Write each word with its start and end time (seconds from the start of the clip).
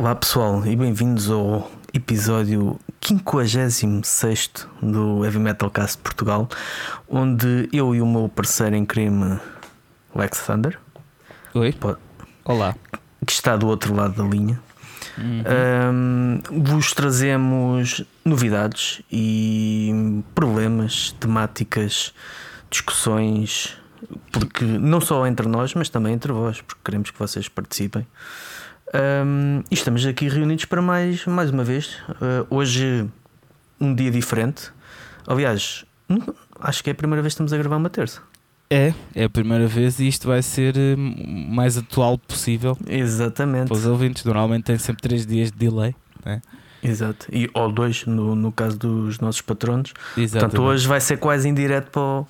Olá 0.00 0.14
pessoal 0.14 0.64
e 0.66 0.74
bem-vindos 0.74 1.28
ao 1.30 1.70
episódio 1.92 2.80
56 3.02 4.50
do 4.82 5.22
Heavy 5.22 5.38
Metal 5.38 5.70
Cast 5.70 5.98
de 5.98 6.02
Portugal, 6.02 6.48
onde 7.06 7.68
eu 7.70 7.94
e 7.94 8.00
o 8.00 8.06
meu 8.06 8.26
parceiro 8.26 8.74
em 8.76 8.86
crime, 8.86 9.38
Lex 10.14 10.46
Thunder, 10.46 10.78
Oi. 11.52 11.72
po- 11.74 11.98
Olá. 12.46 12.74
que 13.26 13.30
está 13.32 13.56
do 13.58 13.66
outro 13.68 13.94
lado 13.94 14.14
da 14.22 14.24
linha, 14.24 14.58
Uhum. 15.18 15.42
Ahm, 15.44 16.62
vos 16.62 16.92
trazemos 16.94 18.02
novidades 18.24 19.02
e 19.12 20.22
problemas, 20.34 21.12
temáticas, 21.20 22.14
discussões, 22.70 23.76
porque 24.32 24.64
não 24.64 24.98
só 25.00 25.26
entre 25.26 25.46
nós, 25.46 25.74
mas 25.74 25.90
também 25.90 26.14
entre 26.14 26.32
vós, 26.32 26.62
porque 26.62 26.80
queremos 26.84 27.10
que 27.10 27.18
vocês 27.18 27.48
participem. 27.48 28.06
Ahm, 28.92 29.62
e 29.70 29.74
estamos 29.74 30.04
aqui 30.04 30.28
reunidos 30.28 30.64
para 30.64 30.82
mais, 30.82 31.24
mais 31.26 31.50
uma 31.50 31.62
vez. 31.62 31.96
Ah, 32.20 32.44
hoje, 32.50 33.08
um 33.80 33.94
dia 33.94 34.10
diferente. 34.10 34.70
Aliás, 35.26 35.84
acho 36.60 36.82
que 36.82 36.90
é 36.90 36.92
a 36.92 36.96
primeira 36.96 37.22
vez 37.22 37.32
que 37.32 37.34
estamos 37.34 37.52
a 37.52 37.58
gravar 37.58 37.76
uma 37.76 37.90
terça. 37.90 38.20
É, 38.72 38.94
é 39.14 39.24
a 39.24 39.30
primeira 39.30 39.66
vez 39.66 39.98
e 39.98 40.06
isto 40.06 40.28
vai 40.28 40.42
ser 40.42 40.76
eh, 40.76 40.94
o 40.94 41.52
mais 41.52 41.76
atual 41.76 42.16
possível 42.16 42.78
Exatamente. 42.86 43.66
para 43.66 43.76
os 43.76 43.84
ouvintes. 43.84 44.24
Normalmente 44.24 44.64
tem 44.64 44.78
sempre 44.78 45.02
3 45.02 45.26
dias 45.26 45.50
de 45.50 45.58
delay. 45.58 45.94
Exato. 46.82 47.26
E, 47.32 47.50
ou 47.52 47.70
dois, 47.70 48.06
no, 48.06 48.34
no 48.34 48.52
caso 48.52 48.78
dos 48.78 49.18
nossos 49.18 49.40
patronos. 49.40 49.92
Exato. 50.16 50.44
Portanto, 50.44 50.62
hoje 50.62 50.86
vai 50.86 51.00
ser 51.00 51.18
quase 51.18 51.48
indireto 51.48 51.90
para 51.90 52.00
o, 52.00 52.26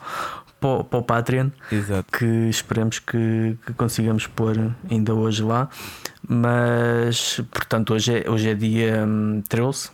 para 0.61 0.69
o, 0.69 0.85
para 0.85 0.99
o 0.99 1.03
Patreon, 1.03 1.49
Exato. 1.73 2.07
que 2.17 2.25
esperemos 2.49 2.99
que, 2.99 3.57
que 3.67 3.73
consigamos 3.73 4.27
pôr 4.27 4.57
ainda 4.91 5.15
hoje 5.15 5.43
lá. 5.43 5.69
Mas, 6.29 7.41
portanto, 7.51 7.95
hoje 7.95 8.23
é, 8.23 8.31
hoje 8.31 8.51
é 8.51 8.55
dia 8.55 9.05
hum, 9.07 9.43
13. 9.49 9.91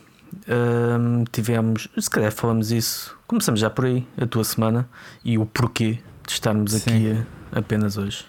Hum, 0.48 1.25
tivemos, 1.31 1.89
se 1.98 2.11
calhar 2.11 2.33
falamos 2.33 2.73
isso, 2.73 3.17
começamos 3.27 3.61
já 3.61 3.70
por 3.70 3.86
aí, 3.86 4.06
a 4.20 4.27
tua 4.27 4.45
semana 4.45 4.89
e 5.25 5.39
o 5.39 5.47
porquê 5.47 6.00
de 6.27 6.33
estarmos 6.33 6.73
Sim. 6.73 6.91
aqui 6.91 7.27
apenas 7.53 7.97
hoje. 7.97 8.27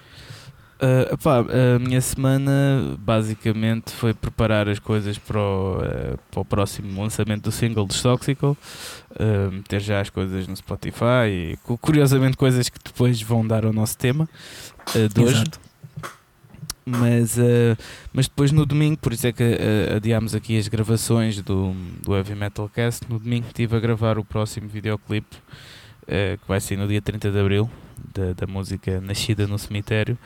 Uh, 0.80 1.75
a 1.75 1.80
minha 1.80 2.00
semana 2.00 2.95
basicamente 3.00 3.92
foi 3.92 4.14
preparar 4.14 4.70
as 4.70 4.78
coisas 4.78 5.17
para 5.17 5.39
o, 5.39 5.78
uh, 5.78 6.20
para 6.30 6.39
o 6.39 6.45
próximo 6.45 7.02
lançamento 7.02 7.45
do 7.45 7.52
single 7.52 7.83
dos 7.83 8.00
Toxical, 8.00 8.56
uh, 9.11 9.52
meter 9.52 9.81
já 9.81 10.00
as 10.02 10.11
coisas 10.11 10.48
no 10.48 10.55
Spotify 10.55 11.28
e 11.28 11.58
cu- 11.64 11.80
curiosamente 11.80 12.38
coisas 12.38 12.70
que 12.70 12.78
depois 12.83 13.20
vão 13.20 13.45
dar 13.45 13.66
ao 13.66 13.73
nosso 13.73 13.98
tema 13.98 14.30
uh, 14.95 15.09
de 15.09 15.20
hoje. 15.20 15.33
Exato. 15.33 15.59
Mas, 16.86 17.38
mas 18.14 18.30
depois 18.30 18.53
no 18.53 18.66
domingo, 18.66 18.95
por 18.95 19.11
isso 19.11 19.28
é 19.28 19.33
que 19.33 19.44
adiámos 19.94 20.33
aqui 20.33 20.58
as 20.58 20.70
gravações 20.70 21.42
do, 21.42 21.75
do 22.02 22.16
Heavy 22.16 22.33
Metal 22.33 22.70
Cast. 22.70 23.03
No 23.09 23.20
domingo 23.20 23.45
estive 23.48 23.75
a 23.75 23.80
gravar 23.81 24.17
o 24.17 24.23
próximo 24.23 24.70
videoclipe 24.70 25.36
que 26.05 26.48
vai 26.48 26.61
ser 26.61 26.78
no 26.78 26.88
dia 26.88 27.02
30 27.02 27.30
de 27.30 27.38
Abril, 27.38 27.70
da, 28.14 28.31
da 28.31 28.48
música 28.48 29.02
Nascida 29.02 29.45
no 29.45 29.59
Cemitério. 29.59 30.17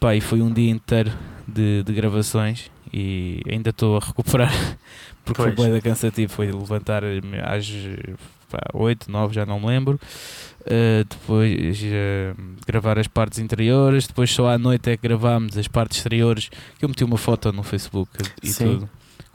Pá, 0.00 0.16
e 0.16 0.20
foi 0.20 0.40
um 0.40 0.50
dia 0.52 0.70
inteiro 0.70 1.12
de, 1.46 1.82
de 1.82 1.92
gravações 1.92 2.70
e 2.92 3.42
ainda 3.48 3.68
estou 3.70 3.98
a 3.98 4.00
recuperar 4.00 4.50
porque 5.24 5.42
foi 5.42 5.52
Pois. 5.52 5.68
bué 5.68 5.74
da 5.76 5.80
cansativo. 5.82 6.32
Foi 6.32 6.50
levantar 6.50 7.02
às 7.04 7.70
pá, 8.50 8.58
8, 8.72 9.10
9, 9.10 9.34
já 9.34 9.44
não 9.46 9.60
me 9.60 9.66
lembro. 9.66 10.00
Uh, 10.62 11.04
depois 11.08 11.80
uh, 11.82 12.36
gravar 12.66 12.98
as 12.98 13.06
partes 13.06 13.38
interiores, 13.38 14.06
depois 14.06 14.30
só 14.30 14.48
à 14.48 14.58
noite 14.58 14.90
é 14.90 14.96
que 14.96 15.06
gravámos 15.06 15.56
as 15.56 15.68
partes 15.68 15.98
exteriores. 15.98 16.50
Que 16.78 16.84
eu 16.84 16.88
meti 16.88 17.04
uma 17.04 17.16
foto 17.18 17.52
no 17.52 17.62
Facebook 17.62 18.10
e 18.42 18.48
Sim. 18.48 18.64
tudo, 18.64 18.90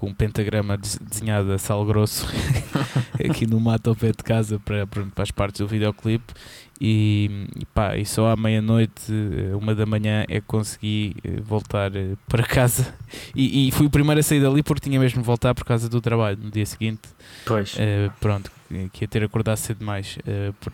com 0.06 0.12
um 0.12 0.14
pentagrama 0.14 0.78
des- 0.78 1.00
desenhado 1.00 1.52
a 1.52 1.58
sal 1.58 1.84
grosso 1.84 2.28
aqui 3.28 3.48
no 3.48 3.60
mato 3.60 3.90
ao 3.90 3.96
pé 3.96 4.08
de 4.08 4.24
casa 4.24 4.60
para, 4.60 4.86
para 4.86 5.04
as 5.18 5.32
partes 5.32 5.62
do 5.62 5.68
videoclipe. 5.68 6.34
E, 6.80 7.48
e 7.58 7.66
pá, 7.66 7.96
e 7.96 8.06
só 8.06 8.28
à 8.28 8.36
meia-noite, 8.36 9.10
eh, 9.10 9.56
uma 9.56 9.74
da 9.74 9.86
manhã, 9.86 10.26
é 10.28 10.42
que 10.42 10.46
consegui 10.46 11.16
eh, 11.24 11.40
voltar 11.42 11.96
eh, 11.96 12.16
para 12.28 12.44
casa. 12.44 12.94
E, 13.34 13.70
e 13.70 13.72
fui 13.72 13.86
o 13.86 13.90
primeiro 13.90 14.20
a 14.20 14.24
sair 14.24 14.42
dali 14.42 14.62
porque 14.62 14.90
tinha 14.90 15.00
mesmo 15.00 15.22
de 15.22 15.26
voltar 15.26 15.56
por 15.56 15.64
causa 15.64 15.88
do 15.88 16.02
trabalho 16.02 16.38
no 16.38 16.52
dia 16.52 16.66
seguinte. 16.66 17.00
Pois, 17.46 17.76
Eh, 17.78 18.10
pronto, 18.20 18.52
que 18.92 19.04
ia 19.04 19.08
ter 19.08 19.24
acordado 19.24 19.58
cedo 19.58 19.80
demais 19.80 20.18
eh, 20.26 20.52
por 20.60 20.74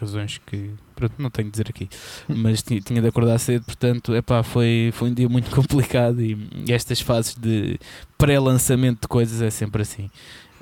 razões 0.00 0.38
que 0.46 0.70
pronto, 0.94 1.14
não 1.18 1.30
tenho 1.30 1.46
de 1.46 1.52
dizer 1.52 1.66
aqui, 1.68 1.88
mas 2.28 2.62
tinha, 2.62 2.80
tinha 2.80 3.02
de 3.02 3.08
acordar 3.08 3.38
cedo, 3.38 3.64
portanto, 3.64 4.14
epá, 4.14 4.42
foi, 4.42 4.90
foi 4.94 5.10
um 5.10 5.14
dia 5.14 5.28
muito 5.28 5.50
complicado 5.54 6.20
e, 6.22 6.38
e 6.66 6.72
estas 6.72 7.00
fases 7.00 7.34
de 7.34 7.78
pré-lançamento 8.16 9.02
de 9.02 9.08
coisas 9.08 9.42
é 9.42 9.50
sempre 9.50 9.82
assim. 9.82 10.10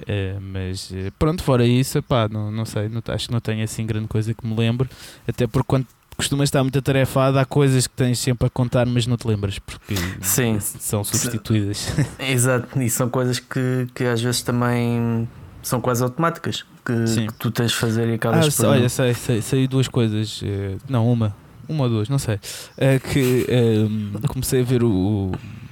Eh, 0.06 0.38
mas 0.40 0.90
pronto, 1.18 1.42
fora 1.42 1.66
isso, 1.66 1.98
epá, 1.98 2.26
não, 2.28 2.50
não 2.50 2.64
sei, 2.64 2.88
não, 2.88 3.02
acho 3.08 3.26
que 3.26 3.32
não 3.32 3.40
tenho 3.40 3.62
assim 3.62 3.84
grande 3.84 4.08
coisa 4.08 4.32
que 4.32 4.46
me 4.46 4.56
lembre, 4.56 4.88
até 5.28 5.46
porque 5.46 5.66
quando 5.66 5.86
costumas 6.20 6.48
estar 6.48 6.62
muito 6.62 6.78
atarefado, 6.78 7.38
há 7.38 7.44
coisas 7.44 7.86
que 7.86 7.94
tens 7.94 8.19
sempre 8.19 8.47
a 8.47 8.50
contar, 8.50 8.86
mas 8.86 9.06
não 9.06 9.16
te 9.16 9.26
lembras 9.26 9.58
porque 9.58 9.94
Sim. 10.20 10.58
são 10.60 11.03
substituídas. 11.04 11.88
exato. 12.19 12.81
E 12.81 12.88
são 12.91 13.08
coisas 13.08 13.38
que, 13.38 13.86
que 13.94 14.04
às 14.04 14.20
vezes 14.20 14.42
também 14.42 15.28
são 15.62 15.81
quase 15.81 16.03
automáticas 16.03 16.64
que, 16.84 17.26
que 17.26 17.34
tu 17.34 17.50
tens 17.50 17.70
de 17.72 17.76
fazer 17.76 18.08
e 18.08 18.12
Ah, 18.12 18.14
acabas 18.16 18.54
sei, 18.54 18.66
olha, 18.66 18.88
sei, 18.88 19.14
sei, 19.14 19.42
sei 19.42 19.69
duas 19.69 19.88
coisas. 19.88 20.41
eh, 20.44 20.76
não, 20.88 21.10
uma. 21.10 21.34
Uma 21.69 21.84
ou 21.84 21.91
duas, 21.91 22.08
não 22.08 22.19
sei. 22.19 22.41
É 22.76 22.98
que 22.98 23.47
ehm, 23.48 24.12
comecei 24.28 24.60
a 24.60 24.64
ver 24.64 24.82
o, 24.82 25.31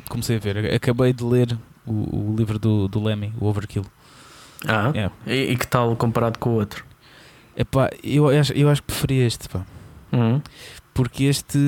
Comecei 0.08 0.36
a 0.36 0.38
ver, 0.38 0.72
acabei 0.74 1.12
de 1.12 1.22
ler 1.24 1.58
o, 1.86 1.92
o 2.32 2.34
livro 2.36 2.58
do, 2.58 2.86
do 2.88 3.02
Lemmy, 3.02 3.32
o 3.40 3.46
Overkill. 3.46 3.84
Ah, 4.66 4.90
É. 4.94 5.10
e, 5.26 5.52
e 5.52 5.56
que 5.56 5.66
tal 5.66 5.94
comparado 5.96 6.38
com 6.38 6.50
o 6.50 6.54
outro? 6.54 6.84
Epá, 7.56 7.90
eu 8.02 8.28
acho, 8.28 8.52
eu 8.52 8.68
acho 8.70 8.80
que 8.82 8.86
preferi 8.86 9.18
este, 9.18 9.48
pá. 9.48 9.66
Uhum. 10.12 10.40
Porque 10.94 11.24
este. 11.24 11.58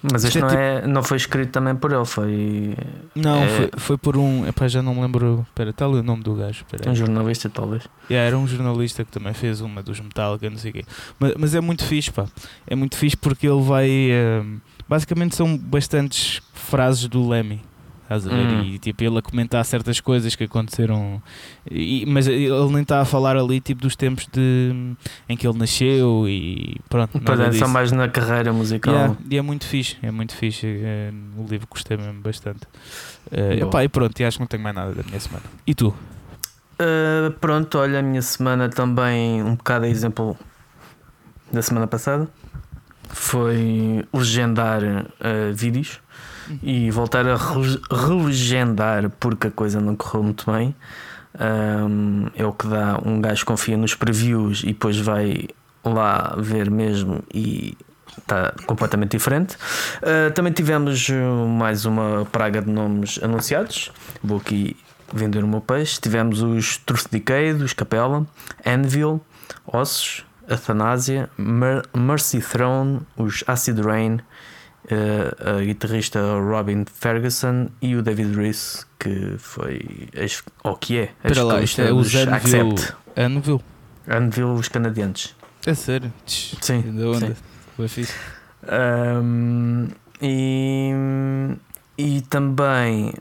Mas 0.00 0.22
Isto 0.22 0.38
este 0.38 0.38
é 0.38 0.40
não, 0.42 0.48
tipo- 0.48 0.60
é, 0.60 0.86
não 0.86 1.02
foi 1.02 1.16
escrito 1.16 1.50
também 1.50 1.74
por 1.74 1.92
ele, 1.92 2.04
foi 2.04 2.76
Não, 3.16 3.42
É- 3.42 3.48
foi, 3.48 3.70
foi 3.76 3.98
por 3.98 4.16
um. 4.16 4.46
Epá, 4.46 4.68
já 4.68 4.80
não 4.80 4.94
me 4.94 5.00
lembro. 5.00 5.44
Espera, 5.48 5.70
está 5.70 5.86
ali 5.86 5.96
o 5.96 6.02
nome 6.04 6.22
do 6.22 6.34
gajo. 6.36 6.64
Espera. 6.64 6.90
um 6.90 6.94
jornalista, 6.94 7.48
talvez. 7.50 7.82
Yeah, 8.08 8.26
era 8.28 8.38
um 8.38 8.46
jornalista 8.46 9.04
que 9.04 9.10
também 9.10 9.34
fez 9.34 9.60
uma 9.60 9.82
dos 9.82 9.98
Metallica, 9.98 10.48
não 10.48 10.56
sei 10.56 10.70
o 10.70 10.74
quê. 10.74 10.84
Mas, 11.18 11.34
mas 11.36 11.54
é 11.56 11.60
muito 11.60 11.84
fixe, 11.84 12.12
pá. 12.12 12.26
É 12.66 12.76
muito 12.76 12.96
fixe 12.96 13.16
porque 13.16 13.48
ele 13.48 13.60
vai. 13.60 13.88
ehm, 13.90 14.58
basicamente 14.88 15.34
são 15.34 15.56
bastantes 15.58 16.40
frases 16.54 17.08
do 17.08 17.28
Lemmy. 17.28 17.60
Estás 18.08 18.26
a 18.26 18.30
ver? 18.30 18.36
Hum. 18.46 18.62
E 18.64 18.78
tipo, 18.78 19.04
ele 19.04 19.18
a 19.18 19.22
comentar 19.22 19.62
certas 19.66 20.00
coisas 20.00 20.34
que 20.34 20.44
aconteceram. 20.44 21.22
E- 21.70 22.06
mas 22.08 22.26
ele 22.26 22.48
nem 22.72 22.80
está 22.80 23.02
a 23.02 23.04
falar 23.04 23.36
ali 23.36 23.60
tipo 23.60 23.82
dos 23.82 23.94
tempos 23.94 24.26
de, 24.32 24.94
em 25.28 25.36
que 25.36 25.46
ele 25.46 25.58
nasceu 25.58 26.26
e 26.26 26.80
pronto. 26.88 27.20
Pois 27.20 27.38
é, 27.38 27.52
só 27.52 27.68
mais 27.68 27.92
na 27.92 28.08
carreira 28.08 28.50
musical. 28.50 28.94
Yeah, 28.94 29.16
e 29.30 29.36
é 29.36 29.42
muito 29.42 29.66
fixe, 29.66 29.98
é 30.02 30.10
muito 30.10 30.34
fixe. 30.34 30.66
eh, 30.66 31.12
o 31.36 31.44
livro 31.46 31.66
gostei 31.70 31.98
mesmo 31.98 32.22
bastante. 32.22 32.60
Epá, 33.30 33.84
e 33.84 33.88
pronto, 33.90 34.18
e 34.18 34.24
acho 34.24 34.38
que 34.38 34.42
não 34.42 34.46
tenho 34.48 34.62
mais 34.62 34.74
nada 34.74 34.94
da 34.94 35.02
minha 35.02 35.20
semana. 35.20 35.44
E 35.66 35.74
tu? 35.74 35.88
Uh, 36.80 37.30
pronto, 37.40 37.76
olha, 37.76 37.98
a 37.98 38.02
minha 38.02 38.22
semana 38.22 38.70
também, 38.70 39.42
um 39.42 39.54
bocado 39.54 39.84
a 39.84 39.88
exemplo 39.88 40.34
da 41.52 41.60
semana 41.60 41.86
passada, 41.86 42.26
foi 43.08 44.04
legendar 44.12 44.82
uh, 44.82 45.54
vídeos 45.54 46.00
e 46.62 46.90
voltar 46.90 47.26
a 47.26 47.36
re- 47.36 47.80
relegendar 47.90 49.10
porque 49.20 49.48
a 49.48 49.50
coisa 49.50 49.80
não 49.80 49.94
correu 49.94 50.22
muito 50.22 50.50
bem. 50.50 50.74
Um, 51.38 52.26
é 52.34 52.44
o 52.44 52.52
que 52.52 52.66
dá 52.66 52.98
um 53.04 53.20
gajo 53.20 53.44
confia 53.44 53.76
nos 53.76 53.94
previews 53.94 54.62
e 54.62 54.68
depois 54.68 54.98
vai 54.98 55.48
lá 55.84 56.34
ver 56.38 56.70
mesmo 56.70 57.22
e 57.32 57.76
está 58.18 58.52
completamente 58.66 59.12
diferente. 59.12 59.56
Uh, 60.02 60.32
também 60.34 60.52
tivemos 60.52 61.08
uh, 61.08 61.46
mais 61.46 61.84
uma 61.84 62.26
praga 62.32 62.60
de 62.62 62.70
nomes 62.70 63.20
anunciados. 63.22 63.92
Vou 64.22 64.38
aqui 64.38 64.76
vender 65.12 65.44
o 65.44 65.48
meu 65.48 65.60
peixe. 65.60 66.00
Tivemos 66.00 66.42
os 66.42 66.78
Truth 66.78 67.06
Decay, 67.10 67.54
dos 67.54 67.72
Capella, 67.72 68.26
Anvil, 68.66 69.20
Ossos, 69.66 70.24
Athanasia, 70.48 71.28
Mer- 71.36 71.82
Mercy 71.96 72.40
Throne, 72.40 73.00
os 73.16 73.44
Acid 73.46 73.78
Rain, 73.80 74.18
eh, 74.90 75.58
a 75.58 75.60
guitarrista 75.64 76.20
Robin 76.38 76.84
Ferguson 76.92 77.68
e 77.82 77.94
o 77.96 78.02
David 78.02 78.34
Reese, 78.34 78.84
que 78.98 79.34
foi. 79.38 80.08
ou 80.64 80.76
que 80.76 80.98
é. 80.98 81.02
Espera 81.24 81.42
lá, 81.44 81.60
isto 81.60 81.80
é 81.82 81.92
os 81.92 82.14
Anvil. 82.14 82.74
Anvil? 83.16 83.62
Anvil, 84.08 84.52
os 84.54 84.68
canadianos. 84.68 85.34
É 85.66 85.74
sério? 85.74 86.12
Sim, 86.26 86.82
Da 86.96 87.08
onda? 87.08 87.26
sim. 87.26 87.36
Foi 87.76 87.88
fixe. 87.88 88.14
Um, 88.64 89.88
e, 90.22 90.92
e 91.98 92.20
também 92.22 93.12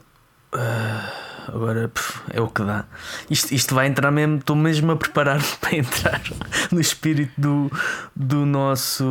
ah, 0.53 1.09
agora 1.47 1.91
é 2.31 2.41
o 2.41 2.47
que 2.47 2.63
dá. 2.63 2.85
Isto, 3.29 3.53
isto 3.53 3.75
vai 3.75 3.87
entrar 3.87 4.11
mesmo, 4.11 4.37
estou 4.37 4.55
mesmo 4.55 4.91
a 4.91 4.95
preparar 4.95 5.41
para 5.59 5.75
entrar 5.75 6.21
no 6.71 6.79
espírito 6.79 7.33
do, 7.37 7.71
do 8.15 8.45
nosso 8.45 9.05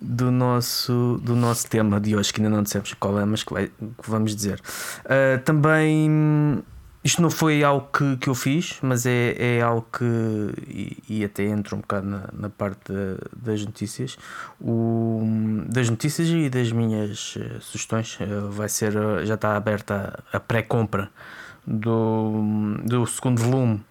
do 0.00 0.32
nosso, 0.32 1.20
do 1.22 1.36
nosso 1.36 1.68
tema 1.70 2.00
de 2.00 2.16
hoje, 2.16 2.32
que 2.32 2.40
ainda 2.40 2.54
não 2.54 2.64
dissemos 2.64 2.92
qual 2.94 3.20
é, 3.20 3.24
mas 3.24 3.44
que, 3.44 3.52
vai, 3.52 3.68
que 3.68 4.10
vamos 4.10 4.34
dizer. 4.34 4.60
Uh, 5.04 5.40
também 5.44 6.60
isto 7.04 7.20
não 7.20 7.30
foi 7.30 7.64
algo 7.64 7.88
que, 7.92 8.16
que 8.16 8.28
eu 8.28 8.34
fiz, 8.34 8.78
mas 8.80 9.06
é, 9.06 9.34
é 9.36 9.60
algo 9.60 9.84
que, 9.92 10.04
e, 10.68 11.02
e 11.08 11.24
até 11.24 11.44
entra 11.44 11.74
um 11.74 11.80
bocado 11.80 12.06
na, 12.06 12.28
na 12.32 12.48
parte 12.48 12.92
das 13.36 13.64
notícias, 13.64 14.16
o, 14.60 15.20
das 15.66 15.90
notícias 15.90 16.28
e 16.28 16.48
das 16.48 16.70
minhas 16.70 17.34
uh, 17.34 17.60
sugestões. 17.60 18.18
Uh, 18.20 18.48
vai 18.50 18.68
ser, 18.68 18.96
uh, 18.96 19.26
já 19.26 19.34
está 19.34 19.56
aberta 19.56 20.22
a, 20.32 20.38
pré-compra 20.38 21.10
do, 21.66 22.78
do 22.84 23.04
segundo 23.06 23.42
volume 23.42 23.84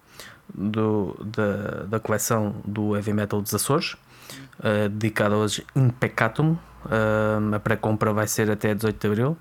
do, 0.54 1.14
da, 1.22 1.84
da 1.84 2.00
coleção 2.00 2.54
do 2.64 2.96
Heavy 2.96 3.12
Metal 3.12 3.42
dos 3.42 3.54
Açores, 3.54 3.96
dedicado 4.90 5.34
aos 5.34 5.60
Impecatum. 5.74 6.56
a 7.54 7.58
pré-compra 7.58 8.12
vai 8.12 8.26
ser 8.26 8.50
até 8.50 8.74
18 8.74 8.98
de 8.98 9.06
Abril. 9.06 9.36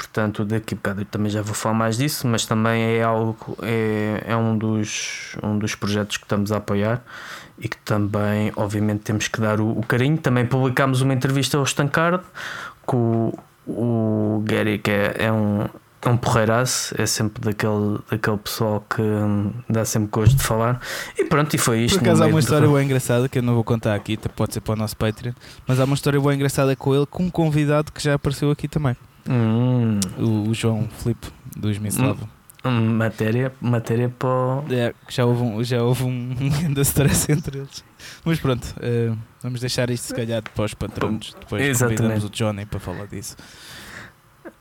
Portanto, 0.00 0.46
daqui 0.46 0.72
a 0.72 0.76
bocado 0.76 1.02
eu 1.02 1.04
também 1.04 1.30
já 1.30 1.42
vou 1.42 1.52
falar 1.52 1.74
mais 1.74 1.98
disso, 1.98 2.26
mas 2.26 2.46
também 2.46 2.96
é 2.96 3.02
algo, 3.02 3.36
é, 3.62 4.24
é 4.28 4.34
um, 4.34 4.56
dos, 4.56 5.36
um 5.42 5.58
dos 5.58 5.74
projetos 5.74 6.16
que 6.16 6.24
estamos 6.24 6.50
a 6.50 6.56
apoiar 6.56 7.02
e 7.58 7.68
que 7.68 7.76
também, 7.76 8.50
obviamente, 8.56 9.00
temos 9.00 9.28
que 9.28 9.38
dar 9.38 9.60
o, 9.60 9.78
o 9.78 9.82
carinho. 9.82 10.16
Também 10.16 10.46
publicámos 10.46 11.02
uma 11.02 11.12
entrevista 11.12 11.58
ao 11.58 11.64
Stancard 11.64 12.24
com 12.86 13.30
o, 13.66 14.38
o 14.38 14.42
Gary, 14.46 14.78
que 14.78 14.90
é, 14.90 15.16
é 15.18 15.30
um, 15.30 15.66
é 16.00 16.08
um 16.08 16.16
porreiraço, 16.16 16.94
é 16.98 17.04
sempre 17.04 17.44
daquele, 17.44 17.98
daquele 18.10 18.38
pessoal 18.38 18.82
que 18.88 19.02
dá 19.68 19.84
sempre 19.84 20.08
gosto 20.08 20.34
de 20.34 20.42
falar. 20.42 20.80
E 21.18 21.26
pronto, 21.26 21.54
e 21.54 21.58
foi 21.58 21.80
isto. 21.80 21.98
Por 21.98 22.06
acaso 22.06 22.24
há 22.24 22.26
uma 22.26 22.40
história 22.40 22.66
bem 22.72 22.86
engraçada 22.86 23.28
que 23.28 23.38
eu 23.38 23.42
não 23.42 23.52
vou 23.52 23.64
contar 23.64 23.94
aqui, 23.94 24.16
pode 24.34 24.54
ser 24.54 24.62
para 24.62 24.72
o 24.72 24.76
nosso 24.76 24.96
Patreon, 24.96 25.34
mas 25.66 25.78
há 25.78 25.84
uma 25.84 25.94
história 25.94 26.18
bem 26.18 26.36
engraçada 26.36 26.74
com 26.74 26.94
ele, 26.94 27.04
com 27.04 27.24
um 27.24 27.30
convidado 27.30 27.92
que 27.92 28.02
já 28.02 28.14
apareceu 28.14 28.50
aqui 28.50 28.66
também. 28.66 28.96
Hum. 29.28 29.98
O, 30.18 30.50
o, 30.50 30.54
João 30.54 30.88
Filipe 30.88 31.28
do 31.56 31.70
Esmislava. 31.70 32.28
Hum, 32.64 32.96
matéria, 32.96 33.52
matéria 33.60 34.08
para. 34.08 34.62
É, 34.74 34.94
já 35.08 35.24
houve 35.24 35.42
um, 35.42 35.64
já 35.64 35.82
houve 35.82 36.04
um 36.04 36.34
grande 36.60 36.80
stress 36.82 37.30
entre 37.32 37.58
eles. 37.58 37.82
Mas 38.24 38.38
pronto, 38.38 38.64
uh, 38.76 39.16
vamos 39.42 39.60
deixar 39.60 39.88
isto 39.90 40.08
se 40.08 40.14
calhar 40.14 40.42
para 40.42 40.64
os 40.64 40.74
patrões. 40.74 41.34
Depois 41.40 41.62
Exatamente. 41.62 42.02
convidamos 42.02 42.24
o 42.24 42.30
Johnny 42.30 42.66
para 42.66 42.80
falar 42.80 43.06
disso. 43.06 43.36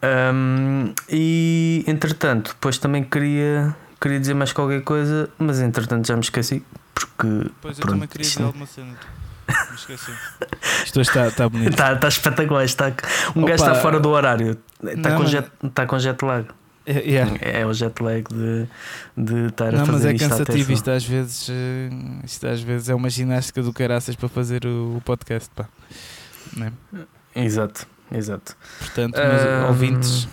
Um, 0.02 0.94
e 1.10 1.84
entretanto, 1.88 2.52
depois 2.52 2.78
também 2.78 3.04
queria, 3.04 3.76
queria 4.00 4.20
dizer 4.20 4.34
mais 4.34 4.54
qualquer 4.54 4.82
coisa, 4.82 5.30
mas 5.38 5.60
entretanto 5.60 6.08
já 6.08 6.16
me 6.16 6.22
esqueci. 6.22 6.64
Porque. 6.94 7.52
Pois 7.62 7.78
eu 7.78 7.82
pronto, 7.82 7.96
também 7.96 8.08
queria 8.08 8.28
dizer 8.28 8.44
alguma 8.44 8.66
cena. 8.66 8.96
Me 9.69 9.75
esqueci. 9.75 10.12
Isto 10.86 11.01
está, 11.01 11.28
está 11.28 11.50
bonito. 11.50 11.72
Está, 11.72 11.94
está 11.94 12.07
espetacular. 12.07 12.63
Está, 12.63 12.88
um 13.36 13.42
Opa, 13.42 13.51
gajo 13.51 13.63
está 13.63 13.75
fora 13.75 14.00
do 14.00 14.10
horário. 14.10 14.57
Está, 14.84 15.16
com, 15.16 15.25
jet, 15.25 15.51
está 15.63 15.86
com 15.86 16.00
jet 16.00 16.24
lag. 16.24 16.48
É, 16.86 17.00
yeah. 17.00 17.38
é 17.42 17.66
o 17.66 17.74
jet 17.74 18.01
lag 18.01 18.24
de, 18.24 18.68
de 19.16 19.48
estar 19.48 19.72
não, 19.72 19.84
a 19.84 19.86
fazer. 19.86 20.07
Não, 20.07 20.13
mas 20.13 20.22
é 20.22 20.28
cansativo. 20.28 20.72
Isto 20.72 20.92
às, 20.92 21.06
vezes, 21.06 21.50
eh, 21.50 21.90
isto 22.24 22.48
às 22.48 22.62
vezes 22.62 22.90
é 22.90 22.96
uma 22.96 23.10
ginástica 23.10 23.62
do 23.62 23.72
caraças 23.72 24.16
para 24.16 24.30
fazer 24.30 24.66
o, 24.66 24.98
o 24.98 25.01
podcast. 25.01 25.50
Pá. 25.56 25.68
É? 26.62 27.44
Exato, 27.44 27.86
exato. 28.12 28.56
Portanto, 28.80 29.16
meus 29.16 29.69
ouvintes 29.69 30.28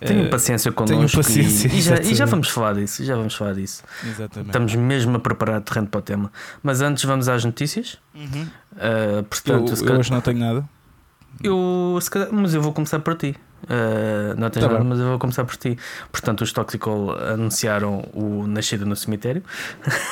Tenham 0.00 0.26
eh, 0.26 0.28
paciência 0.28 0.70
connosco. 0.72 0.96
Tenham 0.96 1.10
paciência. 1.10 1.68
E, 1.68 1.78
e, 1.78 1.82
já, 1.82 1.96
e, 1.96 2.14
já, 2.14 2.26
vamos 2.26 2.48
falar 2.48 2.74
disso. 2.74 3.04
Já 3.04 3.16
vamos 3.16 3.34
falar 3.34 3.54
disso. 3.54 3.82
Exatamente. 4.04 4.48
Estamos 4.48 4.74
mesmo 4.74 5.16
a 5.16 5.20
preparar 5.20 5.60
terreno 5.60 5.86
para 5.86 5.98
o 5.98 6.02
tema. 6.02 6.32
Mas 6.62 6.80
antes 6.80 7.04
vamos 7.04 7.28
às 7.28 7.44
notícias. 7.44 7.98
Uhum. 8.14 8.48
Uh, 8.72 9.22
portanto, 9.24 9.74
eu, 9.74 9.88
eu 9.88 9.98
hoje 9.98 10.10
não 10.10 10.20
tenho 10.20 10.38
nada. 10.38 10.68
Eu, 11.42 11.98
calhar, 12.10 12.28
mas 12.32 12.54
eu 12.54 12.62
vou 12.62 12.72
começar 12.72 12.98
por 13.00 13.14
ti. 13.14 13.36
Uh, 13.64 14.38
não 14.38 14.48
tens 14.50 14.62
tá 14.62 14.68
nada, 14.68 14.80
bem. 14.80 14.88
mas 14.88 14.98
eu 15.00 15.08
vou 15.08 15.18
começar 15.18 15.44
por 15.44 15.56
ti. 15.56 15.78
Portanto, 16.12 16.42
os 16.42 16.52
Toxicol 16.52 17.12
anunciaram 17.18 18.08
o 18.12 18.46
Nascido 18.46 18.86
no 18.86 18.94
Cemitério, 18.94 19.42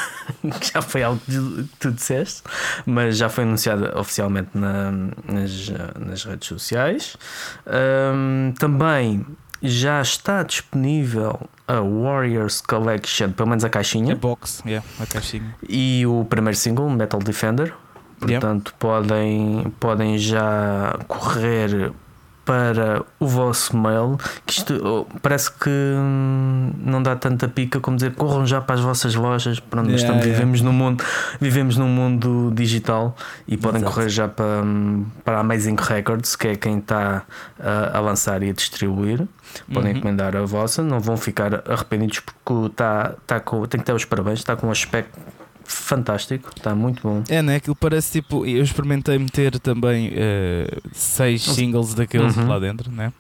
já 0.73 0.83
foi 0.83 1.03
algo 1.03 1.21
que 1.21 1.69
tu 1.79 1.93
disseste, 1.93 2.43
mas 2.85 3.17
já 3.17 3.29
foi 3.29 3.45
anunciado 3.45 3.99
oficialmente 3.99 4.51
na, 4.55 4.91
nas, 4.91 5.73
nas 5.99 6.25
redes 6.25 6.49
sociais. 6.49 7.17
também 8.59 9.25
já 9.65 10.01
está 10.01 10.43
disponível 10.43 11.41
a 11.67 11.81
Warriors 11.81 12.61
Collection, 12.61 13.33
pelo 13.33 13.49
menos 13.49 13.65
a 13.65 13.71
caixinha. 13.71 14.13
A 14.13 14.17
box, 14.17 14.63
yeah, 14.67 14.87
a 15.01 15.07
caixinha. 15.07 15.57
E 15.69 16.07
o 16.07 16.25
primeiro 16.25 16.57
single, 16.57 16.89
Metal 16.91 17.21
Defender. 17.21 17.75
Portanto, 18.21 18.69
yeah. 18.69 18.79
podem, 18.79 19.73
podem 19.81 20.19
já 20.19 20.99
correr 21.09 21.93
para 22.45 23.03
o 23.19 23.27
vosso 23.27 23.77
mail, 23.77 24.19
que 24.47 24.59
isto 24.59 24.81
oh, 24.85 25.07
parece 25.21 25.51
que 25.53 25.71
hum, 25.71 26.73
não 26.79 27.03
dá 27.03 27.17
tanta 27.17 27.49
pica 27.49 27.81
como 27.81 27.97
dizer 27.97 28.15
corram 28.15 28.47
já 28.47 28.61
para 28.61 28.77
as 28.77 28.81
vossas 28.81 29.15
lojas. 29.15 29.61
Pronto, 29.61 29.87
yeah, 29.87 30.03
estamos, 30.03 30.25
yeah. 30.25 30.39
vivemos, 30.39 30.61
num 30.61 30.73
mundo, 30.73 31.05
vivemos 31.41 31.77
num 31.77 31.89
mundo 31.89 32.53
digital 32.55 33.17
e 33.49 33.57
podem 33.57 33.81
Exato. 33.81 33.95
correr 33.95 34.09
já 34.09 34.29
para, 34.29 34.63
hum, 34.63 35.07
para 35.25 35.39
a 35.39 35.41
Amazing 35.41 35.77
Records, 35.79 36.37
que 36.37 36.49
é 36.49 36.57
quem 36.57 36.79
está 36.79 37.23
a, 37.59 37.99
a 37.99 38.01
lançar 38.01 38.43
e 38.43 38.51
a 38.51 38.53
distribuir. 38.53 39.27
Podem 39.73 39.93
uhum. 39.93 39.99
encomendar 39.99 40.37
a 40.37 40.43
vossa, 40.45 40.83
não 40.83 41.01
vão 41.01 41.17
ficar 41.17 41.63
arrependidos 41.71 42.21
porque 42.21 42.67
está, 42.67 43.15
está 43.23 43.41
com, 43.41 43.65
tem 43.67 43.79
que 43.79 43.87
ter 43.87 43.93
os 43.93 44.05
parabéns, 44.05 44.41
está 44.41 44.57
com 44.57 44.67
um 44.67 44.71
aspecto 44.71 45.19
fantástico, 45.65 46.51
está 46.57 46.75
muito 46.75 47.03
bom. 47.03 47.23
É, 47.29 47.43
né? 47.43 47.57
Aquilo 47.57 47.77
parece 47.77 48.21
tipo. 48.21 48.47
Eu 48.47 48.63
experimentei 48.63 49.19
meter 49.19 49.59
também 49.59 50.09
uh, 50.09 50.81
seis 50.93 51.43
singles 51.43 51.95
daqueles 51.95 52.37
uhum. 52.37 52.49
lá 52.49 52.59
dentro, 52.59 52.91
né? 52.91 53.13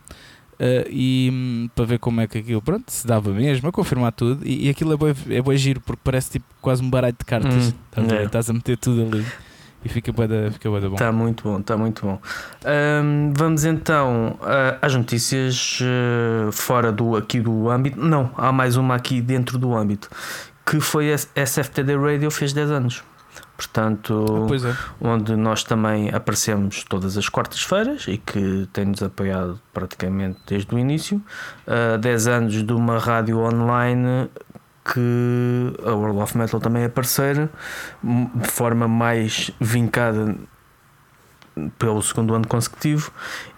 Uh, 0.55 0.87
e 0.88 1.31
um, 1.32 1.69
para 1.75 1.85
ver 1.85 1.99
como 1.99 2.20
é 2.20 2.29
que 2.29 2.38
aquilo 2.38 2.62
pronto, 2.62 2.91
se 2.91 3.06
dava 3.06 3.31
mesmo, 3.31 3.69
a 3.69 3.73
confirmar 3.73 4.12
tudo. 4.12 4.46
E, 4.46 4.67
e 4.67 4.70
aquilo 4.70 4.93
é 4.93 4.96
bem, 4.96 5.37
é 5.37 5.43
bem 5.43 5.56
giro 5.56 5.81
porque 5.81 6.00
parece 6.05 6.32
tipo 6.32 6.46
quase 6.61 6.82
um 6.82 6.88
baralho 6.88 7.17
de 7.19 7.25
cartas. 7.25 7.55
Hum, 7.55 7.73
estás, 7.91 8.12
é. 8.12 8.19
a, 8.19 8.23
estás, 8.25 8.50
a, 8.50 8.52
meter 8.52 8.76
tudo 8.76 9.02
ali 9.02 9.26
e 9.85 9.88
fica 9.88 10.12
bem, 10.12 10.50
fica 10.50 10.70
bem 10.70 10.81
bom. 10.81 10.94
Está 10.94 11.12
muito 11.12 11.44
bom, 11.44 11.61
está 11.61 11.76
muito 11.76 12.06
bom. 12.06 12.19
Um, 12.64 13.32
vamos 13.37 13.64
então 13.64 14.38
uh, 14.41 14.79
às 14.81 14.94
notícias 14.94 15.81
uh, 15.81 16.50
fora 16.50 16.91
do, 16.91 17.17
aqui 17.17 17.41
do 17.41 17.69
âmbito. 17.69 18.00
Não, 18.00 18.31
há 18.37 18.50
mais 18.50 18.76
uma 18.76 18.94
aqui 18.94 19.20
dentro 19.20 19.58
do 19.58 19.75
âmbito 19.76 20.08
que 20.64 20.81
foi 20.81 21.12
a 21.12 21.16
SFTD 21.16 21.96
Radio 21.96 22.31
fez 22.31 22.52
10 22.52 22.70
anos. 22.70 23.05
Portanto, 23.56 24.49
é. 24.52 24.76
onde 25.00 25.37
nós 25.37 25.62
também 25.62 26.11
aparecemos 26.11 26.84
todas 26.84 27.16
as 27.16 27.28
quartas-feiras 27.28 28.06
e 28.08 28.19
que 28.19 28.69
tem-nos 28.72 29.02
apoiado 29.02 29.61
praticamente 29.72 30.40
desde 30.46 30.74
o 30.74 30.79
início. 30.79 31.22
Uh, 31.67 31.98
10 31.98 32.27
anos 32.27 32.62
de 32.62 32.72
uma 32.72 32.98
rádio 32.98 33.39
online 33.39 34.29
que 34.84 35.72
a 35.86 35.93
World 35.93 36.20
of 36.20 36.36
Metal 36.36 36.60
também 36.60 36.82
é 36.82 36.89
parceira, 36.89 37.48
de 38.03 38.50
forma 38.50 38.86
mais 38.86 39.50
vincada 39.60 40.36
pelo 41.79 42.03
segundo 42.03 42.34
ano 42.34 42.46
consecutivo 42.46 43.12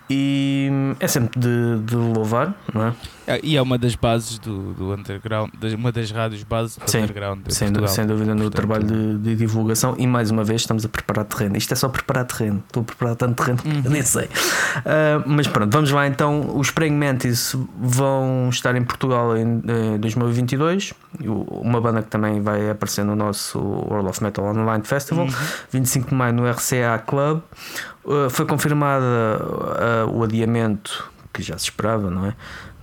e 0.08 0.70
é 1.00 1.08
sempre 1.08 1.40
de, 1.40 1.80
de 1.84 1.96
louvar, 1.96 2.54
não 2.72 2.88
é? 2.88 2.94
É? 3.26 3.40
E 3.42 3.56
é 3.56 3.62
uma 3.62 3.76
das 3.76 3.94
bases 3.94 4.38
do, 4.38 4.72
do 4.74 4.92
underground, 4.92 5.50
uma 5.76 5.90
das 5.90 6.10
rádios 6.10 6.42
bases 6.44 6.76
do 6.76 6.90
Sim, 6.90 6.98
underground. 6.98 7.40
Sem, 7.48 7.68
Portugal. 7.68 7.88
sem 7.88 8.06
dúvida 8.06 8.34
no 8.34 8.42
Portanto, 8.42 8.56
trabalho 8.56 8.84
de, 8.84 9.18
de, 9.18 9.36
divulgação 9.36 9.94
e 9.98 10.06
mais 10.06 10.30
uma 10.30 10.44
vez 10.44 10.62
estamos 10.62 10.84
a 10.84 10.88
preparar 10.88 11.24
terreno. 11.24 11.56
Isto 11.56 11.72
é 11.72 11.76
só 11.76 11.88
preparar 11.88 12.24
terreno, 12.24 12.62
estou 12.66 12.82
a 12.82 12.84
preparar 12.84 13.16
tanto 13.16 13.42
terreno 13.42 13.58
que 13.58 13.68
uhum. 13.68 13.82
nem 13.90 14.02
sei. 14.02 14.26
Uh, 14.26 15.22
mas 15.26 15.46
pronto, 15.48 15.72
vamos 15.72 15.90
lá 15.90 16.06
então. 16.06 16.56
Os 16.56 16.70
Praying 16.70 16.96
Mantis 16.96 17.56
vão 17.78 18.48
estar 18.50 18.76
em 18.76 18.84
Portugal 18.84 19.36
em, 19.36 19.62
em 19.94 19.98
2022. 19.98 20.94
Uma 21.24 21.80
banda 21.80 22.02
que 22.02 22.08
também 22.08 22.40
vai 22.40 22.70
aparecer 22.70 23.04
no 23.04 23.16
nosso 23.16 23.58
World 23.58 24.08
of 24.08 24.22
Metal 24.22 24.44
Online 24.44 24.84
Festival, 24.84 25.26
uhum. 25.26 25.32
25 25.70 26.10
de 26.10 26.14
maio 26.14 26.32
no 26.32 26.48
RCA 26.48 27.02
Club. 27.04 27.40
Uh, 28.04 28.30
foi 28.30 28.46
confirmada 28.46 29.04
uh, 29.04 30.16
o 30.16 30.22
adiamento 30.22 31.10
que 31.32 31.42
já 31.42 31.58
se 31.58 31.64
esperava, 31.64 32.10
não 32.10 32.26
é? 32.26 32.34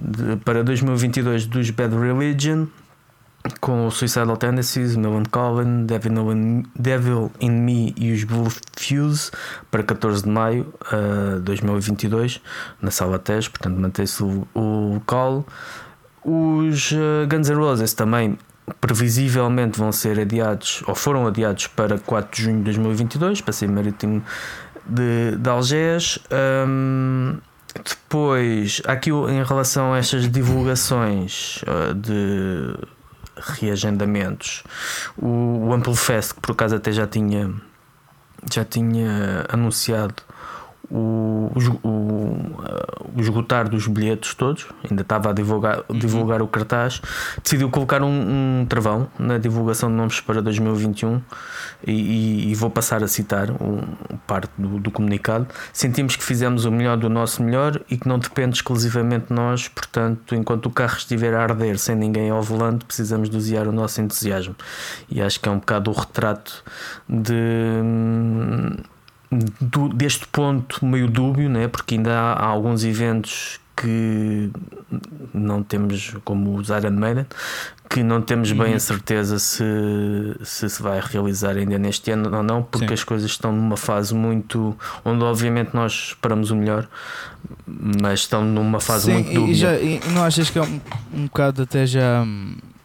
De, 0.04 0.36
para 0.38 0.64
2022 0.64 1.46
dos 1.46 1.70
Bad 1.70 1.96
Religion 1.96 2.68
com 3.60 3.88
o 3.88 3.92
Suicidal 3.92 4.38
Tendencies, 4.38 4.96
Nolan 4.96 5.24
Colin, 5.24 5.86
Devil 5.86 7.32
in, 7.40 7.50
Me 7.50 7.94
e 7.98 8.12
os 8.12 8.24
Blue 8.24 8.50
Fuse 8.78 9.32
para 9.70 9.84
14 9.84 10.24
de 10.24 10.30
maio 10.30 10.74
de 11.34 11.38
uh, 11.38 11.42
2022 11.42 12.42
na 12.82 12.92
Sala 12.92 13.20
TES, 13.20 13.48
portanto 13.48 13.80
mantém-se 13.80 14.24
o, 14.24 14.48
o 14.54 15.02
call. 15.06 15.46
Os 16.24 16.92
uh, 16.92 17.28
Guns 17.30 17.50
N' 17.50 17.56
Roses 17.56 17.94
também 17.94 18.38
previsivelmente 18.80 19.78
vão 19.78 19.92
ser 19.92 20.20
adiados 20.20 20.82
ou 20.88 20.96
foram 20.96 21.28
adiados 21.28 21.68
para 21.68 22.00
4 22.00 22.32
de 22.34 22.44
junho 22.44 22.58
de 22.60 22.64
2022 22.64 23.42
para 23.42 23.52
ser 23.52 23.68
marítimo 23.68 24.24
de, 24.86 25.36
de 25.38 25.50
Algés. 25.50 26.18
Um, 26.32 27.38
depois, 27.76 28.82
aqui 28.86 29.10
em 29.10 29.44
relação 29.44 29.94
a 29.94 29.98
estas 29.98 30.30
divulgações 30.30 31.62
uh, 31.64 31.94
de 31.94 32.76
reagendamentos, 33.36 34.64
o, 35.18 35.68
o 35.68 35.74
Amplifest, 35.74 36.36
que 36.36 36.42
por 36.42 36.52
acaso 36.52 36.76
até 36.76 36.92
já 36.92 37.08
tinha 37.08 37.52
já 38.52 38.66
tinha 38.66 39.46
anunciado 39.50 40.16
o, 40.94 41.52
o, 41.84 41.90
o, 43.16 43.20
esgotar 43.20 43.68
dos 43.68 43.88
bilhetes 43.88 44.36
todos, 44.36 44.68
ainda 44.88 45.02
estava 45.02 45.32
a 45.32 45.34
divulgar, 45.34 45.84
uhum. 45.90 45.98
divulgar 45.98 46.42
o 46.44 46.48
cartaz, 46.48 47.02
decidiu 47.42 47.70
colocar 47.72 48.04
um, 48.04 48.62
um, 48.62 48.66
travão 48.68 49.08
na 49.18 49.40
divulgação 49.40 49.90
de 49.90 49.96
nomes 49.96 50.22
para 50.22 50.40
2021 50.40 51.20
e, 51.88 52.52
e 52.52 52.56
vou 52.56 52.70
passar 52.70 53.04
a 53.04 53.08
citar 53.08 53.50
um, 53.50 53.82
parte 54.28 54.52
do, 54.56 54.80
do, 54.80 54.92
comunicado. 54.92 55.48
Sentimos 55.72 56.16
que 56.16 56.24
fizemos 56.24 56.66
o 56.66 56.72
melhor 56.72 56.98
do 56.98 57.10
nosso 57.10 57.42
melhor 57.42 57.82
e 57.90 57.98
que 57.98 58.08
não 58.08 58.20
depende 58.20 58.58
exclusivamente 58.58 59.28
de 59.30 59.34
nós, 59.34 59.68
portanto, 59.68 60.36
enquanto 60.36 60.68
o 60.68 60.70
carro 60.70 60.98
estiver 60.98 61.34
a 61.34 61.42
arder 61.42 61.80
sem 61.80 61.96
ninguém 61.96 62.30
ao 62.30 62.44
volante, 62.44 62.86
precisamos 62.86 63.30
dosear 63.30 63.68
o 63.68 63.72
nosso 63.72 64.00
entusiasmo. 64.00 64.56
E 65.10 65.22
acho 65.24 65.40
que 65.40 65.50
é 65.50 65.52
um 65.52 65.58
bocado 65.58 65.90
o 65.90 65.94
retrato 65.94 66.64
de 67.10 67.82
do, 69.60 69.90
deste 69.90 70.28
ponto 70.28 70.86
meio 70.86 71.08
dúbio, 71.10 71.50
né? 71.50 71.68
porque 71.68 71.96
ainda 71.96 72.14
há, 72.14 72.34
há, 72.34 72.46
alguns 72.46 72.84
eventos 72.84 73.60
que 73.76 74.52
não 75.34 75.64
temos, 75.64 76.16
como 76.24 76.56
os 76.58 76.70
Iron 76.70 76.92
Maiden, 76.92 77.26
que 77.90 78.04
não 78.04 78.22
temos 78.22 78.52
bem 78.52 78.70
uhum. 78.70 78.76
a 78.76 78.80
certeza 78.80 79.40
se, 79.40 79.64
se 80.44 80.70
se 80.70 80.82
vai 80.82 81.00
realizar 81.00 81.56
ainda 81.58 81.78
neste 81.78 82.12
ano 82.12 82.36
ou 82.36 82.44
não, 82.44 82.64
porque 82.64 82.88
Sim. 82.88 82.94
as 82.94 83.04
coisas 83.04 83.30
estão 83.30 83.52
numa 83.52 83.78
fase 83.78 84.14
muito 84.14 84.78
onde 85.04 85.24
obviamente 85.24 85.72
nós 85.74 86.10
esperamos 86.10 86.52
o 86.52 86.56
melhor, 86.56 86.88
mas 87.68 88.22
estão 88.22 88.44
numa 88.44 88.80
fase 88.80 89.06
Sim, 89.06 89.14
muito 89.14 89.34
dúbia. 89.34 89.52
E, 89.52 89.56
já, 89.56 89.76
e 89.76 90.00
não 90.14 90.24
achas 90.24 90.50
que 90.50 90.60
é 90.60 90.62
um, 90.62 90.82
um 91.14 91.24
bocado 91.26 91.64
até 91.64 91.86
já 91.86 92.26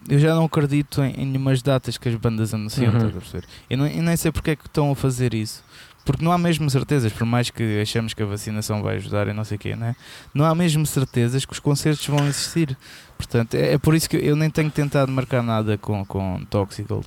eu 0.09 0.19
já 0.19 0.35
não 0.35 0.47
acredito 0.47 1.03
em, 1.03 1.13
em 1.21 1.27
nenhumas 1.27 1.61
datas 1.61 1.99
que 1.99 2.09
as 2.09 2.15
bandas 2.15 2.55
anunciam, 2.55 2.91
uhum. 2.91 2.97
estás 2.97 3.17
a 3.17 3.21
perceber? 3.21 3.45
Eu, 3.69 3.77
não, 3.77 3.87
eu 3.87 4.03
nem 4.03 4.17
sei 4.17 4.33
porque 4.33 4.53
é 4.53 4.57
que 4.57 4.67
estão 4.67 4.91
a 4.91 4.97
fazer 4.97 5.35
isso 5.35 5.63
porque 6.09 6.25
não 6.25 6.33
há 6.33 6.39
mesmo 6.39 6.71
certezas, 6.71 7.13
por 7.13 7.27
mais 7.27 7.51
que 7.51 7.83
achemos 7.83 8.15
que 8.15 8.23
a 8.23 8.25
vacinação 8.27 8.83
vai 8.83 8.97
ajudar 8.97 9.29
e 9.29 9.35
não 9.35 9.45
sei 9.45 9.59
o 9.59 9.61
quê, 9.61 9.77
né? 9.77 9.95
não 10.33 10.47
há 10.47 10.55
mesmo 10.55 10.87
certezas 10.87 11.45
que 11.45 11.53
os 11.53 11.59
concertos 11.59 12.07
vão 12.07 12.27
existir. 12.27 12.75
Portanto, 13.19 13.57
é, 13.57 13.75
é 13.75 13.79
por 13.79 13.95
isso 13.95 14.09
que 14.09 14.17
eu 14.17 14.35
nem 14.35 14.49
tenho 14.49 14.71
tentado 14.71 15.13
marcar 15.13 15.43
nada 15.43 15.77
com, 15.77 16.03
com 16.07 16.43
Toxical. 16.49 17.05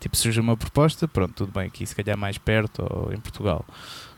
Tipo, 0.00 0.16
surge 0.16 0.40
uma 0.40 0.56
proposta, 0.56 1.06
pronto, 1.06 1.34
tudo 1.34 1.52
bem, 1.52 1.66
aqui 1.66 1.84
se 1.84 1.94
calhar 1.94 2.16
mais 2.16 2.38
perto 2.38 2.86
ou 2.88 3.12
em 3.12 3.20
Portugal. 3.20 3.66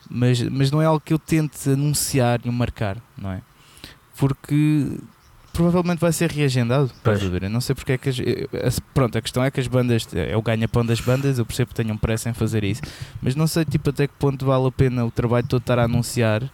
Mas, 0.09 0.41
mas 0.43 0.71
não 0.71 0.81
é 0.81 0.85
algo 0.85 1.01
que 1.01 1.13
eu 1.13 1.19
tente 1.19 1.69
anunciar 1.69 2.41
e 2.45 2.51
marcar, 2.53 2.99
não 3.19 3.33
é? 3.33 3.43
Porque 4.17 4.97
provavelmente 5.53 6.01
vai 6.01 6.13
ser 6.13 6.31
reagendado. 6.31 6.91
Não 7.49 7.61
sei 7.61 7.75
porque 7.75 7.93
é 7.93 7.99
que 7.99 8.09
as, 8.09 8.81
pronto, 8.95 9.17
a 9.17 9.21
questão 9.21 9.45
é 9.45 9.51
que 9.51 9.61
as 9.61 9.67
bandas 9.67 10.07
é 10.15 10.37
o 10.37 10.43
ganha-pão 10.43 10.85
das 10.85 11.01
bandas, 11.01 11.39
eu 11.39 11.47
percebo 11.47 11.69
que 11.71 11.75
tenham 11.75 11.97
pressa 11.97 12.29
em 12.29 12.33
fazer 12.33 12.65
isso, 12.65 12.83
mas 13.21 13.35
não 13.35 13.47
sei 13.47 13.65
tipo 13.65 13.91
até 13.91 14.07
que 14.07 14.15
ponto 14.19 14.45
vale 14.47 14.67
a 14.67 14.73
pena 14.73 15.05
o 15.05 15.11
trabalho 15.11 15.47
todo 15.47 15.61
estar 15.61 15.79
a 15.79 15.85
anunciar 15.85 16.43
uh, 16.43 16.51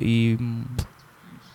e 0.00 0.38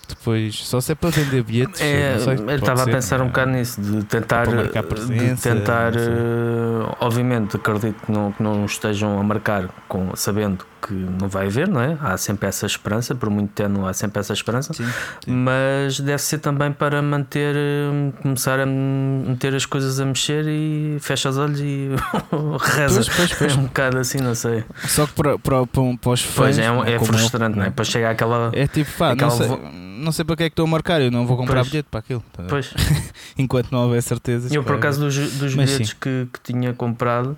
depois 0.07 0.55
só 0.55 0.79
se 0.79 0.93
é 0.93 0.95
para 0.95 1.09
vender 1.09 1.43
bilhetes. 1.43 1.81
É, 1.81 2.15
eu 2.15 2.55
estava 2.55 2.83
a 2.83 2.85
pensar 2.85 3.21
um 3.21 3.27
bocado 3.27 3.51
nisso, 3.51 3.81
de 3.81 4.03
tentar, 4.05 4.45
presença, 4.83 5.49
de 5.49 5.59
tentar 5.59 5.93
uh, 5.93 6.95
obviamente 6.99 7.57
acredito 7.57 8.05
que 8.05 8.11
não, 8.11 8.31
que 8.31 8.41
não 8.41 8.65
estejam 8.65 9.19
a 9.19 9.23
marcar 9.23 9.69
com, 9.87 10.15
sabendo 10.15 10.65
que 10.81 10.93
não 10.93 11.27
vai 11.27 11.47
haver, 11.47 11.67
não 11.67 11.81
é? 11.81 11.97
Há 12.01 12.17
sempre 12.17 12.47
essa 12.47 12.65
esperança, 12.65 13.15
por 13.15 13.29
muito 13.29 13.51
tempo 13.51 13.85
há 13.85 13.93
sempre 13.93 14.19
essa 14.19 14.33
esperança, 14.33 14.73
sim, 14.73 14.85
sim. 14.85 15.31
mas 15.31 15.99
deve 15.99 16.21
ser 16.21 16.39
também 16.39 16.71
para 16.71 17.01
manter, 17.01 17.55
eh, 17.55 18.11
começar 18.21 18.59
a 18.59 18.65
meter 18.65 19.55
as 19.55 19.65
coisas 19.65 19.99
a 19.99 20.05
mexer 20.05 20.45
e 20.47 20.97
fecha 20.99 21.29
os 21.29 21.37
olhos 21.37 21.59
e 21.59 21.89
reza. 22.61 22.95
Pois, 22.95 23.09
pois, 23.09 23.33
pois. 23.33 23.53
É 23.55 23.59
um 23.59 23.63
bocado 23.63 23.97
assim, 23.97 24.19
não 24.19 24.35
sei. 24.35 24.63
Só 24.85 25.05
que 25.05 25.13
para, 25.13 25.37
para, 25.37 25.65
para, 25.67 25.81
os 25.81 26.21
fãs. 26.21 26.35
Pois 26.35 26.59
é, 26.59 26.65
é, 26.65 26.93
é 26.93 26.99
frustrante, 26.99 27.57
não 27.57 27.65
é? 27.65 27.69
Para 27.69 27.85
chegar 27.85 28.11
àquela. 28.11 28.51
É 28.53 28.67
tipo, 28.67 28.91
pá, 28.97 29.11
aquela... 29.11 29.31
não, 29.31 29.37
sei, 29.37 29.59
não 29.71 30.11
sei 30.11 30.25
para 30.25 30.35
que 30.35 30.43
é 30.43 30.49
que 30.49 30.53
estou 30.53 30.65
a 30.65 30.69
marcar, 30.69 31.01
eu 31.01 31.11
não 31.11 31.25
vou 31.25 31.37
comprar 31.37 31.61
pois. 31.61 31.69
bilhete 31.69 31.89
para 31.89 31.99
aquilo. 31.99 32.23
Tá 32.33 32.43
pois. 32.47 32.73
Enquanto 33.37 33.71
não 33.71 33.83
houver 33.83 34.01
certeza. 34.01 34.53
Eu, 34.53 34.63
por 34.63 34.75
acaso, 34.75 35.01
dos, 35.01 35.15
dos 35.33 35.53
bilhetes 35.53 35.93
que, 35.93 36.27
que 36.31 36.39
tinha 36.41 36.73
comprado. 36.73 37.37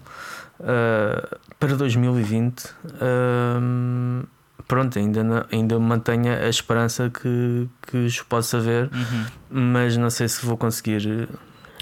Uh, 0.60 1.38
para 1.60 1.76
2020, 1.76 2.64
uh, 2.64 4.28
pronto, 4.68 4.98
ainda, 4.98 5.46
ainda 5.52 5.80
mantenho 5.80 6.32
a 6.32 6.48
esperança 6.48 7.10
que, 7.10 7.68
que 7.82 7.98
os 7.98 8.22
possa 8.22 8.60
ver, 8.60 8.90
uhum. 8.94 9.26
mas 9.50 9.98
não 9.98 10.10
sei 10.10 10.28
se 10.30 10.46
vou 10.46 10.56
conseguir. 10.56 11.28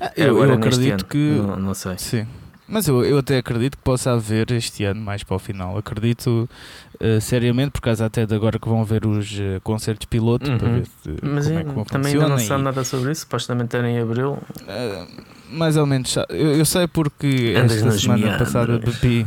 Ah, 0.01 0.11
eu, 0.15 0.43
eu 0.43 0.53
acredito 0.53 1.05
que. 1.05 1.17
Não, 1.17 1.57
não, 1.57 1.73
sei. 1.73 1.97
Sim. 1.97 2.27
Mas 2.67 2.87
eu, 2.87 3.03
eu 3.05 3.19
até 3.19 3.37
acredito 3.37 3.77
que 3.77 3.83
possa 3.83 4.11
haver 4.11 4.51
este 4.51 4.83
ano, 4.83 4.99
mais 4.99 5.23
para 5.23 5.35
o 5.35 5.39
final. 5.39 5.77
Acredito 5.77 6.49
uh, 6.95 7.21
seriamente, 7.21 7.71
por 7.71 7.81
causa 7.81 8.05
até 8.05 8.25
de 8.25 8.35
agora 8.35 8.59
que 8.59 8.67
vão 8.67 8.83
ver 8.83 9.05
os 9.05 9.31
uh, 9.31 9.61
concertos 9.63 10.05
piloto 10.05 10.49
uhum. 10.49 10.57
para 10.57 10.69
ver 10.69 10.87
Mas 11.21 11.47
como 11.47 11.81
é, 11.81 11.83
que 11.85 11.91
também 11.91 12.13
ainda 12.13 12.27
não 12.27 12.39
sabe 12.39 12.63
nada 12.63 12.83
sobre 12.83 13.11
isso, 13.11 13.21
supostamente 13.21 13.75
era 13.75 13.89
em 13.89 13.99
abril. 13.99 14.31
Uh, 14.33 15.07
mais 15.49 15.77
ou 15.77 15.85
menos. 15.85 16.15
Eu, 16.29 16.57
eu 16.57 16.65
sei 16.65 16.87
porque 16.87 17.53
Andas 17.55 17.77
esta 17.77 17.91
semana 17.91 18.37
passada 18.37 18.79
bebi, 18.79 19.25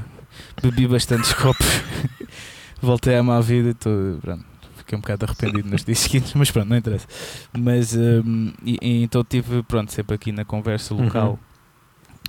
bebi 0.62 0.86
bastantes 0.86 1.32
copos. 1.32 1.66
Voltei 2.82 3.16
à 3.16 3.22
má 3.22 3.40
vida 3.40 3.70
e 3.70 3.74
tô, 3.74 3.90
pronto, 4.20 4.44
fiquei 4.76 4.96
um 4.96 5.00
bocado 5.00 5.26
arrependido 5.26 5.68
nos 5.68 5.84
dias 5.84 5.98
seguintes, 5.98 6.32
mas 6.34 6.50
pronto, 6.50 6.68
não 6.68 6.76
interessa. 6.76 7.06
Mas 7.56 7.94
um, 7.94 8.52
e, 8.64 8.78
e, 8.80 9.02
então 9.02 9.22
tive 9.22 9.62
pronto, 9.62 9.92
sempre 9.92 10.14
aqui 10.14 10.32
na 10.32 10.44
conversa 10.44 10.94
local 10.94 11.30
uhum. 11.30 11.38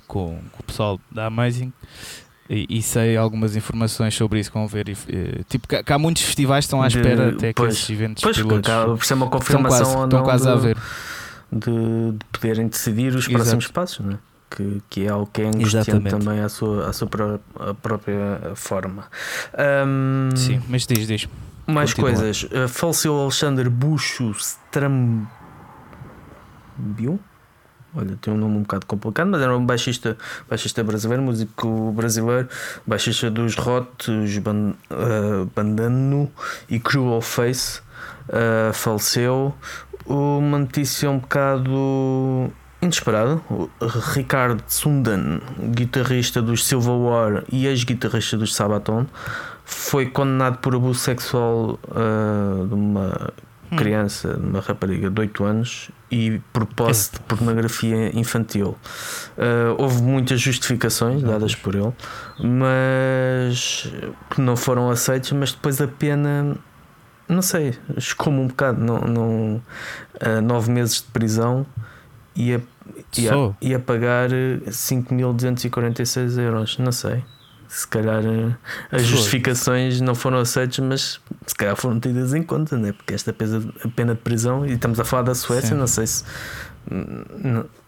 com, 0.06 0.26
com, 0.52 0.60
o 0.60 0.62
pessoal 0.64 1.00
da 1.10 1.26
Amazing. 1.26 1.72
E, 2.50 2.66
e, 2.68 2.82
sei 2.82 3.16
algumas 3.16 3.56
informações 3.56 4.14
sobre 4.14 4.40
isso 4.40 4.52
com 4.52 4.66
ver. 4.66 4.88
E, 4.90 5.44
tipo, 5.48 5.66
que, 5.66 5.82
que 5.82 5.92
há 5.92 5.98
muitos 5.98 6.22
festivais 6.22 6.64
que 6.64 6.66
estão 6.66 6.82
à 6.82 6.86
espera 6.86 7.30
de, 7.30 7.36
até 7.36 7.52
pois, 7.54 7.68
que 7.68 7.74
esses 7.74 7.90
eventos 7.90 8.22
pois, 8.22 8.36
pilotos. 8.36 8.70
Pois, 8.70 8.98
por 8.98 9.04
ser 9.06 9.14
uma 9.14 9.30
confirmação 9.30 10.04
estão 10.04 10.22
quase, 10.22 10.44
estão 10.44 10.48
quase 10.48 10.48
a 10.48 10.54
ver 10.54 10.76
de, 11.52 12.12
de 12.12 12.24
poderem 12.32 12.66
decidir 12.66 13.08
os 13.08 13.26
Exato. 13.26 13.34
próximos 13.34 13.66
passos, 13.68 14.04
né? 14.04 14.18
Que, 14.54 14.82
que 14.88 15.06
é 15.06 15.08
algo 15.08 15.28
que 15.32 15.42
é 15.42 15.46
angustiante 15.46 16.08
também 16.08 16.40
à 16.40 16.48
sua, 16.48 16.88
à 16.88 16.92
sua 16.92 17.06
pró 17.08 17.38
própria 17.80 18.52
forma. 18.54 19.04
Um, 19.86 20.36
Sim, 20.36 20.62
mas 20.68 20.86
diz, 20.86 21.06
diz. 21.06 21.28
Mais 21.66 21.94
Continua. 21.94 22.18
coisas. 22.18 22.42
Uh, 22.44 22.68
faleceu 22.68 23.18
Alexander 23.18 23.70
Bucho 23.70 24.32
Strambio. 24.32 25.28
Olha, 27.94 28.16
tem 28.20 28.32
um 28.32 28.38
nome 28.38 28.56
um 28.56 28.62
bocado 28.62 28.86
complicado, 28.86 29.28
mas 29.28 29.42
era 29.42 29.56
um 29.56 29.66
baixista, 29.66 30.16
baixista 30.48 30.82
brasileiro, 30.82 31.22
músico 31.22 31.92
brasileiro, 31.92 32.48
baixista 32.86 33.30
dos 33.30 33.54
Rot, 33.54 34.10
os 34.10 34.38
Ban, 34.38 34.72
uh, 34.90 35.44
Bandano 35.54 36.30
e 36.70 36.80
Cruel 36.80 37.20
Face. 37.20 37.80
Uh, 38.28 38.72
faleceu 38.72 39.54
uma 40.06 40.58
notícia 40.58 41.10
um 41.10 41.18
bocado 41.18 42.50
inesperada. 42.82 43.40
O 43.48 43.70
Ricardo 44.12 44.62
Sundan, 44.66 45.40
guitarrista 45.70 46.42
dos 46.42 46.66
Silver 46.66 46.94
War 46.94 47.44
e 47.50 47.66
ex-guitarrista 47.66 48.36
dos 48.36 48.54
Sabaton, 48.54 49.06
foi 49.64 50.06
condenado 50.06 50.58
por 50.58 50.74
abuso 50.74 50.98
sexual 50.98 51.78
uh, 51.88 52.66
de 52.66 52.74
uma 52.74 53.32
hum. 53.70 53.76
criança, 53.76 54.34
de 54.34 54.44
uma 54.44 54.60
rapariga 54.60 55.08
de 55.08 55.20
8 55.20 55.44
anos 55.44 55.90
e 56.10 56.40
por 56.52 56.66
posse 56.66 57.12
de 57.12 57.20
pornografia 57.20 58.16
infantil. 58.18 58.76
Uh, 59.38 59.74
houve 59.78 60.02
muitas 60.02 60.40
justificações 60.40 61.22
dadas 61.22 61.54
por 61.54 61.74
ele, 61.74 61.92
mas 62.40 63.88
que 64.30 64.40
não 64.40 64.56
foram 64.56 64.90
aceitas, 64.90 65.30
mas 65.32 65.52
depois 65.52 65.80
a 65.80 65.86
pena 65.86 66.56
não 67.28 67.40
sei, 67.40 67.78
escomo 67.96 68.42
um 68.42 68.48
bocado, 68.48 68.78
não, 68.78 68.98
não, 68.98 69.62
uh, 70.20 70.40
nove 70.42 70.70
meses 70.70 70.96
de 70.96 71.04
prisão 71.04 71.64
ia, 72.34 72.62
ia, 73.16 73.32
ia 73.60 73.78
pagar 73.78 74.30
5.246 74.30 76.38
euros, 76.38 76.78
não 76.78 76.92
sei. 76.92 77.22
Se 77.68 77.88
calhar 77.88 78.22
uh, 78.22 78.54
as 78.90 79.02
justificações 79.02 80.00
não 80.00 80.14
foram 80.14 80.38
aceitas, 80.38 80.78
mas 80.80 81.20
se 81.46 81.54
calhar 81.54 81.74
foram 81.74 81.98
tidas 81.98 82.34
em 82.34 82.42
conta, 82.42 82.76
né? 82.76 82.92
porque 82.92 83.14
esta 83.14 83.32
pena 83.32 84.14
de 84.14 84.20
prisão, 84.20 84.66
e 84.66 84.72
estamos 84.72 85.00
a 85.00 85.04
falar 85.04 85.22
da 85.22 85.34
Suécia, 85.34 85.70
Sim. 85.70 85.76
não 85.76 85.86
sei 85.86 86.06
se 86.06 86.24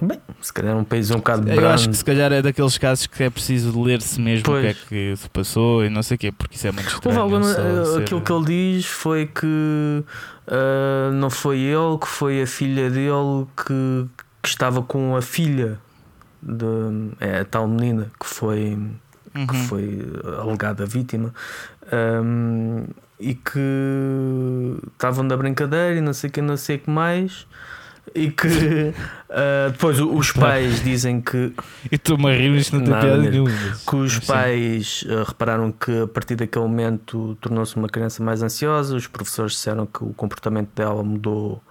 Bem, 0.01 0.21
se 0.41 0.53
calhar 0.53 0.73
é 0.73 0.77
um 0.77 0.85
país 0.85 1.11
um 1.11 1.17
bocado 1.17 1.51
Eu 1.51 1.69
acho 1.69 1.89
que 1.89 1.97
se 1.97 2.05
calhar 2.05 2.33
é 2.33 2.41
daqueles 2.41 2.79
casos 2.79 3.07
que 3.07 3.25
é 3.25 3.31
preciso 3.31 3.81
ler-se 3.83 4.21
mesmo 4.21 4.45
pois. 4.45 4.59
o 4.59 4.63
que 4.63 4.69
é 4.69 5.13
que 5.13 5.17
se 5.17 5.29
passou 5.31 5.85
e 5.85 5.91
não 5.91 6.03
sei 6.03 6.15
o 6.15 6.19
quê, 6.19 6.33
porque 6.33 6.57
isso 6.57 6.69
é 6.69 6.73
muito 6.73 6.89
estranho. 6.89 7.21
Alguma, 7.21 7.51
eh, 7.51 7.99
aquilo 7.99 8.21
que 8.21 8.33
ele 8.33 8.45
diz 8.45 8.87
foi 8.87 9.27
que 9.27 10.05
uh, 10.47 11.13
não 11.13 11.29
foi 11.29 11.59
ele, 11.59 11.99
que 12.01 12.07
foi 12.07 12.43
a 12.43 12.47
filha 12.47 12.89
dele 12.89 13.47
que, 13.67 14.07
que 14.45 14.51
estava 14.51 14.83
com 14.83 15.17
a 15.17 15.23
filha 15.23 15.79
de 16.43 16.67
é, 17.19 17.41
a 17.41 17.45
tal 17.47 17.67
menina 17.67 18.11
que 18.21 18.27
foi, 18.27 18.79
uhum. 19.35 19.47
que 19.47 19.57
foi 19.57 20.07
alegada 20.39 20.85
vítima. 20.85 21.33
Um, 21.91 22.85
e 23.19 23.35
que 23.35 24.77
estavam 24.93 25.27
da 25.27 25.35
brincadeira 25.35 25.95
e 25.95 26.01
não 26.03 26.13
sei 26.13 26.29
que, 26.29 26.43
não 26.43 26.59
sei 26.59 26.77
que 26.77 26.91
mais 26.91 27.47
e 28.15 28.31
que 28.31 28.49
uh, 28.49 29.71
depois 29.73 29.99
os 29.99 30.31
pais 30.33 30.83
dizem 30.85 31.23
que. 31.23 31.55
E 31.91 31.95
estou-me 31.95 32.27
a 32.27 32.37
rir, 32.37 32.55
isto 32.55 32.77
não 32.77 32.85
tem 32.85 32.93
piada 32.93 33.17
nenhuma. 33.17 33.51
Que 33.89 33.97
os 33.97 34.19
pais 34.19 35.07
uh, 35.09 35.23
repararam 35.27 35.73
que 35.73 36.03
a 36.03 36.07
partir 36.07 36.37
daquele 36.37 36.67
momento 36.67 37.39
tornou-se 37.41 37.75
uma 37.77 37.89
criança 37.89 38.23
mais 38.23 38.43
ansiosa, 38.43 38.95
os 38.95 39.07
professores 39.07 39.53
disseram 39.53 39.87
que 39.87 40.05
o 40.05 40.13
comportamento 40.13 40.69
dela 40.75 41.03
mudou 41.03 41.63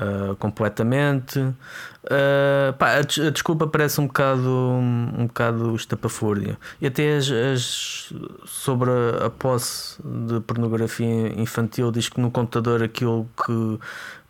uh, 0.00 0.34
completamente. 0.36 1.38
Uh, 1.38 2.72
pá, 2.78 2.96
a, 2.96 2.98
a, 2.98 3.30
desculpa 3.30 3.66
parece 3.66 4.00
um 4.00 4.06
bocado, 4.06 4.50
um 4.50 5.26
bocado 5.26 5.74
estapafúrdia. 5.74 6.58
E 6.80 6.86
até 6.86 7.16
as, 7.16 7.30
as, 7.30 8.12
sobre 8.44 8.90
a, 8.90 9.26
a, 9.26 9.30
posse 9.30 9.96
de 10.04 10.40
pornografia 10.40 11.40
infantil 11.40 11.90
diz 11.90 12.08
que 12.08 12.20
no 12.20 12.30
computador 12.30 12.82
aquilo 12.82 13.26
que, 13.44 13.78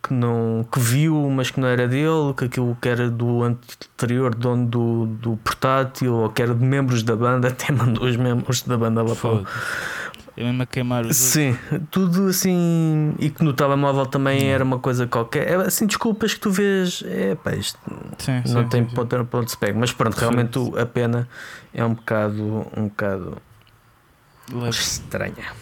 que, 0.03 0.13
não, 0.13 0.65
que 0.71 0.79
viu, 0.79 1.29
mas 1.29 1.51
que 1.51 1.59
não 1.59 1.67
era 1.67 1.87
dele, 1.87 2.33
que 2.37 2.45
aquilo 2.45 2.77
que 2.81 2.87
era 2.87 3.09
do 3.09 3.43
anterior 3.43 4.33
dono 4.33 4.65
do, 4.67 5.05
do 5.07 5.37
portátil 5.37 6.13
ou 6.13 6.29
que 6.29 6.41
era 6.41 6.55
de 6.55 6.63
membros 6.63 7.03
da 7.03 7.15
banda, 7.15 7.49
até 7.51 7.73
mandou 7.73 8.05
os 8.05 8.15
membros 8.15 8.61
da 8.61 8.77
banda 8.77 9.03
lá 9.03 9.15
para 9.15 9.43
é 10.37 10.43
mesmo 10.43 10.63
a 10.63 10.65
queimar 10.65 11.05
os 11.05 11.15
Sim, 11.15 11.57
tudo 11.89 12.27
assim. 12.27 13.15
E 13.19 13.29
que 13.29 13.43
no 13.43 13.53
telemóvel 13.53 14.05
também 14.05 14.43
hum. 14.43 14.53
era 14.53 14.63
uma 14.63 14.79
coisa 14.79 15.07
qualquer. 15.07 15.47
É 15.47 15.55
assim, 15.55 15.85
desculpas 15.85 16.33
que 16.33 16.39
tu 16.41 16.51
vês. 16.51 17.03
É 17.05 17.35
pá, 17.35 17.53
isto 17.55 17.79
sim, 18.17 18.41
não 18.47 18.63
sim, 18.63 18.69
tem 18.69 18.87
sim, 18.87 18.95
ponto, 18.95 19.17
sim. 19.17 19.25
ponto 19.25 19.49
de 19.49 19.57
pega. 19.57 19.79
Mas 19.79 19.91
pronto, 19.93 20.15
realmente 20.15 20.59
a 20.77 20.85
pena 20.85 21.27
é 21.73 21.83
um 21.85 21.93
bocado. 21.93 22.67
Um 22.75 22.87
bocado 22.89 23.37
Leve. 24.51 24.69
estranha. 24.69 25.53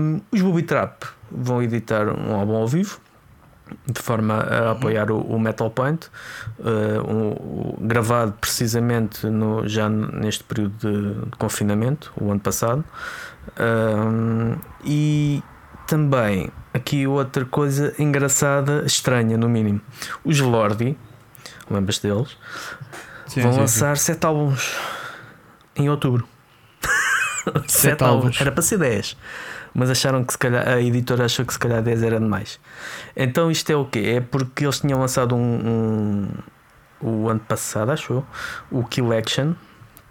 Um, 0.00 0.20
os 0.30 0.40
Booby 0.40 0.62
Trap 0.62 1.04
vão 1.30 1.62
editar 1.62 2.08
um 2.08 2.34
álbum 2.34 2.56
ao 2.56 2.68
vivo 2.68 3.00
de 3.86 4.00
forma 4.00 4.34
a 4.34 4.72
apoiar 4.72 5.10
o, 5.10 5.20
o 5.20 5.38
Metal 5.38 5.70
Point, 5.70 6.08
uh, 6.58 7.10
um, 7.10 7.30
um, 7.30 7.86
gravado 7.86 8.32
precisamente 8.40 9.26
no, 9.26 9.66
já 9.66 9.88
neste 9.88 10.44
período 10.44 10.74
de, 10.78 11.14
de 11.30 11.36
confinamento, 11.38 12.12
o 12.20 12.30
ano 12.30 12.40
passado. 12.40 12.84
Um, 13.58 14.56
e 14.84 15.42
também 15.86 16.50
aqui 16.72 17.06
outra 17.06 17.44
coisa 17.44 17.94
engraçada, 17.98 18.84
estranha 18.86 19.36
no 19.36 19.48
mínimo. 19.48 19.80
Os 20.24 20.40
Lordi, 20.40 20.96
lembras 21.70 21.98
deles? 21.98 22.36
Sim, 23.26 23.42
vão 23.42 23.52
sim, 23.52 23.60
lançar 23.60 23.96
sim. 23.96 24.04
sete 24.04 24.26
álbuns 24.26 24.76
em 25.76 25.88
outubro. 25.88 26.26
sete, 27.66 27.72
sete 27.72 28.04
álbuns. 28.04 28.40
Era 28.40 28.52
para 28.52 28.62
ser 28.62 28.78
10 28.78 29.16
mas 29.74 29.90
acharam 29.90 30.24
que 30.24 30.32
se 30.32 30.38
calhar 30.38 30.66
a 30.68 30.80
editora 30.80 31.24
achou 31.24 31.44
que 31.44 31.52
se 31.52 31.58
calhar 31.58 31.82
10 31.82 32.04
era 32.04 32.20
demais. 32.20 32.60
Então 33.16 33.50
isto 33.50 33.70
é 33.70 33.76
o 33.76 33.84
quê? 33.84 34.14
É 34.16 34.20
porque 34.20 34.64
eles 34.64 34.78
tinham 34.78 35.00
lançado 35.00 35.34
um, 35.34 35.40
um 35.66 36.28
o 37.00 37.28
ano 37.28 37.40
passado, 37.40 37.90
acho 37.90 38.24
o 38.70 38.84
Kill 38.84 39.12
Action, 39.12 39.54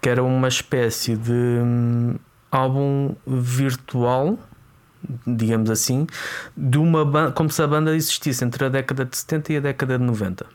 que 0.00 0.08
era 0.08 0.22
uma 0.22 0.46
espécie 0.46 1.16
de 1.16 1.32
hum, 1.32 2.16
álbum 2.56 3.14
virtual, 3.26 4.38
digamos 5.26 5.70
assim, 5.70 6.06
de 6.56 6.78
uma 6.78 7.04
banda, 7.04 7.32
como 7.32 7.50
se 7.50 7.62
a 7.62 7.66
banda 7.66 7.94
existisse 7.94 8.44
entre 8.44 8.64
a 8.64 8.68
década 8.68 9.04
de 9.04 9.16
70 9.16 9.52
e 9.52 9.56
a 9.56 9.60
década 9.60 9.98
de 9.98 10.04
90. 10.04 10.46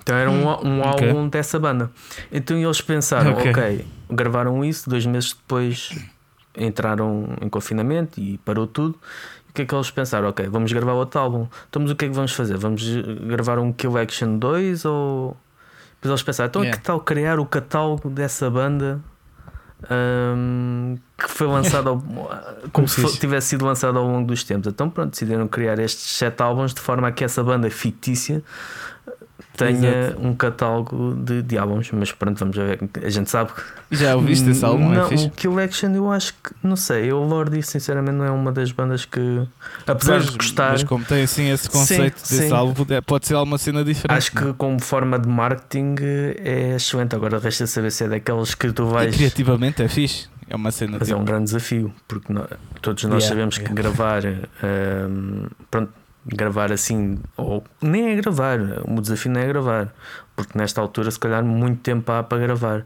Então 0.00 0.16
era 0.16 0.30
um, 0.30 0.46
um 0.66 0.80
okay. 0.80 1.08
álbum 1.08 1.28
dessa 1.28 1.58
banda. 1.58 1.90
Então 2.32 2.56
eles 2.56 2.80
pensaram, 2.80 3.32
ok, 3.32 3.50
okay 3.50 3.86
gravaram 4.10 4.64
isso, 4.64 4.88
dois 4.88 5.04
meses 5.06 5.32
depois 5.32 5.96
entraram 6.56 7.36
em 7.40 7.48
confinamento 7.48 8.18
e 8.18 8.38
parou 8.38 8.66
tudo. 8.66 8.98
o 9.48 9.52
que 9.52 9.62
é 9.62 9.64
que 9.64 9.74
eles 9.74 9.90
pensaram? 9.90 10.28
Ok, 10.28 10.46
vamos 10.48 10.72
gravar 10.72 10.94
outro 10.94 11.20
álbum. 11.20 11.46
Então, 11.68 11.84
o 11.84 11.96
que 11.96 12.04
é 12.04 12.08
que 12.08 12.14
vamos 12.14 12.32
fazer? 12.32 12.56
Vamos 12.56 12.82
gravar 13.26 13.58
um 13.58 13.72
Kill 13.72 13.96
Action 13.98 14.38
2 14.38 14.84
ou. 14.84 15.36
Depois 15.96 16.10
eles 16.10 16.22
pensaram, 16.22 16.48
então 16.48 16.62
yeah. 16.62 16.78
que 16.78 16.84
tal 16.84 17.00
criar 17.00 17.40
o 17.40 17.46
catálogo 17.46 18.08
dessa 18.08 18.48
banda 18.48 19.00
um, 19.90 20.96
que 21.16 21.30
foi 21.30 21.46
lançado 21.46 21.88
ao, 21.90 22.02
como 22.72 22.88
se 22.88 23.18
tivesse 23.18 23.48
sido 23.48 23.64
lançado 23.64 23.98
ao 23.98 24.04
longo 24.04 24.26
dos 24.26 24.42
tempos. 24.42 24.72
Então 24.72 24.90
pronto, 24.90 25.10
decidiram 25.10 25.46
criar 25.46 25.78
estes 25.78 26.16
sete 26.16 26.42
álbuns 26.42 26.74
de 26.74 26.80
forma 26.80 27.08
a 27.08 27.12
que 27.12 27.24
essa 27.24 27.42
banda 27.42 27.70
fictícia 27.70 28.42
tenha 29.58 30.06
Exato. 30.06 30.26
um 30.26 30.34
catálogo 30.34 31.14
de, 31.14 31.42
de 31.42 31.58
álbuns, 31.58 31.90
mas 31.90 32.12
pronto, 32.12 32.38
vamos 32.38 32.56
ver. 32.56 32.78
A 33.04 33.10
gente 33.10 33.28
sabe. 33.28 33.50
Já 33.90 34.14
ouviste 34.14 34.48
esse 34.48 34.64
álbum? 34.64 34.92
É 34.92 34.96
não, 34.96 35.10
é 35.10 35.14
o 35.14 35.30
Kill 35.30 35.58
Action 35.58 35.90
eu 35.94 36.12
acho 36.12 36.32
que, 36.34 36.54
não 36.62 36.76
sei, 36.76 37.12
o 37.12 37.18
Lordi 37.18 37.60
sinceramente 37.62 38.14
não 38.14 38.24
é 38.24 38.30
uma 38.30 38.52
das 38.52 38.70
bandas 38.70 39.04
que, 39.04 39.42
apesar 39.84 40.16
mas, 40.16 40.30
de 40.30 40.38
gostar. 40.38 40.72
Mas 40.72 40.84
como 40.84 41.04
tem 41.04 41.24
assim 41.24 41.50
esse 41.50 41.68
conceito 41.68 42.20
sim, 42.20 42.36
desse 42.36 42.48
sim. 42.48 42.54
álbum, 42.54 42.86
pode 43.04 43.26
ser 43.26 43.34
alguma 43.34 43.58
cena 43.58 43.84
diferente. 43.84 44.16
Acho 44.16 44.30
que 44.30 44.52
como 44.54 44.80
forma 44.80 45.18
de 45.18 45.28
marketing 45.28 45.96
é 46.00 46.76
excelente. 46.76 47.16
Agora 47.16 47.40
resta 47.40 47.66
saber 47.66 47.90
se 47.90 48.04
é 48.04 48.08
daqueles 48.08 48.54
que 48.54 48.70
tu 48.72 48.86
vais. 48.86 49.12
E 49.12 49.18
criativamente 49.18 49.82
é 49.82 49.88
fixe. 49.88 50.28
É 50.48 50.54
uma 50.56 50.70
cena. 50.70 50.98
Mas 50.98 51.08
tipo... 51.08 51.18
é 51.18 51.20
um 51.20 51.24
grande 51.24 51.44
desafio, 51.44 51.92
porque 52.06 52.32
nós, 52.32 52.46
todos 52.80 53.04
nós 53.04 53.24
yeah, 53.24 53.28
sabemos 53.28 53.56
yeah. 53.56 53.68
que 53.68 53.82
gravar. 53.82 54.22
Um, 54.24 55.46
pronto, 55.70 55.92
gravar 56.26 56.72
assim, 56.72 57.18
ou 57.36 57.64
nem 57.80 58.10
é 58.10 58.16
gravar, 58.16 58.58
o 58.86 59.00
desafio 59.00 59.32
não 59.32 59.40
é 59.40 59.46
gravar, 59.46 59.94
porque 60.36 60.56
nesta 60.56 60.80
altura, 60.80 61.10
se 61.10 61.18
calhar, 61.18 61.44
muito 61.44 61.80
tempo 61.80 62.10
há 62.12 62.22
para 62.22 62.38
gravar, 62.38 62.84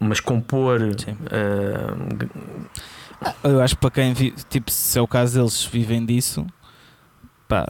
mas 0.00 0.20
compor. 0.20 0.80
Uh, 0.80 2.28
eu 3.44 3.60
acho 3.60 3.74
que 3.74 3.80
para 3.80 3.90
quem, 3.90 4.14
tipo, 4.14 4.70
se 4.70 4.98
é 4.98 5.02
o 5.02 5.06
caso 5.06 5.38
deles 5.38 5.64
vivem 5.64 6.04
disso, 6.04 6.46
pá, 7.48 7.66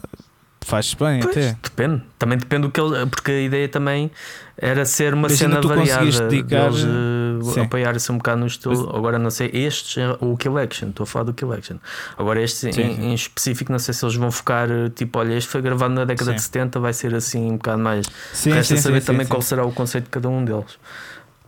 faz 0.61 0.93
bem 0.93 1.19
pois, 1.19 1.37
até. 1.37 1.57
Depende, 1.61 2.03
também 2.17 2.37
depende 2.37 2.63
do 2.63 2.71
que 2.71 2.79
ele. 2.79 3.05
Porque 3.07 3.31
a 3.31 3.41
ideia 3.41 3.67
também 3.67 4.11
era 4.57 4.85
ser 4.85 5.13
uma 5.13 5.27
Imagina 5.27 5.61
cena 5.61 5.75
variada. 5.75 6.27
Dedicar, 6.27 6.69
deles, 6.69 6.83
uh, 6.83 7.32
apoiar-se 7.61 8.11
um 8.11 8.17
bocado 8.17 8.39
no 8.39 8.47
estilo. 8.47 8.75
Mas, 8.75 8.95
Agora 8.95 9.19
não 9.19 9.29
sei, 9.29 9.49
estes, 9.53 9.97
é 9.97 10.17
o 10.19 10.37
Kill 10.37 10.57
Action, 10.57 10.89
estou 10.89 11.03
a 11.03 11.07
falar 11.07 11.25
do 11.25 11.33
Kill 11.33 11.53
Action. 11.53 11.77
Agora 12.17 12.41
este 12.41 12.69
em, 12.69 13.11
em, 13.11 13.13
específico, 13.13 13.71
não 13.71 13.79
sei 13.79 13.93
se 13.93 14.03
eles 14.05 14.15
vão 14.15 14.31
focar, 14.31 14.67
tipo, 14.95 15.19
olha, 15.19 15.33
este 15.33 15.49
foi 15.49 15.61
gravado 15.61 15.93
na 15.93 16.05
década 16.05 16.31
sim. 16.31 16.37
de 16.37 16.41
70, 16.43 16.79
vai 16.79 16.93
ser 16.93 17.13
assim 17.15 17.51
um 17.51 17.57
bocado 17.57 17.81
mais. 17.81 18.05
Sim, 18.31 18.51
Resta 18.51 18.75
sim, 18.75 18.81
saber 18.81 19.01
sim, 19.01 19.07
também 19.07 19.25
qual 19.27 19.41
será 19.41 19.65
o 19.65 19.71
conceito 19.71 20.05
de 20.05 20.09
cada 20.09 20.29
um 20.29 20.43
deles. 20.43 20.77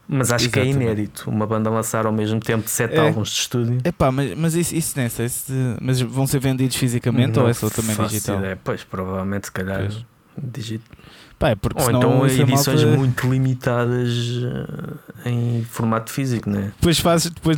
Mas 0.08 0.32
acho 0.32 0.46
Exatamente. 0.46 0.78
que 0.78 0.84
é 0.84 0.86
inédito 0.86 1.30
uma 1.30 1.48
banda 1.48 1.70
lançar 1.70 2.06
ao 2.06 2.12
mesmo 2.12 2.40
tempo 2.40 2.70
sete 2.70 2.96
é. 2.96 3.00
álbuns 3.00 3.30
de 3.30 3.40
estúdio. 3.40 3.80
É 3.84 3.92
pá, 3.92 4.12
mas, 4.12 4.36
mas 4.38 4.54
isso, 4.54 4.76
isso 4.76 4.94
nem 4.98 5.10
sei 5.10 5.28
se, 5.30 5.52
Mas 5.82 6.00
vão 6.00 6.28
ser 6.28 6.40
vendidos 6.40 6.76
fisicamente 6.76 7.36
não 7.36 7.44
ou 7.44 7.50
é 7.50 7.54
só 7.54 7.70
também 7.70 7.96
digital? 7.96 8.38
Ideia. 8.38 8.60
Pois, 8.64 8.84
provavelmente, 8.84 9.48
se 9.48 9.52
calhar, 9.52 9.90
digital. 10.38 10.98
Pá, 11.38 11.50
é 11.50 11.56
porque 11.56 11.82
ou 11.82 11.90
então 11.90 12.26
edições 12.26 12.84
malta... 12.84 12.98
muito 12.98 13.28
limitadas 13.28 14.10
eh, 15.26 15.30
em 15.30 15.64
formato 15.66 16.10
físico, 16.10 16.50
né? 16.50 16.72
Depois 16.78 17.00
fazes, 17.00 17.30
depois 17.30 17.58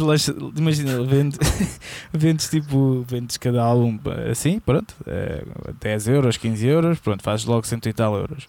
imagina, 0.55 1.03
vendes, 1.03 1.37
vendes 2.11 2.49
tipo, 2.49 3.05
vendes 3.07 3.37
cada 3.37 3.63
álbum 3.63 3.99
assim, 4.31 4.59
pronto, 4.59 4.95
é, 5.05 5.43
10 5.79 6.07
euros, 6.07 6.37
15 6.37 6.65
euros, 6.65 6.99
pronto, 6.99 7.21
fazes 7.21 7.45
logo 7.45 7.67
100 7.67 7.79
e 7.85 7.93
tal 7.93 8.15
euros. 8.15 8.47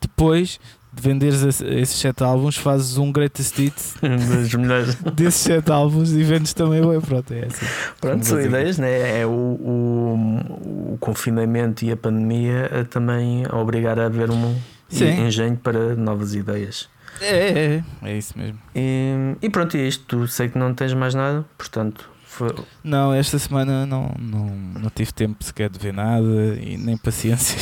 Depois 0.00 0.58
de 0.58 0.58
venderes 1.00 1.42
esses 1.42 1.98
sete 1.98 2.22
álbuns, 2.22 2.56
fazes 2.56 2.96
um 2.96 3.12
greatest 3.12 3.56
hit 3.56 3.74
desses 5.14 5.40
sete 5.40 5.70
álbuns 5.70 6.12
e 6.12 6.22
vendes 6.22 6.52
também 6.52 6.80
o 6.80 7.00
pronto, 7.00 7.32
é 7.32 7.46
assim. 7.46 7.66
Pronto, 8.00 8.26
são 8.26 8.40
ideias, 8.40 8.78
né? 8.78 9.20
É 9.20 9.26
o, 9.26 9.30
o, 9.30 10.94
o, 10.94 10.98
confinamento 10.98 11.84
e 11.84 11.92
a 11.92 11.96
pandemia 11.96 12.70
a 12.80 12.84
também 12.84 13.44
a 13.48 13.56
obrigar 13.56 13.98
a 13.98 14.06
haver 14.06 14.30
um 14.30 14.56
Sim. 14.88 15.26
engenho 15.26 15.56
para 15.56 15.94
novas 15.94 16.34
ideias. 16.34 16.88
É, 17.20 17.26
é, 17.26 17.82
é, 18.02 18.10
é 18.10 18.18
isso 18.18 18.38
mesmo. 18.38 18.58
E, 18.74 19.36
e 19.40 19.50
pronto, 19.50 19.76
é 19.76 19.80
isto. 19.80 20.04
Tu 20.06 20.28
sei 20.28 20.48
que 20.48 20.58
não 20.58 20.74
tens 20.74 20.92
mais 20.92 21.14
nada, 21.14 21.44
portanto. 21.56 22.08
Foi... 22.26 22.54
Não, 22.84 23.14
esta 23.14 23.38
semana 23.38 23.86
não, 23.86 24.14
não, 24.18 24.46
não 24.80 24.90
tive 24.90 25.12
tempo 25.12 25.42
sequer 25.42 25.70
de 25.70 25.78
ver 25.78 25.94
nada 25.94 26.58
e 26.60 26.76
nem 26.76 26.96
paciência. 26.96 27.56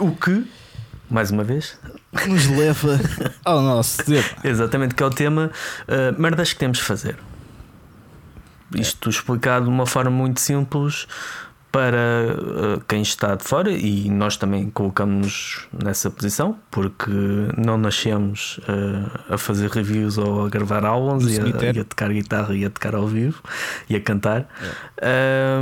O 0.00 0.10
que 0.12 0.46
mais 1.14 1.30
uma 1.30 1.44
vez, 1.44 1.78
nos 2.26 2.48
leva 2.48 2.98
ao 3.44 3.62
nosso 3.62 4.04
tema. 4.04 4.24
Exatamente, 4.42 4.96
que 4.96 5.02
é 5.02 5.06
o 5.06 5.10
tema 5.10 5.52
uh, 5.86 6.20
merdas 6.20 6.52
que 6.52 6.58
temos 6.58 6.78
de 6.78 6.84
fazer. 6.84 7.16
Isto 8.74 9.08
explicado 9.10 9.66
de 9.66 9.70
uma 9.70 9.86
forma 9.86 10.10
muito 10.10 10.40
simples 10.40 11.06
para 11.70 12.34
uh, 12.36 12.80
quem 12.88 13.02
está 13.02 13.36
de 13.36 13.44
fora 13.44 13.70
e 13.70 14.10
nós 14.10 14.36
também 14.36 14.68
colocamos 14.70 15.68
nessa 15.72 16.10
posição 16.10 16.58
porque 16.68 17.12
não 17.56 17.78
nascemos 17.78 18.58
uh, 18.68 19.34
a 19.34 19.38
fazer 19.38 19.70
reviews 19.70 20.18
ou 20.18 20.46
a 20.46 20.48
gravar 20.48 20.84
álbuns 20.84 21.24
e 21.28 21.40
a, 21.40 21.72
e 21.72 21.78
a, 21.78 21.84
tocar 21.84 22.12
guitarra 22.12 22.56
e 22.56 22.64
a 22.64 22.70
tocar 22.70 22.96
ao 22.96 23.06
vivo 23.06 23.40
e 23.88 23.94
a 23.94 24.00
cantar. 24.00 24.48
É. 25.00 25.60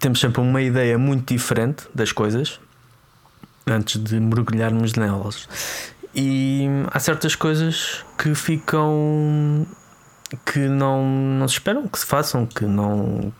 temos 0.00 0.18
sempre 0.18 0.40
uma 0.40 0.60
ideia 0.60 0.98
muito 0.98 1.32
diferente 1.32 1.84
das 1.94 2.10
coisas 2.10 2.58
antes 3.66 4.02
de 4.02 4.18
mergulharmos 4.18 4.94
nelas. 4.94 5.48
E 6.14 6.66
há 6.90 7.00
certas 7.00 7.34
coisas 7.34 8.04
que 8.18 8.34
ficam 8.34 9.66
que 10.44 10.60
não, 10.60 11.04
não 11.04 11.48
se 11.48 11.54
esperam 11.54 11.88
que 11.88 11.98
se 11.98 12.06
façam, 12.06 12.46
que 12.46 12.64
não. 12.64 13.32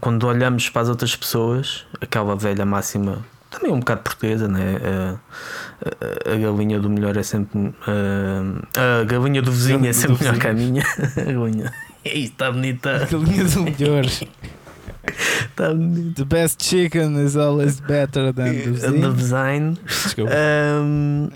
Quando 0.00 0.26
olhamos 0.26 0.68
para 0.70 0.82
as 0.82 0.88
outras 0.88 1.14
pessoas, 1.16 1.84
aquela 2.00 2.36
velha 2.36 2.64
máxima 2.64 3.24
também 3.54 3.72
um 3.72 3.78
bocado 3.78 4.02
portuguesa, 4.02 4.48
né? 4.48 4.76
A, 4.82 6.30
a, 6.30 6.34
a 6.34 6.36
galinha 6.36 6.80
do 6.80 6.90
melhor 6.90 7.16
é 7.16 7.22
sempre. 7.22 7.74
A, 7.86 9.00
a 9.00 9.04
galinha 9.04 9.40
do 9.40 9.52
vizinho 9.52 9.86
é 9.86 9.92
sempre 9.92 10.24
melhor 10.24 10.38
que 10.38 10.48
a 10.48 10.52
minha. 10.52 10.82
A 11.16 11.32
galinha. 11.32 11.72
Está 12.04 12.50
bonita. 12.50 12.96
A 12.96 13.06
galinha 13.06 13.44
do 13.44 13.62
melhor. 13.62 14.04
Tá 15.56 15.72
bonito. 15.72 16.16
The 16.16 16.24
best 16.24 16.62
chicken 16.62 17.24
is 17.24 17.36
always 17.36 17.80
better 17.80 18.32
than 18.32 18.74
the 18.74 18.90
The 18.90 19.12
design. 19.12 19.78
Um, 20.18 21.30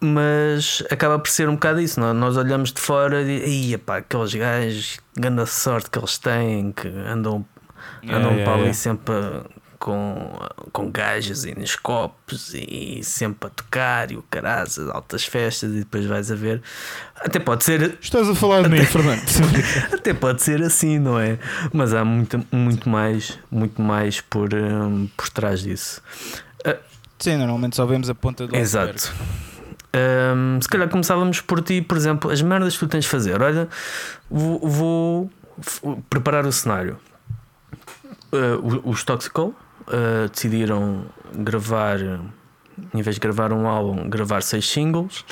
mas 0.00 0.82
acaba 0.90 1.18
por 1.18 1.30
ser 1.30 1.48
um 1.48 1.54
bocado 1.54 1.80
isso. 1.80 2.00
Não? 2.00 2.08
É? 2.08 2.12
Nós 2.12 2.36
olhamos 2.36 2.72
de 2.72 2.80
fora 2.80 3.22
e 3.22 3.70
ia 3.70 3.78
pá, 3.78 3.98
aqueles 3.98 4.34
gajos, 4.34 5.00
grande 5.16 5.46
sorte 5.46 5.88
que 5.90 5.98
eles 5.98 6.18
têm, 6.18 6.72
que 6.72 6.88
andam, 6.88 7.44
andam 8.02 8.32
yeah, 8.32 8.44
para 8.44 8.52
ali 8.52 8.62
yeah. 8.62 8.74
sempre 8.74 9.14
com, 9.82 10.38
com 10.70 10.92
gajas 10.92 11.44
e 11.44 11.58
nos 11.58 11.74
copos 11.74 12.54
e 12.54 13.00
sempre 13.02 13.48
a 13.48 13.50
tocar 13.50 14.12
e 14.12 14.16
o 14.16 14.22
caraças, 14.22 14.88
altas 14.88 15.24
festas 15.24 15.72
e 15.72 15.78
depois 15.80 16.06
vais 16.06 16.30
a 16.30 16.36
ver. 16.36 16.62
Até 17.16 17.40
pode 17.40 17.64
ser. 17.64 17.98
Estás 18.00 18.28
a 18.30 18.34
falar 18.36 18.62
de 18.62 18.68
mim, 18.68 18.84
Fernando. 18.84 19.20
até 19.92 20.14
pode 20.14 20.40
ser 20.40 20.62
assim, 20.62 21.00
não 21.00 21.18
é? 21.18 21.36
Mas 21.72 21.92
há 21.92 22.04
muito, 22.04 22.46
muito 22.52 22.88
mais, 22.88 23.36
muito 23.50 23.82
mais 23.82 24.20
por, 24.20 24.54
um, 24.54 25.08
por 25.16 25.28
trás 25.30 25.60
disso. 25.60 26.00
Uh, 26.64 26.78
Sim, 27.18 27.38
normalmente 27.38 27.74
só 27.74 27.84
vemos 27.84 28.08
a 28.08 28.14
ponta 28.14 28.46
do 28.46 28.54
Exato. 28.54 29.12
Um, 29.92 30.60
se 30.62 30.68
calhar 30.68 30.88
começávamos 30.88 31.40
por 31.40 31.60
ti, 31.60 31.82
por 31.82 31.96
exemplo, 31.96 32.30
as 32.30 32.40
merdas 32.40 32.74
que 32.74 32.78
tu 32.78 32.88
tens 32.88 33.02
de 33.02 33.10
fazer. 33.10 33.42
Olha, 33.42 33.68
vou, 34.30 34.60
vou 34.62 35.30
preparar 36.08 36.46
o 36.46 36.52
cenário. 36.52 37.00
Uh, 38.32 38.88
os 38.88 39.02
Toxical 39.02 39.52
uh, 39.88 40.28
decidiram 40.28 41.04
gravar, 41.34 41.98
em 42.94 43.02
vez 43.02 43.16
de 43.16 43.20
gravar 43.20 43.52
um 43.52 43.66
álbum, 43.66 44.08
gravar 44.08 44.42
seis 44.42 44.68
singles. 44.68 45.24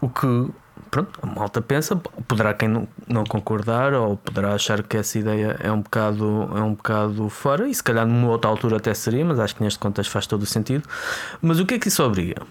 O 0.00 0.08
que, 0.08 0.50
pronto, 0.90 1.18
a 1.22 1.26
malta 1.26 1.60
pensa, 1.60 1.96
poderá 1.96 2.52
quem 2.54 2.68
não, 2.68 2.88
não 3.08 3.24
concordar 3.24 3.94
ou 3.94 4.16
poderá 4.16 4.54
achar 4.54 4.82
que 4.82 4.96
essa 4.96 5.18
ideia 5.18 5.56
é 5.60 5.72
um 5.72 5.80
bocado, 5.80 6.50
é 6.54 6.60
um 6.60 6.74
bocado 6.74 7.28
fora, 7.28 7.68
e 7.68 7.74
se 7.74 7.82
calhar 7.82 8.06
numa 8.06 8.28
outra 8.28 8.50
altura 8.50 8.76
até 8.76 8.92
seria, 8.94 9.24
mas 9.24 9.38
acho 9.38 9.56
que 9.56 9.62
neste 9.62 9.78
contexto 9.78 10.10
faz 10.10 10.26
todo 10.26 10.42
o 10.42 10.46
sentido. 10.46 10.86
Mas 11.40 11.58
o 11.58 11.66
que 11.66 11.74
é 11.74 11.78
que 11.78 11.88
isso 11.88 12.02
obriga? 12.02 12.42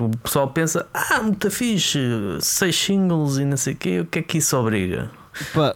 O 0.00 0.08
pessoal 0.08 0.48
pensa, 0.48 0.88
ah, 0.92 1.22
muito 1.22 1.48
fixe, 1.50 1.98
seis 2.40 2.74
singles 2.76 3.38
e 3.38 3.44
não 3.44 3.56
sei 3.56 3.74
o 3.74 3.76
quê, 3.76 4.00
o 4.00 4.06
que 4.06 4.18
é 4.18 4.22
que 4.22 4.38
isso 4.38 4.56
obriga? 4.56 5.10
Pá, 5.52 5.74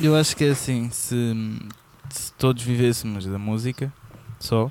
eu 0.00 0.14
acho 0.16 0.36
que 0.36 0.44
é 0.44 0.50
assim, 0.50 0.88
se, 0.90 1.58
se 2.10 2.32
todos 2.34 2.62
vivêssemos 2.62 3.26
da 3.26 3.38
música, 3.38 3.92
só, 4.38 4.70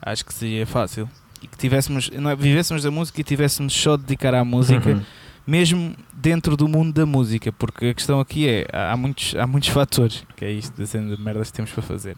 acho 0.00 0.24
que 0.24 0.34
seria 0.34 0.66
fácil. 0.66 1.08
E 1.42 1.46
que 1.46 1.56
tivéssemos, 1.56 2.10
não 2.10 2.30
é, 2.30 2.36
vivêssemos 2.36 2.82
da 2.82 2.90
música 2.90 3.20
e 3.20 3.24
tivéssemos 3.24 3.72
só 3.72 3.96
de 3.96 4.04
dedicar 4.04 4.34
à 4.34 4.44
música, 4.44 4.90
uhum. 4.90 5.02
mesmo 5.46 5.94
dentro 6.12 6.56
do 6.56 6.66
mundo 6.66 6.92
da 6.92 7.04
música, 7.04 7.52
porque 7.52 7.86
a 7.86 7.94
questão 7.94 8.20
aqui 8.20 8.48
é, 8.48 8.66
há 8.72 8.96
muitos, 8.96 9.34
há 9.36 9.46
muitos 9.46 9.68
fatores, 9.68 10.24
que 10.36 10.44
é 10.44 10.50
isto 10.50 10.76
da 10.78 10.86
cena 10.86 11.14
de 11.14 11.22
merdas 11.22 11.50
que 11.50 11.56
temos 11.56 11.70
para 11.70 11.82
fazer. 11.82 12.16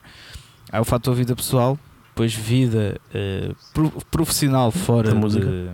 Há 0.70 0.80
o 0.80 0.84
fator 0.84 1.14
vida 1.14 1.34
pessoal, 1.34 1.78
depois 2.08 2.34
vida 2.34 3.00
uh, 3.14 4.04
profissional 4.10 4.70
fora 4.70 5.10
da 5.10 5.14
música. 5.14 5.46
De, 5.46 5.70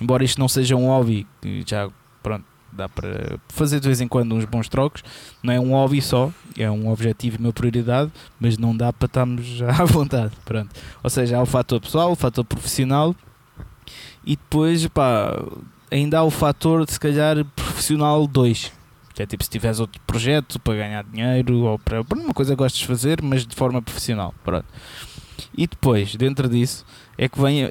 embora 0.00 0.24
isto 0.24 0.38
não 0.38 0.48
seja 0.48 0.76
um 0.76 0.86
hobby, 0.86 1.26
já 1.66 1.90
pronto, 2.22 2.44
dá 2.72 2.88
para 2.88 3.38
fazer 3.48 3.80
de 3.80 3.86
vez 3.86 4.00
em 4.00 4.08
quando 4.08 4.34
uns 4.34 4.44
bons 4.44 4.68
trocos. 4.68 5.02
Não 5.42 5.52
é 5.52 5.60
um 5.60 5.70
hobby 5.70 6.00
só, 6.00 6.32
é 6.56 6.70
um 6.70 6.90
objetivo 6.90 7.36
e 7.36 7.44
uma 7.44 7.52
prioridade, 7.52 8.10
mas 8.38 8.58
não 8.58 8.76
dá 8.76 8.92
para 8.92 9.06
estarmos 9.06 9.62
à 9.62 9.84
vontade. 9.84 10.32
Pronto. 10.44 10.70
Ou 11.02 11.10
seja, 11.10 11.38
há 11.38 11.42
o 11.42 11.46
fator 11.46 11.80
pessoal, 11.80 12.12
o 12.12 12.16
fator 12.16 12.44
profissional 12.44 13.14
e 14.24 14.36
depois 14.36 14.86
pá, 14.88 15.32
ainda 15.90 16.18
há 16.18 16.22
o 16.22 16.30
fator 16.30 16.84
de 16.84 16.92
se 16.92 17.00
calhar 17.00 17.44
profissional 17.56 18.26
2. 18.26 18.72
Que 19.14 19.22
é 19.22 19.26
tipo 19.26 19.42
se 19.42 19.50
tiveres 19.50 19.80
outro 19.80 20.00
projeto 20.06 20.60
para 20.60 20.74
ganhar 20.74 21.04
dinheiro 21.04 21.58
ou 21.60 21.78
para, 21.78 22.04
para 22.04 22.18
uma 22.18 22.32
coisa 22.32 22.52
que 22.52 22.56
gostes 22.56 22.80
de 22.80 22.86
fazer, 22.86 23.20
mas 23.22 23.46
de 23.46 23.56
forma 23.56 23.82
profissional. 23.82 24.32
Pronto. 24.44 24.66
E 25.56 25.66
depois, 25.66 26.14
dentro 26.14 26.48
disso, 26.48 26.84
é 27.16 27.28
que 27.28 27.40
vem 27.40 27.68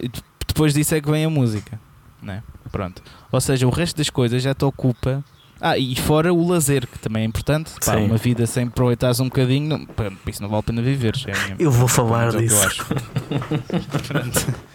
depois 0.47 0.73
disso 0.73 0.95
é 0.95 1.01
que 1.01 1.09
vem 1.09 1.23
a 1.23 1.29
música. 1.29 1.79
Né? 2.21 2.41
Pronto. 2.71 3.01
Ou 3.31 3.41
seja, 3.41 3.67
o 3.67 3.69
resto 3.69 3.97
das 3.97 4.09
coisas 4.09 4.41
já 4.41 4.53
te 4.53 4.65
ocupa. 4.65 5.23
Ah, 5.59 5.77
e 5.77 5.95
fora 5.95 6.31
o 6.31 6.47
lazer, 6.47 6.85
que 6.85 6.99
também 6.99 7.23
é 7.23 7.25
importante. 7.25 7.71
Pá, 7.83 7.95
uma 7.95 8.17
vida 8.17 8.45
sem 8.45 8.67
aproveitares 8.67 9.19
um 9.19 9.25
bocadinho, 9.25 9.67
não, 9.67 9.85
pá, 9.85 10.11
isso 10.27 10.41
não 10.41 10.49
vale 10.49 10.59
a 10.59 10.63
pena 10.63 10.81
viver. 10.83 11.15
É 11.25 11.55
eu 11.57 11.71
vou 11.71 11.87
falar 11.87 12.35
disso. 12.35 12.61
É 12.61 12.65
acho. 12.65 12.85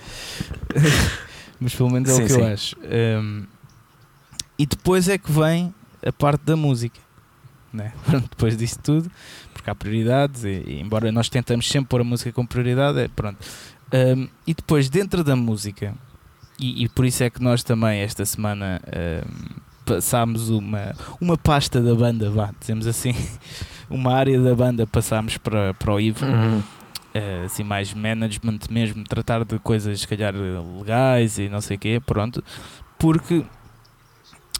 Mas 1.61 1.75
pelo 1.75 1.91
menos 1.91 2.11
é 2.11 2.15
sim, 2.15 2.23
o 2.23 2.27
que 2.27 2.33
sim. 2.33 2.41
eu 2.41 2.47
acho. 2.47 2.77
Um, 3.21 3.45
e 4.59 4.67
depois 4.67 5.09
é 5.09 5.17
que 5.17 5.31
vem 5.31 5.73
a 6.05 6.13
parte 6.13 6.45
da 6.45 6.57
música. 6.57 6.99
Né? 7.73 7.93
Pronto, 8.05 8.29
depois 8.29 8.57
disso 8.57 8.79
tudo, 8.83 9.11
porque 9.55 9.71
há 9.71 9.75
prioridades, 9.75 10.45
e, 10.45 10.63
e, 10.67 10.81
embora 10.81 11.11
nós 11.11 11.29
tentamos 11.29 11.69
sempre 11.69 11.89
pôr 11.89 12.01
a 12.01 12.05
música 12.05 12.33
com 12.33 12.45
prioridade, 12.45 12.99
é, 12.99 13.09
pronto. 13.09 13.39
Um, 13.93 14.29
e 14.47 14.55
depois, 14.55 14.91
dentro 14.91 15.25
da 15.25 15.37
música, 15.37 15.95
e, 16.63 16.85
e, 16.85 16.89
por 16.89 17.05
isso 17.05 17.25
é 17.25 17.31
que 17.31 17.43
nós 17.43 17.63
também 17.63 18.01
esta 18.01 18.25
semana 18.25 18.81
uh, 18.87 19.61
passámos 19.85 20.49
uma, 20.49 20.95
uma 21.21 21.37
pasta 21.37 21.81
da 21.81 21.95
banda, 21.95 22.31
vá, 22.31 22.51
dizemos 22.59 22.87
assim, 22.87 23.15
uma 23.91 24.15
área 24.15 24.41
da 24.41 24.55
banda 24.55 24.87
passámos 24.87 25.37
para, 25.39 25.75
para 25.75 25.93
o 25.93 26.01
Ivo. 26.01 26.25
Uhum. 26.25 26.59
Uh, 27.15 27.45
assim, 27.45 27.63
mais 27.63 27.93
management 27.93 28.61
mesmo, 28.71 29.05
tratar 29.05 29.45
de 29.45 29.59
coisas 29.59 30.01
se 30.01 30.09
calhar 30.09 30.33
legais 30.35 31.39
e 31.39 31.47
não 31.47 31.61
sei 31.61 31.77
o 31.77 31.79
quê, 31.81 32.01
pronto, 32.05 32.43
porque 32.99 33.45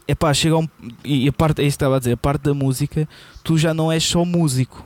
epá, 0.07 0.35
chega 0.35 0.59
um, 0.59 0.69
e 1.03 1.29
a 1.29 1.33
parte, 1.33 1.63
é 1.63 1.65
isso 1.65 1.79
que 1.79 1.85
estava 1.85 1.97
a 1.97 1.99
dizer, 1.99 2.13
a 2.13 2.17
parte 2.17 2.43
da 2.43 2.53
música, 2.53 3.09
tu 3.43 3.57
já 3.57 3.73
não 3.73 3.91
és 3.91 4.05
só 4.05 4.25
músico, 4.25 4.85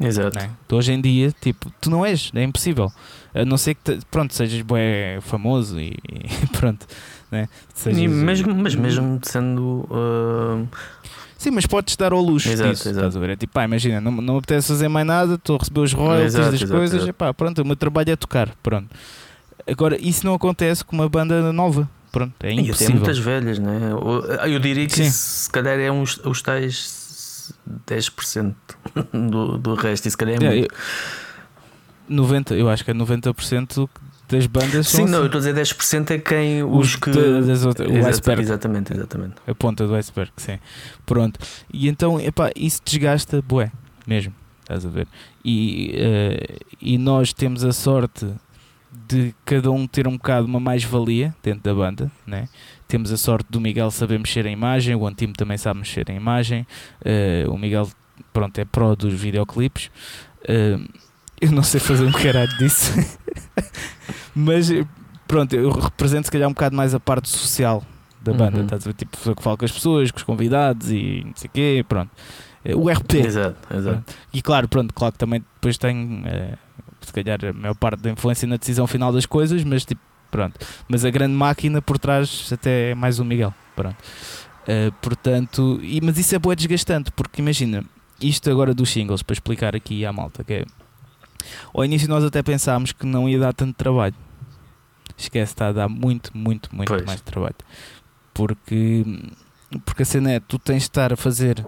Exato. 0.00 0.38
Né? 0.38 0.50
Tu 0.66 0.76
hoje 0.76 0.92
em 0.92 1.00
dia, 1.00 1.34
tipo, 1.40 1.70
tu 1.80 1.90
não 1.90 2.04
és, 2.04 2.30
é 2.34 2.42
impossível. 2.42 2.90
A 3.34 3.44
não 3.44 3.56
ser 3.56 3.74
que, 3.74 3.82
te, 3.82 4.06
pronto, 4.10 4.34
sejas 4.34 4.62
bué 4.62 5.18
famoso 5.20 5.78
e, 5.80 5.96
e 6.08 6.46
pronto, 6.56 6.86
né? 7.30 7.48
Sejas, 7.74 7.98
e 7.98 8.08
mesmo, 8.08 8.54
mas 8.54 8.74
mesmo 8.74 9.20
sendo. 9.22 9.86
Uh... 9.90 10.68
Sim, 11.36 11.52
mas 11.52 11.66
podes 11.66 11.94
dar 11.96 12.12
ao 12.12 12.20
luxo 12.20 12.48
exato, 12.48 12.70
disso, 12.70 12.88
exato. 12.88 13.06
estás 13.06 13.16
a 13.16 13.20
ver? 13.20 13.30
É 13.30 13.36
tipo, 13.36 13.52
pá, 13.52 13.64
imagina, 13.64 14.00
não, 14.00 14.10
não 14.10 14.38
apetece 14.38 14.68
fazer 14.68 14.88
mais 14.88 15.06
nada, 15.06 15.34
estou 15.34 15.56
a 15.56 15.58
receber 15.60 15.80
os 15.80 15.92
royalties 15.92 16.34
exato, 16.34 16.50
das 16.50 16.62
exato, 16.62 16.72
coisas, 16.72 16.96
exato. 16.96 17.10
E 17.10 17.12
pá, 17.12 17.34
pronto, 17.34 17.62
o 17.62 17.64
meu 17.64 17.76
trabalho 17.76 18.10
é 18.10 18.16
tocar, 18.16 18.52
pronto. 18.62 18.88
Agora, 19.66 19.96
isso 20.00 20.26
não 20.26 20.34
acontece 20.34 20.84
com 20.84 20.96
uma 20.96 21.08
banda 21.08 21.52
nova, 21.52 21.88
pronto, 22.10 22.32
é 22.40 22.52
impossível. 22.52 22.72
E 22.72 22.74
até 22.74 22.92
muitas 22.94 23.18
velhas, 23.18 23.58
né? 23.58 23.92
Eu 24.46 24.58
diria 24.58 24.86
que 24.86 25.04
se 25.04 25.48
calhar 25.50 25.78
é 25.78 25.92
uns, 25.92 26.18
os 26.24 26.42
tais 26.42 26.97
10% 27.86 28.54
do, 29.12 29.58
do 29.58 29.74
resto, 29.74 30.06
e 30.06 30.10
se 30.10 30.16
calhar 30.16 30.42
é, 30.42 30.46
é 30.46 30.50
muito. 30.50 30.74
Eu, 30.74 32.16
90, 32.16 32.54
eu 32.54 32.68
acho 32.70 32.84
que 32.84 32.90
é 32.90 32.94
90% 32.94 33.88
das 34.28 34.46
bandas 34.46 34.88
Sim, 34.88 34.98
não, 34.98 35.04
assim. 35.04 35.14
eu 35.14 35.26
estou 35.26 35.38
a 35.38 35.52
dizer 35.52 35.54
10% 35.54 36.10
é 36.10 36.18
quem 36.18 36.62
os, 36.62 36.88
os 36.88 36.96
que. 36.96 37.10
Das 37.10 37.64
outras, 37.64 37.90
o 37.90 38.06
iceberg. 38.06 38.42
Exatamente, 38.42 38.92
exatamente. 38.92 39.34
A 39.46 39.54
ponta 39.54 39.86
do 39.86 39.94
iceberg, 39.94 40.30
sim. 40.36 40.58
Pronto. 41.06 41.40
E 41.72 41.88
então, 41.88 42.20
epá, 42.20 42.50
isso 42.54 42.80
desgasta, 42.84 43.42
bué, 43.42 43.72
mesmo. 44.06 44.34
Estás 44.60 44.84
a 44.84 44.88
ver? 44.90 45.08
E, 45.42 45.94
uh, 45.96 46.58
e 46.80 46.98
nós 46.98 47.32
temos 47.32 47.64
a 47.64 47.72
sorte 47.72 48.30
de 49.06 49.34
cada 49.46 49.70
um 49.70 49.86
ter 49.86 50.06
um 50.06 50.12
bocado 50.12 50.46
uma 50.46 50.60
mais-valia 50.60 51.34
dentro 51.42 51.62
da 51.62 51.74
banda, 51.74 52.12
né? 52.26 52.48
Temos 52.88 53.12
a 53.12 53.18
sorte 53.18 53.46
do 53.50 53.60
Miguel 53.60 53.90
saber 53.90 54.18
mexer 54.18 54.46
em 54.46 54.52
imagem, 54.54 54.94
o 54.94 55.06
Antimo 55.06 55.34
também 55.34 55.58
sabe 55.58 55.80
mexer 55.80 56.08
em 56.08 56.16
imagem, 56.16 56.66
uh, 57.02 57.52
o 57.52 57.58
Miguel, 57.58 57.86
pronto, 58.32 58.58
é 58.58 58.64
pró 58.64 58.96
dos 58.96 59.12
videoclipes. 59.12 59.90
Uh, 60.42 60.88
eu 61.38 61.52
não 61.52 61.62
sei 61.62 61.78
fazer 61.78 62.04
um 62.06 62.12
caralho 62.12 62.56
disso, 62.56 62.92
mas 64.34 64.70
pronto, 65.28 65.54
eu 65.54 65.70
represento 65.70 66.26
se 66.26 66.32
calhar 66.32 66.48
um 66.48 66.52
bocado 66.52 66.74
mais 66.74 66.94
a 66.94 66.98
parte 66.98 67.28
social 67.28 67.84
da 68.22 68.32
banda, 68.32 68.56
uhum. 68.56 68.64
estás 68.64 68.82
a 68.84 68.90
ver? 68.90 68.94
Tipo, 68.94 69.34
que 69.36 69.42
falo 69.42 69.56
com 69.58 69.64
as 69.64 69.70
pessoas, 69.70 70.10
com 70.10 70.16
os 70.16 70.24
convidados 70.24 70.90
e 70.90 71.22
não 71.24 71.32
sei 71.36 71.48
o 71.48 71.52
quê, 71.52 71.84
pronto. 71.86 72.10
Eh, 72.64 72.74
o 72.74 72.88
RP. 72.88 73.14
Exato, 73.16 73.76
exato. 73.76 74.14
E 74.32 74.42
claro, 74.42 74.66
pronto, 74.66 74.92
claro 74.94 75.12
que 75.12 75.18
também 75.18 75.44
depois 75.54 75.76
tem, 75.78 76.24
se 77.00 77.12
calhar, 77.12 77.38
a 77.44 77.52
maior 77.52 77.74
parte 77.74 78.00
da 78.00 78.10
influência 78.10 78.48
na 78.48 78.56
decisão 78.56 78.86
final 78.86 79.12
das 79.12 79.26
coisas, 79.26 79.62
mas 79.62 79.84
tipo, 79.84 80.00
Pronto. 80.30 80.58
Mas 80.88 81.04
a 81.04 81.10
grande 81.10 81.34
máquina 81.34 81.80
por 81.80 81.98
trás 81.98 82.50
até 82.52 82.90
é 82.90 82.94
mais 82.94 83.18
o 83.18 83.24
Miguel. 83.24 83.54
Pronto. 83.74 83.96
Uh, 84.62 84.92
portanto, 85.00 85.80
e, 85.82 86.00
mas 86.02 86.18
isso 86.18 86.34
é 86.34 86.38
boa 86.38 86.54
desgastante, 86.54 87.10
porque 87.12 87.40
imagina, 87.40 87.84
isto 88.20 88.50
agora 88.50 88.74
dos 88.74 88.90
singles, 88.90 89.22
para 89.22 89.32
explicar 89.32 89.74
aqui 89.74 90.04
à 90.04 90.12
malta, 90.12 90.44
que 90.44 90.52
é 90.52 90.64
ao 91.72 91.84
início 91.84 92.08
nós 92.08 92.22
até 92.24 92.42
pensámos 92.42 92.92
que 92.92 93.06
não 93.06 93.28
ia 93.28 93.38
dar 93.38 93.54
tanto 93.54 93.74
trabalho. 93.74 94.14
Esquece, 95.16 95.52
está 95.52 95.68
a 95.68 95.72
dar 95.72 95.88
muito, 95.88 96.36
muito, 96.36 96.74
muito 96.74 96.88
pois. 96.88 97.04
mais 97.04 97.20
trabalho. 97.20 97.56
Porque, 98.34 99.04
porque 99.84 100.02
a 100.02 100.06
cena 100.06 100.32
é, 100.32 100.40
tu 100.40 100.58
tens 100.58 100.82
de 100.82 100.88
estar 100.88 101.12
a 101.12 101.16
fazer 101.16 101.66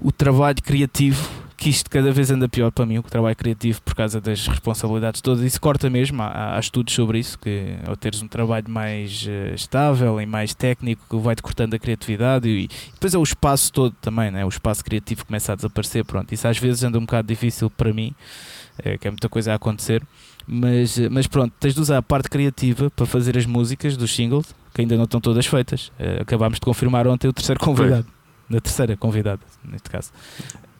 o 0.00 0.10
trabalho 0.12 0.62
criativo 0.62 1.28
que 1.64 1.70
isto 1.70 1.88
cada 1.88 2.12
vez 2.12 2.30
anda 2.30 2.46
pior 2.46 2.70
para 2.70 2.84
mim, 2.84 2.98
o 2.98 3.02
trabalho 3.02 3.34
criativo, 3.34 3.80
por 3.80 3.94
causa 3.94 4.20
das 4.20 4.46
responsabilidades 4.46 5.22
todas. 5.22 5.42
Isso 5.42 5.58
corta 5.58 5.88
mesmo. 5.88 6.20
Há, 6.20 6.56
há 6.56 6.60
estudos 6.60 6.92
sobre 6.92 7.18
isso, 7.18 7.38
que 7.38 7.76
ao 7.86 7.96
teres 7.96 8.20
um 8.20 8.28
trabalho 8.28 8.68
mais 8.68 9.24
uh, 9.26 9.54
estável 9.54 10.20
e 10.20 10.26
mais 10.26 10.52
técnico, 10.52 11.02
que 11.08 11.16
vai-te 11.16 11.40
cortando 11.40 11.72
a 11.72 11.78
criatividade 11.78 12.50
e, 12.50 12.64
e, 12.64 12.68
depois 12.92 13.14
é 13.14 13.18
o 13.18 13.22
espaço 13.22 13.72
todo 13.72 13.96
também, 13.98 14.30
né? 14.30 14.44
o 14.44 14.48
espaço 14.50 14.84
criativo 14.84 15.24
começa 15.24 15.54
a 15.54 15.56
desaparecer. 15.56 16.04
Pronto, 16.04 16.34
isso 16.34 16.46
às 16.46 16.58
vezes 16.58 16.84
anda 16.84 16.98
um 16.98 17.06
bocado 17.06 17.26
difícil 17.26 17.70
para 17.70 17.94
mim, 17.94 18.14
é, 18.84 18.98
que 18.98 19.08
é 19.08 19.10
muita 19.10 19.30
coisa 19.30 19.52
a 19.52 19.54
acontecer. 19.54 20.02
Mas, 20.46 20.98
mas 21.10 21.26
pronto, 21.26 21.54
tens 21.58 21.74
de 21.74 21.80
usar 21.80 21.96
a 21.96 22.02
parte 22.02 22.28
criativa 22.28 22.90
para 22.90 23.06
fazer 23.06 23.38
as 23.38 23.46
músicas 23.46 23.96
dos 23.96 24.14
singles, 24.14 24.54
que 24.74 24.82
ainda 24.82 24.98
não 24.98 25.04
estão 25.04 25.18
todas 25.18 25.46
feitas. 25.46 25.90
Acabámos 26.20 26.56
de 26.56 26.60
confirmar 26.60 27.06
ontem 27.06 27.26
o 27.26 27.32
terceiro 27.32 27.58
convidado. 27.58 28.04
Foi. 28.04 28.14
Na 28.50 28.60
terceira 28.60 28.94
convidada, 28.94 29.40
neste 29.64 29.88
caso. 29.88 30.12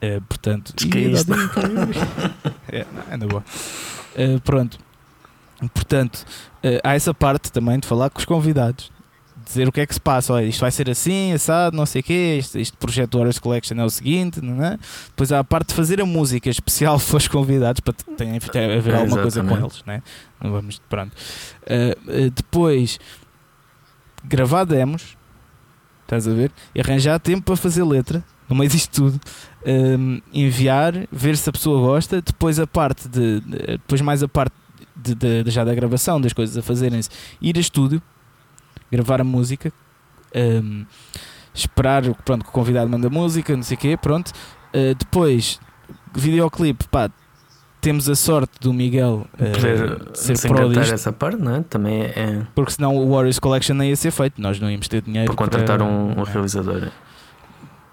Uh, 0.04 0.20
portanto, 0.22 0.74
que 0.74 0.98
é 0.98 1.00
isto? 1.02 1.32
é, 2.68 2.84
não, 2.92 3.02
ainda 3.10 3.26
boa. 3.26 3.44
Uh, 4.14 4.40
pronto. 4.40 4.78
Portanto, 5.72 6.26
uh, 6.64 6.80
há 6.82 6.94
essa 6.94 7.14
parte 7.14 7.50
também 7.50 7.78
de 7.78 7.86
falar 7.86 8.10
com 8.10 8.18
os 8.18 8.24
convidados, 8.24 8.92
dizer 9.46 9.66
o 9.66 9.72
que 9.72 9.80
é 9.80 9.86
que 9.86 9.94
se 9.94 10.00
passa. 10.00 10.34
Olha, 10.34 10.44
isto 10.44 10.60
vai 10.60 10.70
ser 10.70 10.90
assim, 10.90 11.32
assado, 11.32 11.76
não 11.76 11.86
sei 11.86 12.00
o 12.00 12.04
quê. 12.04 12.36
Este, 12.38 12.60
este 12.60 12.76
projeto 12.76 13.18
Horas 13.18 13.38
Collection 13.38 13.78
é 13.78 13.84
o 13.84 13.90
seguinte, 13.90 14.40
não 14.42 14.62
é? 14.62 14.78
Depois 15.06 15.32
há 15.32 15.38
a 15.38 15.44
parte 15.44 15.68
de 15.68 15.74
fazer 15.74 16.00
a 16.00 16.06
música 16.06 16.50
especial 16.50 16.98
para 17.08 17.16
os 17.16 17.28
convidados, 17.28 17.80
para 17.80 17.94
ter, 17.94 18.40
ter 18.40 18.78
haver 18.78 18.94
alguma 18.94 19.22
coisa 19.22 19.42
com 19.42 19.56
eles, 19.56 19.84
não 20.42 20.52
vamos, 20.52 20.82
pronto. 20.90 21.16
depois, 22.34 22.98
gravar 24.24 24.64
demos, 24.64 25.16
estás 26.02 26.28
a 26.28 26.34
ver? 26.34 26.50
E 26.74 26.80
arranjar 26.80 27.18
tempo 27.20 27.42
para 27.42 27.56
fazer 27.56 27.84
letra 27.84 28.22
no 28.48 28.56
meio 28.56 28.70
disto 28.70 29.02
tudo, 29.02 29.20
um, 29.66 30.20
enviar, 30.32 31.06
ver 31.10 31.36
se 31.36 31.48
a 31.48 31.52
pessoa 31.52 31.80
gosta, 31.80 32.20
depois 32.20 32.58
a 32.58 32.66
parte 32.66 33.08
de, 33.08 33.40
de 33.40 33.58
depois 33.78 34.00
mais 34.00 34.22
a 34.22 34.28
parte 34.28 34.54
de, 34.94 35.14
de, 35.14 35.50
já 35.50 35.64
da 35.64 35.74
gravação, 35.74 36.20
das 36.20 36.32
coisas 36.32 36.56
a 36.56 36.62
fazerem-se, 36.62 37.10
ir 37.40 37.56
a 37.56 37.60
estúdio, 37.60 38.00
gravar 38.90 39.20
a 39.20 39.24
música, 39.24 39.72
um, 40.34 40.84
esperar 41.52 42.02
pronto, 42.24 42.44
que 42.44 42.50
o 42.50 42.52
convidado 42.52 42.88
manda 42.90 43.08
música, 43.08 43.54
não 43.56 43.62
sei 43.62 43.76
o 43.76 43.80
quê, 43.80 43.96
pronto. 43.96 44.30
Uh, 44.68 44.94
depois, 44.98 45.60
videoclipe, 46.14 46.86
pá, 46.88 47.10
temos 47.80 48.08
a 48.08 48.14
sorte 48.14 48.52
do 48.60 48.72
Miguel 48.72 49.26
uh, 49.34 49.52
Poder 49.52 50.08
ser 50.14 50.36
se 50.36 50.48
pro 50.48 50.72
disto, 50.72 50.94
essa 50.94 51.12
parte, 51.12 51.40
não 51.40 51.56
é? 51.56 51.62
Também 51.62 52.02
é, 52.02 52.12
é... 52.16 52.46
Porque 52.54 52.72
senão 52.72 52.96
o 52.96 53.10
Warriors 53.10 53.38
Collection 53.38 53.74
nem 53.76 53.90
ia 53.90 53.96
ser 53.96 54.10
feito, 54.10 54.40
nós 54.40 54.58
não 54.58 54.70
íamos 54.70 54.88
ter 54.88 55.02
dinheiro 55.02 55.26
para 55.26 55.36
contratar 55.36 55.78
para, 55.78 55.86
um, 55.86 56.18
um 56.18 56.22
realizador 56.22 56.90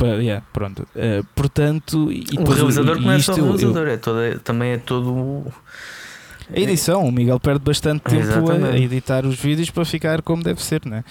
yeah, 0.05 0.45
pronto. 0.53 0.87
Uh, 0.95 1.25
portanto, 1.35 2.11
e 2.11 2.25
o 2.37 2.43
realizador 2.49 2.99
não 2.99 3.11
é 3.11 3.19
só 3.19 3.33
o 3.33 3.35
realizador, 3.35 3.87
eu, 3.87 3.93
é 3.93 3.97
todo, 3.97 4.39
também 4.39 4.71
é 4.71 4.77
todo. 4.77 5.51
A 6.53 6.59
edição, 6.59 7.05
o 7.05 7.11
Miguel 7.11 7.39
perde 7.39 7.63
bastante 7.63 8.01
tempo 8.03 8.51
a, 8.51 8.71
a, 8.71 8.77
editar 8.77 9.25
os 9.25 9.39
vídeos 9.39 9.69
para 9.69 9.85
ficar 9.85 10.21
como 10.21 10.43
deve 10.43 10.61
ser, 10.61 10.85
né? 10.85 11.03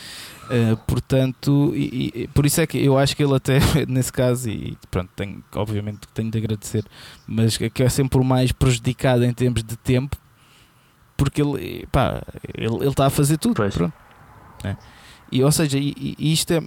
Uh, 0.46 0.76
portanto, 0.78 1.72
e, 1.74 2.12
e, 2.14 2.28
por 2.28 2.44
isso 2.44 2.60
é 2.60 2.66
que 2.66 2.84
eu 2.84 2.98
acho 2.98 3.16
que 3.16 3.22
ele 3.22 3.34
até 3.34 3.58
nesse 3.88 4.12
caso, 4.12 4.50
e 4.50 4.76
pronto, 4.90 5.10
tenho, 5.16 5.42
obviamente 5.54 6.00
tenho 6.12 6.30
de 6.30 6.38
agradecer, 6.38 6.84
mas 7.26 7.56
que 7.56 7.82
é 7.82 7.88
sempre 7.88 8.18
o 8.18 8.24
mais 8.24 8.52
prejudicado 8.52 9.24
em 9.24 9.32
termos 9.32 9.62
de 9.62 9.76
tempo, 9.76 10.16
porque 11.16 11.40
ele 11.40 11.86
pá, 11.92 12.22
ele 12.54 12.88
está 12.88 13.06
a 13.06 13.10
fazer 13.10 13.38
tudo. 13.38 13.54
Pois. 13.54 13.74
Pronto. 13.74 13.94
É. 14.64 14.76
E, 15.32 15.44
ou 15.44 15.52
seja, 15.52 15.78
e, 15.78 16.16
e 16.18 16.32
isto 16.32 16.52
é 16.52 16.60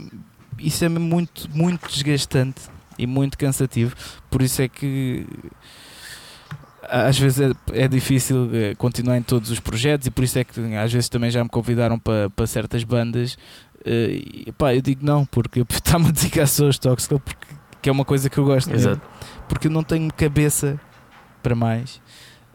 isso 0.59 0.83
é 0.85 0.89
muito, 0.89 1.49
muito 1.53 1.87
desgastante 1.89 2.61
e 2.97 3.07
muito 3.07 3.37
cansativo. 3.37 3.95
Por 4.29 4.41
isso 4.41 4.61
é 4.61 4.67
que 4.67 5.25
às 6.89 7.17
vezes 7.17 7.39
é, 7.39 7.83
é, 7.83 7.87
difícil 7.87 8.49
eh, 8.53 8.75
continuar 8.75 9.17
em 9.17 9.21
todos 9.21 9.49
os 9.49 9.59
projetos 9.59 10.07
e 10.07 10.11
por 10.11 10.23
isso 10.23 10.37
é 10.37 10.43
que 10.43 10.59
às 10.75 10.91
vezes 10.91 11.09
também 11.09 11.31
já 11.31 11.43
me 11.43 11.49
convidaram 11.49 11.97
para, 11.97 12.29
para 12.29 12.45
certas 12.45 12.83
bandas 12.83 13.33
uh, 13.33 13.87
e 13.87 14.53
pá, 14.57 14.75
eu 14.75 14.81
digo 14.81 15.03
não, 15.03 15.25
porque 15.25 15.63
está-me 15.71 16.07
a 16.07 16.11
dedicar 16.11 16.45
só 16.45 16.65
aos 16.65 16.77
Toxical 16.77 17.19
porque 17.19 17.47
que 17.81 17.89
é 17.89 17.91
uma 17.91 18.05
coisa 18.05 18.29
que 18.29 18.37
eu 18.37 18.45
gosto 18.45 18.73
Exato. 18.73 19.01
porque 19.47 19.67
eu 19.67 19.71
não 19.71 19.83
tenho 19.83 20.11
cabeça 20.13 20.79
para 21.41 21.55
mais 21.55 22.01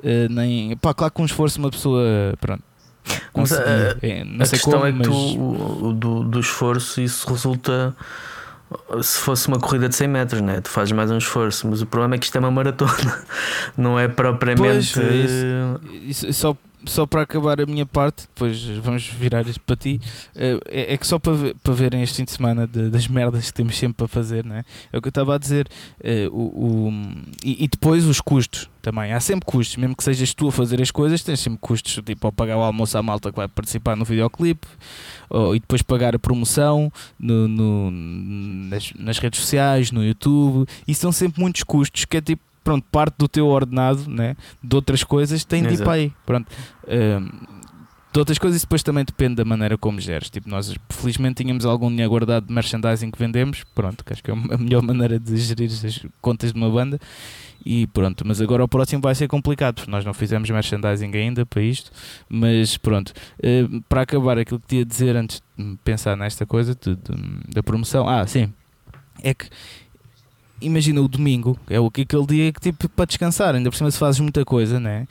uh, 0.01 0.31
nem, 0.31 0.77
pá, 0.77 0.93
claro 0.93 1.11
que 1.11 1.17
com 1.17 1.23
um 1.23 1.27
esforço 1.27 1.59
uma 1.59 1.71
pessoa 1.71 2.35
pronto 2.39 2.63
mas, 3.35 3.53
a, 3.53 3.97
é, 4.03 4.25
não 4.25 4.43
a 4.43 4.47
sei 4.47 4.59
questão 4.59 4.81
como, 4.81 4.87
é 4.87 4.93
que 4.93 4.99
mas... 4.99 5.07
tu, 5.09 5.93
do, 5.95 6.25
do 6.25 6.41
esforço 6.41 7.01
isso 7.01 7.29
resulta 7.29 7.95
se 9.03 9.19
fosse 9.19 9.49
uma 9.49 9.59
corrida 9.59 9.89
de 9.89 9.95
100 9.95 10.09
metros, 10.09 10.41
né? 10.43 10.61
tu 10.61 10.69
fazes 10.69 10.93
mais 10.93 11.11
um 11.11 11.19
esforço, 11.19 11.67
mas 11.69 11.81
o 11.81 11.87
problema 11.87 12.17
é 12.17 12.19
que 12.19 12.27
isto 12.27 12.37
é 12.37 12.39
uma 12.39 12.51
maratona, 12.51 13.25
não 13.77 13.99
é 13.99 14.09
propriamente. 14.09 14.93
Pois, 14.95 15.31
isso, 16.05 16.27
isso, 16.27 16.33
só 16.35 16.57
só 16.89 17.07
para 17.07 17.23
acabar 17.23 17.61
a 17.61 17.67
minha 17.67 17.87
parte, 17.87 18.23
depois 18.23 18.63
vamos 18.83 19.07
virar 19.07 19.47
isto 19.47 19.61
para 19.61 19.77
ti, 19.77 20.01
eh, 20.35 20.59
é, 20.67 20.95
é 20.95 20.97
que 20.97 21.07
só 21.07 21.19
para, 21.19 21.55
para 21.63 21.73
verem 21.73 22.03
este 22.03 22.17
fim 22.17 22.25
de 22.25 22.33
semana 22.33 22.67
das 22.67 23.07
merdas 23.07 23.47
que 23.47 23.55
temos 23.55 23.77
sempre 23.77 23.97
para 23.99 24.09
fazer, 24.09 24.45
não 24.45 24.57
é? 24.57 24.65
é 24.93 24.99
o 24.99 25.03
que 25.03 25.09
eu 25.09 25.11
estava 25.11 25.35
a 25.35 25.39
dizer. 25.39 25.69
É, 26.03 26.29
o, 26.31 26.89
o 26.89 26.93
e, 27.45 27.69
depois 27.69 28.05
os 28.05 28.21
custos 28.21 28.69
também. 28.83 29.13
Há 29.13 29.21
sempre 29.21 29.45
custos, 29.47 29.77
mesmo 29.77 29.95
que 29.95 30.03
sejas 30.03 30.33
tu 30.33 30.49
a 30.49 30.53
fazer 30.53 30.81
as 30.81 30.91
coisas, 30.91 31.23
tens 31.23 31.41
sempre 31.41 31.59
custos, 31.61 32.01
tipo 32.05 32.27
ao 32.27 32.33
pagar 32.33 32.57
o 32.57 32.63
almoço 32.63 32.97
à 32.97 33.03
malta 33.03 33.31
que 33.31 33.37
vai 33.37 33.49
participar 33.49 33.97
no 33.97 34.05
videoclipe 34.05 34.67
e 35.55 35.61
depois 35.61 35.83
pagar 35.83 36.15
a 36.15 36.19
promoção 36.19 36.91
no, 37.19 37.47
no 37.47 37.91
nas, 37.91 38.93
nas 38.95 39.19
redes 39.19 39.41
sociais, 39.41 39.91
no 39.91 40.05
YouTube. 40.05 40.67
E 40.87 40.95
são 40.95 41.13
sempre 41.13 41.41
muitos 41.41 41.63
custos 41.63 42.05
que 42.05 42.17
é 42.17 42.21
tipo 42.21 42.48
pronto, 42.69 42.85
parte 42.93 43.15
do 43.17 43.27
teu 43.27 43.47
ordenado, 43.47 44.11
né, 44.11 44.37
de 44.63 44.77
outras 44.77 45.03
coisas, 45.03 45.43
tem 45.43 45.63
de 45.63 45.73
ir 45.73 45.79
para 45.79 45.93
aí. 45.93 46.13
Pronto. 46.27 46.47
Um, 46.87 47.59
de 48.13 48.19
outras 48.19 48.37
coisas, 48.37 48.61
depois 48.61 48.83
também 48.83 49.05
depende 49.07 49.37
da 49.37 49.45
maneira 49.45 49.79
como 49.79 49.99
geres. 49.99 50.29
Tipo, 50.29 50.51
nós 50.51 50.75
felizmente 50.91 51.43
tínhamos 51.43 51.65
algum 51.65 51.89
dinheiro 51.89 52.11
guardado 52.11 52.47
de 52.47 52.53
merchandising 52.53 53.11
que 53.11 53.19
vendemos, 53.19 53.65
pronto, 53.75 54.05
que 54.05 54.13
acho 54.13 54.23
que 54.23 54.31
é 54.31 54.35
a 54.35 54.59
melhor 54.59 54.83
maneira 54.85 55.19
de 55.19 55.35
gerir 55.39 55.71
as 55.71 56.05
contas 56.21 56.53
de 56.53 56.59
uma 56.59 56.69
banda. 56.69 57.01
E 57.65 57.87
pronto, 57.87 58.23
mas 58.27 58.39
agora 58.39 58.63
o 58.63 58.69
próximo 58.69 59.01
vai 59.01 59.15
ser 59.15 59.29
complicado, 59.29 59.77
porque 59.77 59.91
nós 59.91 60.05
não 60.05 60.13
fizemos 60.13 60.51
merchandising 60.51 61.11
ainda 61.15 61.47
para 61.47 61.63
isto. 61.63 61.91
Mas 62.29 62.77
pronto, 62.77 63.15
uh, 63.39 63.83
para 63.89 64.03
acabar, 64.03 64.37
aquilo 64.37 64.61
que 64.61 64.67
tinha 64.67 64.83
a 64.83 64.87
dizer 64.87 65.17
antes 65.17 65.43
de 65.57 65.79
pensar 65.83 66.19
nesta 66.19 66.45
coisa 66.45 66.75
de, 66.75 66.97
de, 66.97 67.53
da 67.55 67.63
promoção, 67.63 68.07
ah, 68.07 68.27
sim, 68.27 68.53
é 69.23 69.33
que 69.33 69.47
imagina 70.61 71.01
o 71.01 71.09
domingo, 71.09 71.59
é 71.69 71.77
aquele 71.77 72.27
dia 72.27 72.53
que 72.53 72.61
tipo 72.61 72.89
para 72.89 73.05
descansar, 73.05 73.55
ainda 73.55 73.71
por 73.71 73.77
cima 73.77 73.91
se 73.91 73.99
fazes 73.99 74.21
muita 74.21 74.45
coisa, 74.45 74.79
né? 74.81 75.07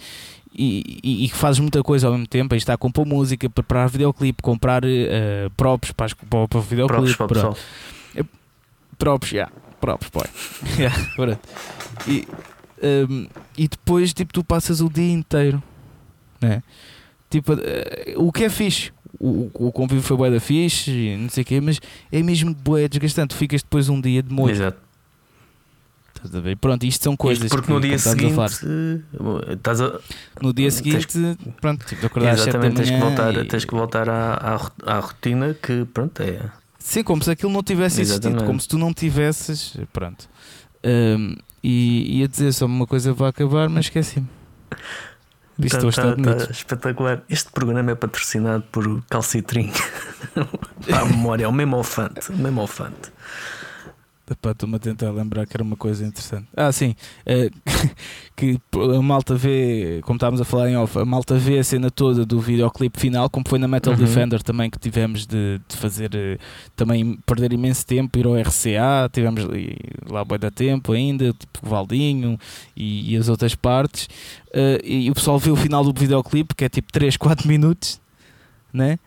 E, 0.54 1.00
e, 1.04 1.26
e 1.26 1.30
fazes 1.30 1.60
muita 1.60 1.84
coisa 1.84 2.08
ao 2.08 2.14
mesmo 2.14 2.28
tempo, 2.28 2.54
aí 2.54 2.58
está 2.58 2.74
a 2.74 2.78
compor 2.78 3.06
música, 3.06 3.50
preparar 3.50 3.90
videoclipe, 3.90 4.42
comprar 4.42 4.84
uh, 4.84 5.50
props 5.56 5.92
para, 5.92 6.16
para, 6.16 6.48
para 6.48 6.58
o 6.58 6.62
videoclipe, 6.62 7.16
props, 7.16 7.42
para 7.42 7.50
o 7.52 7.58
é, 8.16 8.26
props, 8.98 9.30
já, 9.30 9.36
yeah, 9.36 9.52
props, 9.80 10.10
boy. 10.10 10.26
yeah, 10.80 11.40
e, 12.08 12.28
um, 13.10 13.28
e 13.58 13.68
depois 13.68 14.14
tipo 14.14 14.34
tu 14.34 14.44
passas 14.44 14.82
o 14.82 14.90
dia 14.90 15.14
inteiro, 15.14 15.62
né? 16.42 16.64
Tipo, 17.30 17.54
uh, 17.54 17.58
o 18.16 18.32
que 18.32 18.46
é 18.46 18.50
fixe, 18.50 18.92
o, 19.20 19.50
o 19.54 19.72
convívio 19.72 20.04
foi 20.04 20.18
bué 20.18 20.32
da 20.32 20.40
fixe, 20.40 21.16
não 21.20 21.30
sei 21.30 21.44
o 21.44 21.46
quê, 21.46 21.62
mas 21.62 21.80
é 22.12 22.22
mesmo 22.22 22.54
bué 22.54 22.88
desgastante. 22.88 23.30
Tu 23.30 23.38
ficas 23.38 23.62
depois 23.62 23.90
um 23.90 24.00
dia 24.00 24.22
de 24.22 24.34
molho. 24.34 24.52
Exato. 24.52 24.87
Estás 26.17 26.36
a 26.36 26.39
ver? 26.41 26.58
Pronto, 26.58 26.84
isto 26.86 27.03
são 27.03 27.15
coisas 27.15 27.45
isto 27.45 27.56
porque 27.56 27.67
que, 27.67 27.73
no 27.73 27.80
dia 27.80 27.99
seguinte 27.99 28.34
estás 29.51 29.82
a, 29.82 29.99
no 30.41 30.53
dia 30.53 30.71
seguinte 30.71 31.08
tens, 31.08 31.38
pronto, 31.62 31.86
tipo, 31.86 32.06
acordar 32.06 32.34
exatamente, 32.34 32.75
tens 32.77 32.89
que 32.89 32.99
voltar, 32.99 33.36
e... 33.36 33.45
tens 33.45 33.65
que 33.65 33.75
voltar 33.75 34.10
à, 34.10 34.34
à, 34.34 34.95
à, 34.95 34.99
rotina 34.99 35.53
que 35.53 35.86
pronto 35.86 36.21
é. 36.21 36.39
Sim, 36.80 37.03
como 37.03 37.23
se 37.23 37.32
aquilo 37.32 37.51
não 37.51 37.62
tivesse 37.62 38.01
exatamente. 38.01 38.27
existido, 38.27 38.47
como 38.47 38.60
se 38.60 38.67
tu 38.67 38.77
não 38.77 38.93
tivesses, 38.93 39.77
pronto. 39.93 40.27
Um, 40.84 41.36
e 41.63 42.19
ia 42.19 42.27
dizer 42.27 42.51
só 42.53 42.65
uma 42.65 42.88
coisa 42.88 43.13
para 43.13 43.27
acabar, 43.27 43.69
mas 43.69 43.86
esqueci-me. 43.86 44.27
Tá, 45.69 45.80
tá, 45.80 46.45
tá 46.45 46.51
espetacular. 46.51 47.23
Este 47.27 47.49
programa 47.49 47.91
é 47.91 47.95
patrocinado 47.95 48.63
por 48.71 49.03
Calcitrim. 49.10 49.71
a 50.93 51.06
memória, 51.06 51.45
é 51.45 51.47
o 51.47 51.51
mesmo 51.51 51.77
ofante, 51.77 52.32
o 52.32 52.38
mesmo 52.38 52.62
ofante. 52.62 53.12
Estou-me 54.30 54.76
a 54.76 54.80
tentar 54.80 55.10
lembrar 55.12 55.46
que 55.46 55.56
era 55.56 55.63
uma 55.63 55.78
coisa 55.78 56.06
interessante. 56.06 56.48
Ah, 56.56 56.72
sim. 56.72 56.96
Uh, 57.26 57.50
que 58.36 58.60
a 58.98 59.02
malta 59.02 59.36
vê, 59.36 60.02
como 60.04 60.18
estávamos 60.18 60.42
a 60.42 60.46
falar 60.46 60.70
em 60.70 60.76
off, 60.76 60.98
a 61.00 61.06
malta 61.06 61.36
vê 61.36 61.60
a 61.60 61.63
cena 61.63 61.90
toda 61.90 62.26
do 62.26 62.40
videoclipe 62.40 63.00
final, 63.00 63.30
como 63.30 63.48
foi 63.48 63.58
na 63.58 63.68
Metal 63.68 63.94
uhum. 63.94 64.00
Defender 64.00 64.44
também, 64.44 64.70
que 64.70 64.78
tivemos 64.78 65.26
de, 65.26 65.62
de 65.68 65.78
fazer 65.78 66.12
uh, 66.13 66.40
também 66.76 67.18
perder 67.26 67.54
imenso 67.54 67.86
tempo, 67.86 68.20
ir 68.20 68.26
ao 68.26 68.36
RCA, 68.36 69.10
tivemos 69.12 69.48
lá 70.10 70.26
boi 70.26 70.38
da 70.38 70.52
tempo 70.52 70.92
ainda, 70.92 71.32
tipo 71.32 71.60
Valdinho 71.63 72.38
e, 72.76 73.13
e 73.13 73.18
as 73.18 73.30
outras 73.30 73.56
partes. 73.56 74.10
Uh, 74.50 74.84
e 74.84 75.10
o 75.10 75.13
pessoal 75.13 75.40
vê 75.40 75.52
o 75.52 75.56
final 75.56 75.84
do 75.84 75.98
videoclipe, 75.98 76.54
que 76.54 76.66
é 76.66 76.70
tipo 76.70 76.92
3, 76.92 77.16
4 77.16 77.48
minutos, 77.48 78.02
né? 78.74 79.00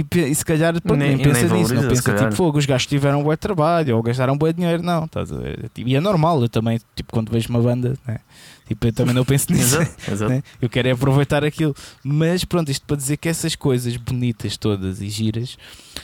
E, 0.00 0.06
e 0.30 0.34
se 0.34 0.44
calhar 0.44 0.80
pronto, 0.80 0.98
nem, 0.98 1.16
nem, 1.16 1.24
pensa 1.24 1.46
nem 1.46 1.58
nisso, 1.58 1.74
não 1.74 1.88
pensa 1.88 2.14
tipo 2.14 2.32
fogo, 2.32 2.58
os 2.58 2.66
gajos 2.66 2.86
tiveram 2.86 3.20
um 3.20 3.22
bom 3.22 3.36
trabalho 3.36 3.96
ou 3.96 4.02
gastaram 4.02 4.34
um 4.34 4.38
bom 4.38 4.50
dinheiro, 4.52 4.82
não, 4.82 5.04
estás 5.04 5.30
a 5.30 5.36
ver? 5.36 5.70
E 5.76 5.94
é 5.94 6.00
normal, 6.00 6.42
eu 6.42 6.48
também, 6.48 6.80
tipo, 6.96 7.12
quando 7.12 7.30
vejo 7.30 7.48
uma 7.48 7.60
banda, 7.60 7.94
né? 8.06 8.18
tipo, 8.66 8.86
eu 8.86 8.92
também 8.92 9.14
não 9.14 9.24
penso 9.24 9.52
nisso, 9.54 9.76
exato, 9.76 10.10
exato. 10.10 10.32
Né? 10.32 10.42
eu 10.60 10.68
quero 10.68 10.88
é 10.88 10.90
aproveitar 10.90 11.44
aquilo, 11.44 11.74
mas 12.02 12.44
pronto, 12.44 12.70
isto 12.70 12.84
para 12.86 12.96
dizer 12.96 13.16
que 13.18 13.28
essas 13.28 13.54
coisas 13.54 13.96
bonitas 13.96 14.56
todas 14.56 15.00
e 15.00 15.08
giras 15.08 15.56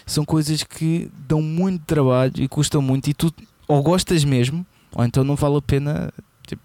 são 0.06 0.24
coisas 0.24 0.62
que 0.62 1.10
dão 1.26 1.42
muito 1.42 1.84
trabalho 1.84 2.34
e 2.36 2.46
custam 2.46 2.80
muito, 2.80 3.08
e 3.10 3.14
tu 3.14 3.32
ou 3.66 3.82
gostas 3.82 4.24
mesmo, 4.24 4.64
ou 4.92 5.04
então 5.04 5.24
não 5.24 5.36
vale 5.36 5.56
a 5.56 5.62
pena 5.62 6.12
tipo, 6.46 6.62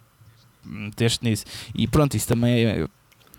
meter-te 0.63 1.23
nisso. 1.23 1.45
E 1.73 1.87
pronto, 1.87 2.17
isso 2.17 2.27
também 2.27 2.65
é, 2.65 2.87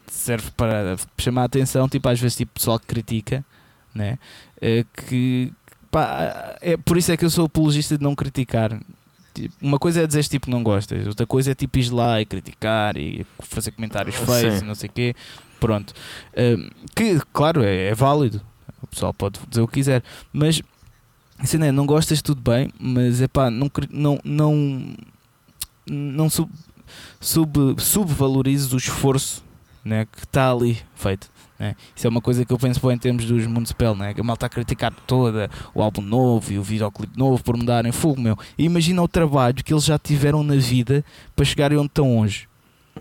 serve 0.07 0.51
para 0.57 0.97
chamar 1.19 1.43
a 1.43 1.45
atenção, 1.47 1.89
tipo, 1.89 2.09
às 2.09 2.21
vezes 2.21 2.37
tipo, 2.37 2.53
pessoal 2.55 2.79
que 2.79 2.87
critica 2.87 3.45
né? 3.97 4.19
É 4.61 4.85
que 4.85 5.53
pá, 5.91 6.57
é, 6.61 6.77
por 6.77 6.97
isso 6.97 7.11
é 7.11 7.17
que 7.17 7.25
eu 7.25 7.31
sou 7.31 7.47
apologista 7.47 7.97
de 7.97 8.05
não 8.05 8.15
criticar. 8.15 8.79
Tipo, 9.35 9.55
uma 9.61 9.79
coisa 9.79 10.03
é 10.03 10.07
dizer 10.07 10.25
tipo 10.25 10.51
não 10.51 10.63
gostas, 10.63 11.07
outra 11.07 11.27
coisa 11.27 11.53
é 11.53 11.55
tipo 11.55 11.79
ir 11.79 11.91
lá 11.91 12.21
e 12.21 12.27
criticar 12.27 12.97
e 12.97 13.27
fazer 13.41 13.71
comentários 13.71 14.15
feios 14.17 14.61
e 14.61 14.65
não 14.65 14.75
sei 14.75 14.89
o 14.89 14.93
quê. 14.93 15.15
Pronto. 15.59 15.95
Uh, 16.33 16.71
que, 16.95 17.19
claro, 17.33 17.63
é, 17.63 17.89
é, 17.89 17.95
válido. 17.95 18.41
O 18.83 18.87
pessoal 18.87 19.13
pode 19.13 19.41
dizer 19.49 19.63
o 19.63 19.67
que 19.67 19.75
quiser, 19.75 20.03
mas 20.33 20.63
assim, 21.39 21.59
né, 21.59 21.73
não 21.73 21.87
gostas, 21.87 22.23
tudo 22.23 22.41
bem, 22.41 22.71
mas 22.79 23.21
é 23.21 23.29
pá, 23.29 23.51
não, 23.51 23.71
não, 23.91 24.21
não, 24.25 24.95
não 25.87 26.31
sub, 26.31 26.51
sub, 27.21 27.77
subvalorizes 27.79 28.73
o 28.73 28.77
esforço 28.77 29.43
né, 29.85 30.07
que 30.07 30.25
está 30.25 30.51
ali 30.51 30.79
feito. 30.95 31.31
Né? 31.59 31.75
Isso 31.95 32.07
é 32.07 32.11
uma 32.11 32.21
coisa 32.21 32.45
que 32.45 32.53
eu 32.53 32.59
penso 32.59 32.91
em 32.91 32.99
termos 32.99 33.25
dos 33.25 33.47
Municipal, 33.47 33.95
né? 33.95 34.13
que 34.13 34.21
a 34.21 34.25
malta 34.25 34.47
a 34.47 34.49
criticar 34.49 34.93
toda 35.07 35.51
o 35.75 35.83
álbum 35.83 36.03
novo 36.03 36.53
e 36.53 36.59
o 36.59 36.63
videoclipe 36.63 37.19
novo 37.19 37.43
por 37.43 37.57
mudarem 37.57 37.93
fogo, 37.93 38.21
meu. 38.21 38.39
E 38.59 38.65
imagina 38.65 39.03
o 39.03 39.09
trabalho 39.09 39.63
que 39.65 39.73
eles 39.73 39.85
já 39.85 39.99
tiveram 39.99 40.43
na 40.43 40.57
vida 40.57 41.05
para 41.35 41.45
chegarem 41.45 41.79
onde 41.79 41.89
estão 41.89 42.19
hoje. 42.19 42.49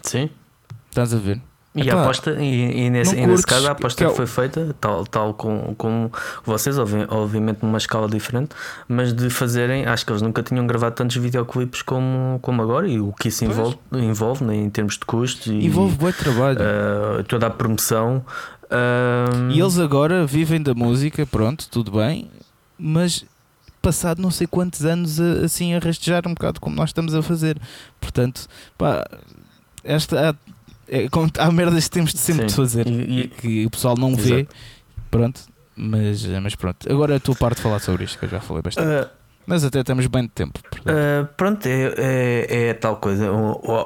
Sim. 0.01 0.29
Estás 0.89 1.13
a 1.13 1.17
ver? 1.17 1.41
E, 1.75 1.89
a 1.91 2.01
aposta, 2.01 2.31
e, 2.41 2.85
e, 2.85 2.89
nesse, 2.89 3.17
e, 3.17 3.27
nesse, 3.27 3.45
caso 3.45 3.67
a 3.67 3.71
aposta 3.71 4.05
que, 4.05 4.09
que 4.09 4.15
foi 4.15 4.25
feita, 4.25 4.73
tal, 4.79 5.05
tal 5.05 5.33
com, 5.33 5.75
com 5.77 6.09
vocês, 6.45 6.77
obviamente 6.77 7.59
numa 7.63 7.77
escala 7.77 8.07
diferente, 8.07 8.55
mas 8.87 9.11
de 9.11 9.29
fazerem, 9.29 9.85
acho 9.85 10.05
que 10.05 10.11
eles 10.13 10.21
nunca 10.21 10.41
tinham 10.41 10.65
gravado 10.65 10.95
tantos 10.95 11.17
videoclipes 11.17 11.81
como, 11.81 12.39
como 12.41 12.61
agora, 12.61 12.87
e 12.87 12.97
o 13.01 13.11
que 13.11 13.27
isso 13.27 13.43
envolve, 13.43 13.77
envolve 13.91 14.45
né, 14.45 14.55
em 14.55 14.69
termos 14.69 14.93
de 14.93 15.03
custos 15.03 15.47
e 15.47 15.65
envolve 15.65 15.97
bom 15.97 16.11
trabalho, 16.13 16.59
uh, 16.59 17.23
toda 17.25 17.47
a 17.47 17.49
promoção. 17.49 18.23
Uh... 18.63 19.51
E 19.51 19.59
eles 19.59 19.77
agora 19.77 20.25
vivem 20.25 20.61
da 20.61 20.73
música, 20.73 21.25
pronto, 21.25 21.67
tudo 21.69 21.91
bem, 21.91 22.31
mas 22.79 23.25
passado 23.81 24.21
não 24.21 24.31
sei 24.31 24.47
quantos 24.47 24.85
anos 24.85 25.19
assim 25.19 25.75
a 25.75 25.79
rastejar 25.79 26.23
um 26.25 26.33
bocado 26.33 26.59
como 26.61 26.75
nós 26.75 26.89
estamos 26.89 27.13
a 27.13 27.21
fazer. 27.21 27.59
Portanto, 27.99 28.47
pá, 28.77 29.05
esta 29.83 30.35
é, 30.87 31.07
há 31.39 31.51
merdas 31.51 31.85
que 31.85 31.91
temos 31.91 32.13
de 32.13 32.19
sempre 32.19 32.43
Sim. 32.43 32.47
de 32.47 32.53
fazer 32.55 32.87
e, 32.87 33.21
e, 33.21 33.27
que 33.27 33.65
o 33.65 33.69
pessoal 33.69 33.95
não 33.97 34.11
Exato. 34.11 34.27
vê. 34.27 34.47
Pronto, 35.09 35.41
mas, 35.75 36.25
mas 36.25 36.55
pronto. 36.55 36.91
Agora 36.91 37.13
é 37.13 37.17
a 37.17 37.19
tua 37.19 37.35
parte 37.35 37.57
de 37.57 37.63
falar 37.63 37.79
sobre 37.79 38.03
isto, 38.03 38.19
que 38.19 38.25
eu 38.25 38.29
já 38.29 38.39
falei 38.39 38.61
bastante. 38.61 38.87
Uh, 38.87 39.09
mas 39.47 39.63
até 39.63 39.83
temos 39.83 40.07
bem 40.07 40.23
de 40.23 40.29
tempo. 40.29 40.59
Uh, 40.79 41.25
pronto, 41.37 41.65
é, 41.67 41.93
é, 41.97 42.67
é, 42.69 42.73
tal 42.73 42.97
coisa. 42.97 43.29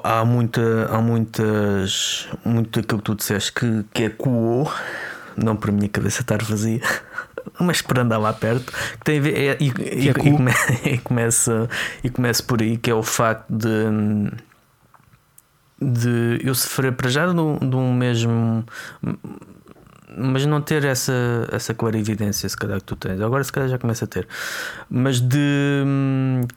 Há, 0.03 0.23
muita, 0.23 0.87
há 0.89 1.01
muitas. 1.01 2.27
Muito 2.45 2.79
aquilo 2.79 2.99
que 2.99 3.05
tu 3.05 3.15
disseste 3.15 3.51
que, 3.51 3.85
que 3.93 4.03
ecoou, 4.03 4.71
não 5.35 5.55
para 5.55 5.71
a 5.71 5.73
minha 5.73 5.89
cabeça 5.89 6.21
estar 6.21 6.41
vazia. 6.41 6.81
Mas 7.59 7.77
esperando 7.77 8.17
lá 8.17 8.31
perto, 8.31 8.71
que 8.71 9.03
tem 9.03 9.19
a 9.19 9.21
ver, 9.21 9.37
é, 9.37 9.57
e, 9.59 9.67
e, 9.67 10.09
e, 10.09 10.13
come, 10.13 10.51
e, 10.85 10.97
começa, 10.99 11.69
e 12.03 12.09
começa 12.09 12.43
por 12.43 12.61
aí, 12.61 12.77
que 12.77 12.91
é 12.91 12.93
o 12.93 13.03
facto 13.03 13.45
de 13.49 14.31
de 15.81 16.39
eu 16.43 16.53
sofrer 16.53 16.91
para 16.93 17.09
já 17.09 17.25
de 17.25 17.39
um, 17.39 17.57
de 17.57 17.75
um 17.75 17.93
mesmo 17.93 18.65
mas 20.17 20.45
não 20.45 20.61
ter 20.61 20.83
essa, 20.83 21.47
essa 21.51 21.73
clarividência, 21.73 22.49
se 22.49 22.57
calhar 22.57 22.79
que 22.79 22.83
tu 22.83 22.95
tens. 22.95 23.21
Agora, 23.21 23.43
se 23.43 23.51
calhar, 23.51 23.69
já 23.69 23.77
começa 23.77 24.05
a 24.05 24.07
ter, 24.07 24.27
mas 24.89 25.21
de 25.21 25.83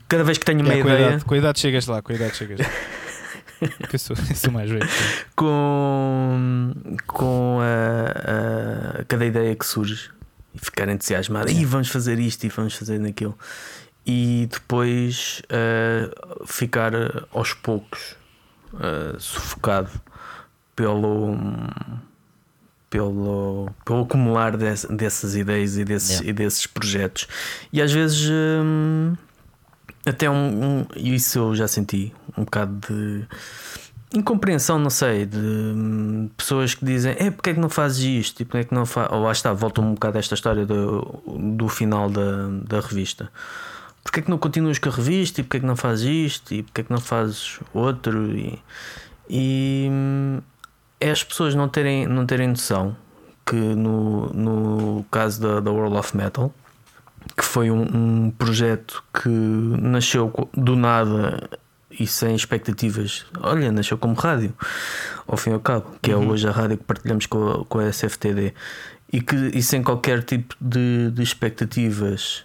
cada 0.08 0.24
vez 0.24 0.38
que 0.38 0.44
tenho 0.44 0.60
uma 0.60 0.72
é, 0.72 0.80
ideia. 0.80 0.96
Cuidado, 0.96 1.24
cuidado, 1.26 1.58
chegas 1.58 1.86
lá, 1.86 2.02
cuidado, 2.02 2.34
chegas 2.34 2.58
lá. 2.58 2.66
eu 3.92 3.98
sou, 3.98 4.16
eu 4.16 4.34
sou 4.34 4.50
mais 4.50 4.70
velho. 4.70 4.88
Com, 5.36 6.72
com 7.06 7.58
a, 7.60 9.00
a, 9.00 9.04
cada 9.04 9.24
ideia 9.24 9.54
que 9.54 9.66
surge 9.66 10.10
e 10.54 10.58
ficar 10.58 10.88
entusiasmado, 10.88 11.50
e 11.50 11.64
vamos 11.64 11.88
fazer 11.88 12.18
isto 12.18 12.44
e 12.44 12.48
vamos 12.48 12.74
fazer 12.74 12.98
naquilo, 12.98 13.38
e 14.04 14.48
depois 14.50 15.42
uh, 15.44 16.46
ficar 16.46 16.92
aos 17.32 17.54
poucos 17.54 18.16
uh, 18.74 19.18
sufocado 19.18 19.90
pelo, 20.74 21.36
pelo, 22.88 23.70
pelo 23.84 24.02
acumular 24.02 24.56
desse, 24.56 24.92
dessas 24.92 25.34
ideias 25.34 25.76
e 25.76 25.84
desses, 25.84 26.20
yeah. 26.20 26.30
e 26.30 26.32
desses 26.32 26.66
projetos. 26.66 27.26
E 27.72 27.80
às 27.80 27.92
vezes, 27.92 28.28
um, 28.30 29.14
até 30.06 30.28
um, 30.28 30.80
um, 30.80 30.86
Isso 30.96 31.38
eu 31.38 31.54
já 31.54 31.68
senti 31.68 32.12
um 32.36 32.44
bocado 32.44 32.78
de 32.88 33.26
incompreensão, 34.14 34.78
não 34.78 34.90
sei, 34.90 35.24
de 35.24 35.38
hum, 35.38 36.28
pessoas 36.36 36.74
que 36.74 36.84
dizem 36.84 37.14
é 37.18 37.30
porque 37.30 37.50
é 37.50 37.54
que 37.54 37.60
não 37.60 37.70
fazes 37.70 38.04
isto 38.04 38.42
e 38.42 38.44
porque 38.44 38.58
é 38.58 38.64
que 38.64 38.74
não. 38.74 38.84
Ou 39.10 39.22
lá 39.22 39.32
está, 39.32 39.52
volta 39.52 39.80
um 39.80 39.94
bocado 39.94 40.18
a 40.18 40.20
esta 40.20 40.34
história 40.34 40.66
do, 40.66 41.22
do 41.56 41.68
final 41.68 42.10
da, 42.10 42.48
da 42.64 42.80
revista. 42.80 43.30
Porque 44.02 44.20
é 44.20 44.22
que 44.22 44.30
não 44.30 44.38
continuas 44.38 44.78
com 44.78 44.88
a 44.88 44.92
revista 44.92 45.40
e 45.40 45.44
porque 45.44 45.58
é 45.58 45.60
que 45.60 45.66
não 45.66 45.76
fazes 45.76 46.04
isto 46.04 46.54
e 46.54 46.62
porque 46.62 46.80
é 46.80 46.84
que 46.84 46.90
não 46.90 47.00
fazes 47.00 47.60
outro 47.72 48.36
e, 48.36 48.58
e 49.30 49.88
é 51.00 51.10
as 51.10 51.22
pessoas 51.22 51.54
não 51.54 51.68
terem, 51.68 52.06
não 52.06 52.26
terem 52.26 52.48
noção 52.48 52.96
que 53.46 53.56
no, 53.56 54.28
no 54.32 55.04
caso 55.10 55.40
da, 55.40 55.60
da 55.60 55.70
World 55.70 55.96
of 55.96 56.16
Metal 56.16 56.52
que 57.36 57.44
foi 57.44 57.70
um, 57.70 57.82
um 57.82 58.30
projeto 58.30 59.02
que 59.12 59.28
nasceu 59.28 60.32
do 60.52 60.76
nada 60.76 61.48
e 61.90 62.06
sem 62.06 62.34
expectativas. 62.34 63.26
Olha, 63.40 63.70
nasceu 63.70 63.98
como 63.98 64.14
rádio, 64.14 64.54
ao 65.26 65.36
fim 65.36 65.50
e 65.50 65.52
ao 65.54 65.60
cabo, 65.60 65.86
que 66.00 66.10
é 66.10 66.16
uhum. 66.16 66.24
é 66.24 66.26
hoje 66.28 66.48
a 66.48 66.50
rádio 66.50 66.78
que 66.78 66.84
partilhamos 66.84 67.26
com 67.26 67.50
a, 67.50 67.64
com 67.64 67.78
a 67.78 67.92
SFTD, 67.92 68.54
e, 69.12 69.20
que, 69.20 69.36
e 69.54 69.62
sem 69.62 69.82
qualquer 69.82 70.22
tipo 70.22 70.56
de, 70.60 71.10
de 71.10 71.22
expectativas 71.22 72.44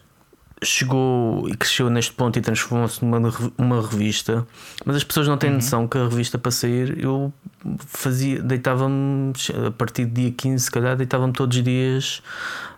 chegou 0.64 1.48
e 1.50 1.56
cresceu 1.56 1.90
neste 1.90 2.12
ponto 2.14 2.38
e 2.38 2.42
transformou-se 2.42 3.04
numa 3.04 3.32
uma 3.58 3.82
revista, 3.82 4.46
mas 4.86 4.96
as 4.96 5.04
pessoas 5.04 5.28
não 5.28 5.38
têm 5.38 5.50
uhum. 5.50 5.56
noção 5.58 5.88
que 5.88 5.98
a 5.98 6.08
revista 6.08 6.38
para 6.38 6.52
sair 6.52 6.98
eu 7.04 7.32
fazia, 7.88 8.42
deitava-me 8.42 9.34
a 9.66 9.72
partir 9.72 10.06
do 10.06 10.14
dia 10.14 10.32
15, 10.32 10.66
se 10.66 10.72
calhar, 10.72 10.96
deitava-me 10.96 11.34
todos 11.34 11.58
os 11.58 11.64
dias 11.64 12.22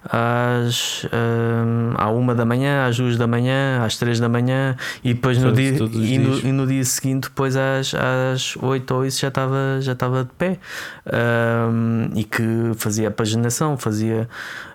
às 0.03 1.05
um, 1.05 1.93
à 1.97 2.09
uma 2.09 2.33
da 2.33 2.45
manhã, 2.45 2.87
às 2.87 2.97
duas 2.97 3.17
da 3.17 3.27
manhã, 3.27 3.83
às 3.83 3.97
três 3.97 4.19
da 4.19 4.29
manhã 4.29 4.75
e 5.03 5.13
depois 5.13 5.37
no 5.37 5.51
dia 5.51 5.71
e 5.71 6.17
no, 6.17 6.39
e 6.39 6.51
no, 6.51 6.65
dia 6.65 6.83
seguinte, 6.85 7.23
depois 7.23 7.55
às, 7.57 7.93
às 7.93 8.55
8 8.55 8.93
ou 8.93 9.05
isso 9.05 9.19
já 9.21 9.27
estava 9.27 9.57
já 9.81 9.91
estava 9.91 10.23
de 10.23 10.29
pé 10.37 10.57
um, 11.05 12.09
e 12.15 12.23
que 12.23 12.71
fazia 12.77 13.09
a 13.09 13.11
paginação, 13.11 13.77
fazia 13.77 14.29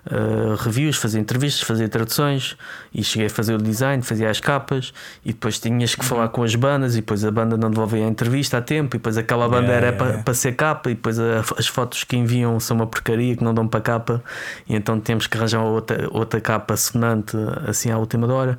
uh, 0.05 0.55
reviews, 0.55 0.97
fazia 0.97 1.19
entrevistas, 1.19 1.63
fazia 1.63 1.89
traduções 1.89 2.55
e 2.93 3.03
cheguei 3.03 3.27
a 3.27 3.29
fazer 3.29 3.55
o 3.55 3.57
design, 3.57 4.03
fazia 4.03 4.29
as 4.29 4.39
capas 4.39 4.93
e 5.23 5.33
depois 5.33 5.59
tinhas 5.59 5.95
que 5.95 6.01
uhum. 6.01 6.07
falar 6.07 6.27
com 6.29 6.43
as 6.43 6.53
bandas 6.53 6.93
e 6.93 6.97
depois 6.97 7.25
a 7.25 7.31
banda 7.31 7.57
não 7.57 7.71
devolvia 7.71 8.05
a 8.05 8.07
entrevista 8.07 8.59
a 8.59 8.61
tempo 8.61 8.95
e 8.95 8.99
depois 8.99 9.17
aquela 9.17 9.49
banda 9.49 9.67
yeah, 9.67 9.87
era 9.87 9.87
yeah, 9.87 10.04
para, 10.05 10.09
yeah. 10.09 10.23
para 10.23 10.33
ser 10.33 10.55
capa 10.55 10.91
e 10.91 10.95
depois 10.95 11.19
a, 11.19 11.39
as 11.57 11.67
fotos 11.67 12.03
que 12.03 12.15
enviam 12.15 12.59
são 12.59 12.77
uma 12.77 12.87
porcaria 12.87 13.35
que 13.35 13.43
não 13.43 13.53
dão 13.53 13.67
para 13.67 13.81
capa 13.81 14.23
e 14.67 14.75
então 14.75 14.99
temos 14.99 15.27
que 15.27 15.37
arranjar 15.37 15.63
outra, 15.63 16.07
outra 16.11 16.39
capa 16.39 16.77
sonante 16.77 17.35
assim 17.67 17.91
à 17.91 17.97
última 17.97 18.31
hora. 18.31 18.57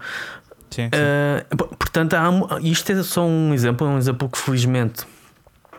Sim, 0.70 0.82
sim. 0.82 0.88
Uh, 0.88 1.66
portanto, 1.76 2.14
há, 2.14 2.60
isto 2.60 2.92
é 2.92 3.02
só 3.02 3.24
um 3.24 3.54
exemplo, 3.54 3.86
um 3.86 3.98
exemplo 3.98 4.28
que 4.28 4.38
felizmente 4.38 5.06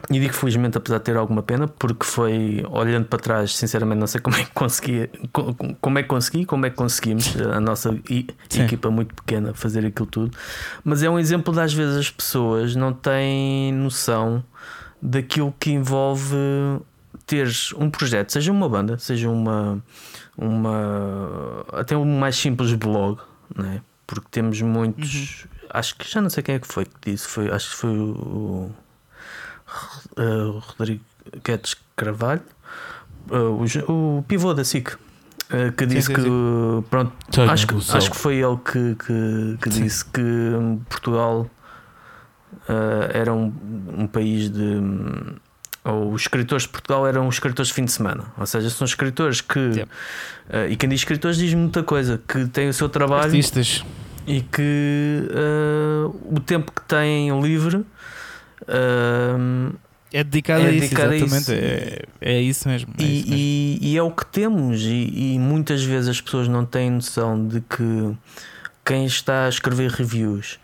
e 0.10 0.20
digo 0.20 0.34
felizmente, 0.34 0.78
apesar 0.78 1.00
de 1.00 1.04
ter 1.04 1.18
alguma 1.18 1.44
pena, 1.44 1.68
porque 1.68 2.06
foi 2.06 2.64
olhando 2.70 3.06
para 3.06 3.20
trás, 3.20 3.56
sinceramente, 3.58 4.00
não 4.00 4.08
sei 4.08 4.22
como 4.22 4.38
é 4.38 4.44
que 4.46 4.52
consegui, 4.54 5.10
como 5.82 6.00
é 6.00 6.04
que 6.04 6.08
consegui, 6.08 6.46
como 6.46 6.66
é 6.66 6.70
que 6.70 6.78
conseguimos 6.78 7.36
a 7.42 7.60
nossa 7.60 7.90
equipa 7.90 8.90
muito 8.90 9.14
pequena 9.16 9.54
fazer 9.54 9.86
aquilo 9.86 10.06
tudo. 10.06 10.38
Mas 10.84 11.04
é 11.04 11.10
um 11.10 11.20
exemplo 11.20 11.54
de 11.54 11.60
às 11.60 11.74
vezes 11.74 11.98
as 11.98 12.10
pessoas 12.10 12.74
não 12.74 12.94
têm 12.94 13.74
noção 13.74 14.44
daquilo 15.02 15.54
que 15.60 15.72
envolve 15.72 16.36
teres 17.26 17.74
um 17.74 17.90
projeto, 17.90 18.32
seja 18.32 18.52
uma 18.52 18.70
banda, 18.70 18.98
seja 18.98 19.30
uma, 19.30 19.84
uma 20.38 21.66
até 21.74 21.96
um 21.96 22.20
mais 22.20 22.36
simples 22.36 22.74
blog, 22.74 23.20
né? 23.56 23.82
porque 24.06 24.28
temos 24.32 24.62
muitos. 24.62 25.44
Uhum. 25.44 25.50
Acho 25.70 25.96
que 25.98 26.10
já 26.10 26.22
não 26.22 26.30
sei 26.30 26.42
quem 26.42 26.56
é 26.56 26.60
que 26.60 26.68
foi 26.68 26.86
que 26.86 27.12
disse, 27.12 27.28
foi, 27.28 27.52
acho 27.52 27.70
que 27.72 27.76
foi 27.76 27.90
o 27.90 28.72
uh, 30.18 30.64
Rodrigo 30.78 31.04
Guedes 31.44 31.76
Carvalho, 31.96 32.42
uh, 33.30 33.92
o, 33.92 34.18
o, 34.18 34.24
pivô 34.24 34.54
da 34.54 34.64
SIC, 34.64 34.96
Uh, 35.48 35.72
que 35.72 35.86
disse 35.86 36.08
sim, 36.08 36.14
que 36.14 36.22
sim. 36.24 36.86
pronto 36.90 37.14
Sonho 37.34 37.50
acho 37.50 37.68
que, 37.68 37.76
acho 37.76 38.12
que 38.12 38.18
foi 38.18 38.36
ele 38.36 38.58
que, 38.58 38.96
que, 38.96 39.58
que 39.62 39.72
Sim. 39.72 39.84
disse 39.84 40.04
que 40.04 40.22
Portugal 40.90 41.50
era 43.14 43.34
um, 43.34 43.52
um 43.98 44.08
país 44.08 44.50
de 44.50 44.62
hum, 44.62 45.36
ou 45.84 46.12
os 46.12 46.24
escritores 46.24 46.64
de 46.64 46.70
Portugal 46.70 47.08
eram 47.08 47.28
os 47.28 47.36
escritores 47.36 47.70
de 47.70 47.74
fim 47.74 47.86
de 47.86 47.92
semana 47.92 48.26
ou 48.38 48.46
seja, 48.46 48.70
são 48.70 48.84
escritores 48.86 49.40
que 49.42 49.58
uh, 49.60 50.70
e 50.70 50.76
quem 50.76 50.90
diz 50.90 51.00
escritores 51.00 51.38
diz 51.38 51.54
muita 51.54 51.82
coisa 51.84 52.22
que 52.28 52.46
têm 52.48 52.68
o 52.70 52.74
seu 52.74 52.90
trabalho 52.90 53.24
Artistas. 53.26 53.86
e 54.28 54.42
que 54.42 55.30
uh, 55.32 56.36
o 56.36 56.40
tempo 56.42 56.72
que 56.74 56.82
têm 56.82 57.40
livre 57.42 57.78
uh, 57.78 59.74
É 60.12 60.24
dedicado 60.24 60.64
É 60.64 60.68
a 60.68 60.72
isso, 60.72 60.82
dedicado 60.82 61.12
a 61.12 61.16
exatamente. 61.16 61.42
isso. 61.44 61.52
É, 61.54 62.06
é 62.22 62.42
isso 62.42 62.68
mesmo. 62.70 62.94
é 63.00 63.04
isso 63.04 63.28
mesmo. 63.30 63.36
E, 63.38 63.78
e- 63.84 63.94
e 63.94 63.98
é 63.98 64.02
o 64.02 64.12
que 64.12 64.26
temos, 64.26 64.82
e, 64.82 65.34
e 65.36 65.40
muitas 65.40 65.84
vezes 65.84 66.10
as 66.10 66.22
pessoas 66.22 66.48
não 66.48 66.66
têm 66.66 66.90
noção 66.92 67.48
de 67.48 67.62
que 67.62 68.16
quem 68.86 69.06
está 69.06 69.46
a 69.46 69.50
escrever 69.50 69.92
reviews, 69.92 70.60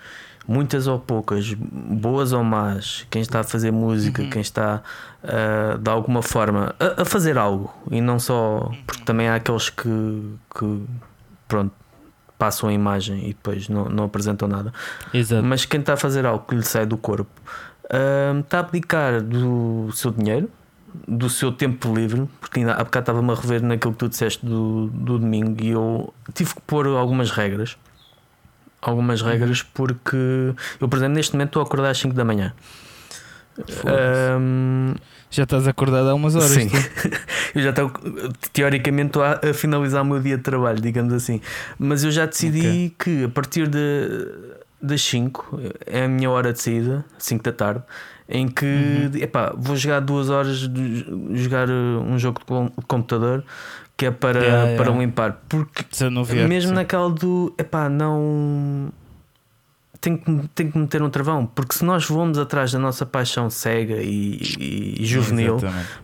muitas 0.48 0.88
ou 0.88 1.00
poucas, 1.00 1.54
boas 1.54 2.34
ou 2.34 2.44
más, 2.44 3.06
quem 3.10 3.22
está 3.22 3.40
a 3.42 3.44
fazer 3.44 3.72
música, 3.72 4.22
Uhum. 4.22 4.30
quem 4.30 4.42
está 4.42 4.82
ah, 5.24 5.78
de 5.80 5.90
alguma 5.90 6.22
forma 6.22 6.76
a, 6.80 7.02
a 7.04 7.06
fazer 7.06 7.38
algo, 7.38 7.74
e 7.90 8.02
não 8.02 8.20
só 8.20 8.70
porque 8.86 9.04
também 9.04 9.28
há 9.30 9.36
aqueles 9.36 9.70
que, 9.70 10.34
que 10.58 10.82
pronto. 11.48 11.74
Passam 12.36 12.68
a 12.68 12.74
imagem 12.74 13.24
e 13.24 13.28
depois 13.28 13.70
não, 13.70 13.86
não 13.86 14.04
apresentam 14.04 14.50
nada. 14.50 14.74
Exato. 15.14 15.44
Mas 15.46 15.64
quem 15.64 15.80
está 15.80 15.94
a 15.94 15.98
fazer 15.98 16.26
algo 16.26 16.44
que 16.46 16.56
lhe 16.56 16.64
sai 16.64 16.86
do 16.86 16.98
corpo 16.98 17.32
hum, 18.34 18.40
está 18.42 18.58
a 18.58 18.60
abdicar 18.62 19.22
do 19.22 19.90
seu 19.94 20.12
dinheiro, 20.12 20.50
do 21.08 21.30
seu 21.30 21.54
tempo 21.54 21.94
livre, 21.96 22.28
porque 22.42 22.60
ainda 22.60 22.74
há 22.74 22.84
bocado 22.84 23.04
estava-me 23.04 23.32
a 23.32 23.36
rever 23.36 23.62
naquilo 23.64 23.94
que 23.94 24.00
tu 24.00 24.10
disseste 24.10 24.46
do, 24.46 24.88
do 24.88 25.20
domingo 25.20 25.64
e 25.64 25.70
eu 25.70 26.14
tive 26.34 26.54
que 26.56 26.62
pôr 26.62 26.86
algumas 26.88 27.32
regras. 27.32 27.78
Algumas 28.86 29.22
Uhum. 29.22 29.30
regras 29.30 29.62
porque 29.64 30.54
eu, 30.80 30.88
por 30.90 30.98
exemplo, 30.98 31.16
neste 31.16 31.34
momento 31.34 31.50
estou 31.50 31.62
a 31.62 31.66
acordar 31.66 31.90
às 31.90 31.98
5 31.98 32.14
da 32.14 32.26
manhã. 32.26 32.54
Hum, 34.40 34.94
Já 35.30 35.44
estás 35.44 35.68
acordado 35.68 36.10
há 36.10 36.14
umas 36.14 36.36
horas. 36.36 36.50
Sim, 36.52 36.70
eu 37.56 37.62
já 37.62 37.70
estou 37.72 37.92
teoricamente 38.52 39.08
estou 39.08 39.24
a, 39.24 39.40
a 39.50 39.54
finalizar 39.54 40.02
o 40.02 40.06
meu 40.06 40.20
dia 40.20 40.38
de 40.38 40.44
trabalho, 40.44 40.80
digamos 40.82 41.14
assim. 41.14 41.40
Mas 41.78 42.04
eu 42.04 42.12
já 42.12 42.26
decidi 42.26 42.94
que 43.00 43.24
a 43.26 43.30
partir 43.30 43.68
de, 43.68 43.80
das 44.84 45.02
5 45.02 45.60
é 45.86 46.04
a 46.04 46.08
minha 46.08 46.30
hora 46.30 46.52
de 46.54 46.62
saída, 46.62 47.06
5 47.18 47.44
da 47.44 47.52
tarde, 47.54 47.84
em 48.28 48.48
que 48.48 48.66
Uhum. 48.66 49.12
epá, 49.22 49.54
vou 49.58 49.76
jogar 49.76 50.00
duas 50.02 50.30
horas 50.30 50.68
de 50.68 51.06
jogar 51.34 51.70
uh, 51.70 52.02
um 52.02 52.18
jogo 52.20 52.40
de 52.40 52.46
com- 52.46 52.66
de 52.78 52.86
computador 52.88 53.44
que 53.96 54.06
é 54.08 54.12
para, 54.12 54.40
Yeah, 54.40 54.64
yeah. 54.70 54.84
para 54.84 54.94
limpar. 54.98 55.42
Porque 55.48 55.86
mesmo 56.48 56.70
sim. 56.70 56.76
naquela 56.76 57.10
do 57.10 57.54
epá, 57.58 57.88
não 57.90 58.92
tem 60.04 60.18
que, 60.18 60.50
tem 60.54 60.70
que 60.70 60.78
meter 60.78 61.02
um 61.02 61.10
travão, 61.10 61.46
porque 61.46 61.74
se 61.74 61.86
nós 61.86 62.06
vamos 62.10 62.38
atrás 62.38 62.74
da 62.74 62.78
nossa 62.78 63.06
paixão 63.06 63.50
cega 63.50 63.96
e, 64.04 64.36
e- 64.60 65.06
juvenil, 65.06 65.58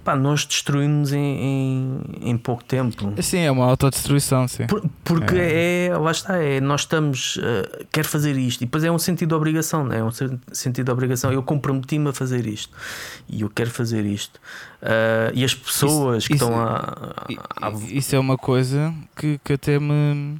pá, 0.05 0.15
nós 0.15 0.45
destruímos 0.45 1.11
em, 1.11 1.19
em, 1.19 2.01
em 2.29 2.37
pouco 2.37 2.63
tempo. 2.63 3.13
Sim, 3.21 3.39
é 3.39 3.51
uma 3.51 3.65
autodestruição, 3.65 4.47
sim. 4.47 4.67
Por- 4.67 4.87
porque 5.03 5.35
é. 5.37 5.91
lá 5.99 6.11
está, 6.11 6.37
é, 6.37 6.61
nós 6.61 6.81
estamos, 6.81 7.35
uh, 7.35 7.85
quero 7.91 8.07
fazer 8.07 8.37
isto, 8.37 8.61
e 8.61 8.65
depois 8.65 8.85
é 8.85 8.91
um 8.91 8.97
sentido 8.97 9.29
de 9.29 9.35
obrigação, 9.35 9.83
não 9.83 9.93
é? 9.93 9.99
É 9.99 10.03
um 10.03 10.11
sen- 10.11 10.39
sentido 10.53 10.85
de 10.85 10.91
obrigação. 10.91 11.33
Eu 11.33 11.43
comprometi-me 11.43 12.07
a 12.07 12.13
fazer 12.13 12.47
isto 12.47 12.73
e 13.27 13.41
eu 13.41 13.49
quero 13.49 13.69
fazer 13.69 14.05
isto. 14.05 14.39
Uh, 14.81 15.33
e 15.33 15.43
as 15.43 15.53
pessoas 15.53 16.25
que 16.25 16.35
isso- 16.35 16.45
estão 16.45 16.57
a, 16.57 17.25
I- 17.29 17.37
a- 17.61 17.69
i- 17.71 17.97
Isso 17.97 18.15
é 18.15 18.19
uma 18.19 18.37
coisa 18.37 18.93
que, 19.17 19.37
que 19.43 19.51
até 19.53 19.77
me. 19.77 20.37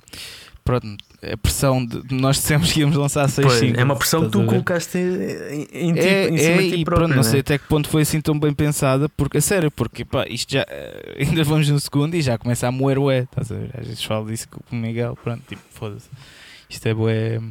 Pronto, 0.64 0.88
a 1.22 1.38
pressão 1.38 1.86
de. 1.86 2.02
Nós 2.14 2.38
dissemos 2.38 2.72
que 2.72 2.80
íamos 2.82 2.96
lançar 2.96 3.28
6 3.28 3.46
Pois, 3.46 3.60
singles, 3.60 3.78
é 3.80 3.84
uma 3.84 3.96
pressão 3.96 4.26
que 4.26 4.32
tu 4.32 4.44
colocaste 4.46 4.98
em, 4.98 5.68
em, 5.90 5.94
ti- 5.94 6.00
É, 6.00 6.30
em 6.30 6.38
cima 6.38 6.54
é 6.54 6.58
de 6.64 6.70
ti 6.72 6.76
e 6.82 6.86
próprio, 6.86 7.08
pronto, 7.08 7.10
não 7.10 7.24
né? 7.24 7.24
sei 7.24 7.40
até 7.42 7.58
que 7.58 7.68
ponto 7.68 7.90
foi 7.90 8.04
assim 8.04 8.22
tão 8.22 8.40
bem 8.40 8.54
pensada, 8.54 9.10
porque 9.10 9.38
a 9.38 9.42
sério, 9.42 9.70
porque 9.72 10.06
pá, 10.06 10.26
isto 10.30 10.52
já 10.54 10.66
eh, 10.70 11.18
ainda 11.28 11.44
vamos 11.44 11.68
no 11.70 11.80
segundo 11.80 12.16
e 12.16 12.22
já 12.22 12.38
começa 12.38 12.68
a 12.68 12.72
moer 12.72 12.98
o 12.98 13.10
é, 13.12 13.20
estás 13.20 13.52
a 13.52 13.56
ver? 13.56 13.70
Às 13.78 13.88
vezes 13.88 14.04
falo 14.04 14.28
disso 14.28 14.48
com 14.50 14.60
o 14.72 14.80
Miguel, 14.80 15.18
pronto, 15.24 15.42
tipo, 15.48 15.62
foda-se. 15.72 16.08
Isto 16.70 16.88
é 16.88 16.94
bué. 16.94 17.42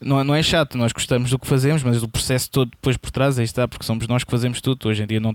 Não, 0.00 0.20
é- 0.20 0.24
não 0.24 0.34
é 0.34 0.42
chato, 0.42 0.76
nós 0.76 0.92
gostamos 0.92 1.30
do 1.30 1.38
que 1.38 1.46
fazemos, 1.46 1.82
mas 1.82 2.02
o 2.02 2.08
processo 2.08 2.50
todo 2.50 2.70
depois 2.70 2.96
por 2.96 3.10
trás 3.10 3.38
aí 3.38 3.44
está, 3.44 3.66
porque 3.66 3.84
somos 3.84 4.06
nós 4.06 4.24
que 4.24 4.30
fazemos 4.30 4.60
tudo. 4.60 4.76
Tu 4.78 4.88
Hoje 4.88 5.02
em 5.02 5.06
dia 5.06 5.20
não 5.20 5.30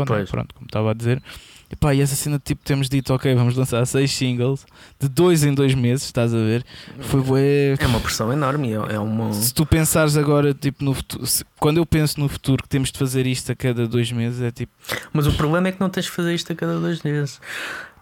né? 0.00 0.06
Pois. 0.06 0.30
pronto, 0.30 0.54
como 0.54 0.66
estava 0.66 0.90
a 0.90 0.94
dizer. 0.94 1.22
E, 1.70 1.74
pá, 1.74 1.92
e 1.94 2.00
essa 2.00 2.14
cena, 2.14 2.38
tipo, 2.38 2.62
temos 2.64 2.88
dito, 2.88 3.12
ok, 3.12 3.34
vamos 3.34 3.56
lançar 3.56 3.84
seis 3.86 4.12
singles 4.12 4.64
de 5.00 5.08
dois 5.08 5.42
em 5.42 5.52
dois 5.52 5.74
meses, 5.74 6.04
estás 6.06 6.32
a 6.32 6.38
ver? 6.38 6.64
Foi 7.00 7.20
bué. 7.20 7.74
É 7.78 7.86
uma 7.86 7.98
pressão 7.98 8.32
enorme, 8.32 8.70
é, 8.72 8.94
é 8.94 8.98
uma. 9.00 9.32
Se 9.32 9.52
tu 9.52 9.66
pensares 9.66 10.16
agora, 10.16 10.54
tipo, 10.54 10.84
no 10.84 10.94
futuro, 10.94 11.26
se- 11.26 11.44
quando 11.58 11.78
eu 11.78 11.86
penso 11.86 12.20
no 12.20 12.28
futuro 12.28 12.62
que 12.62 12.68
temos 12.68 12.92
de 12.92 12.98
fazer 12.98 13.26
isto 13.26 13.50
a 13.50 13.56
cada 13.56 13.88
dois 13.88 14.12
meses, 14.12 14.40
é 14.40 14.50
tipo, 14.52 14.72
Mas 15.12 15.26
o 15.26 15.32
problema 15.32 15.66
é 15.68 15.72
que 15.72 15.80
não 15.80 15.90
tens 15.90 16.04
de 16.06 16.12
fazer 16.12 16.34
isto 16.34 16.52
a 16.52 16.54
cada 16.54 16.78
dois 16.78 17.02
meses. 17.02 17.40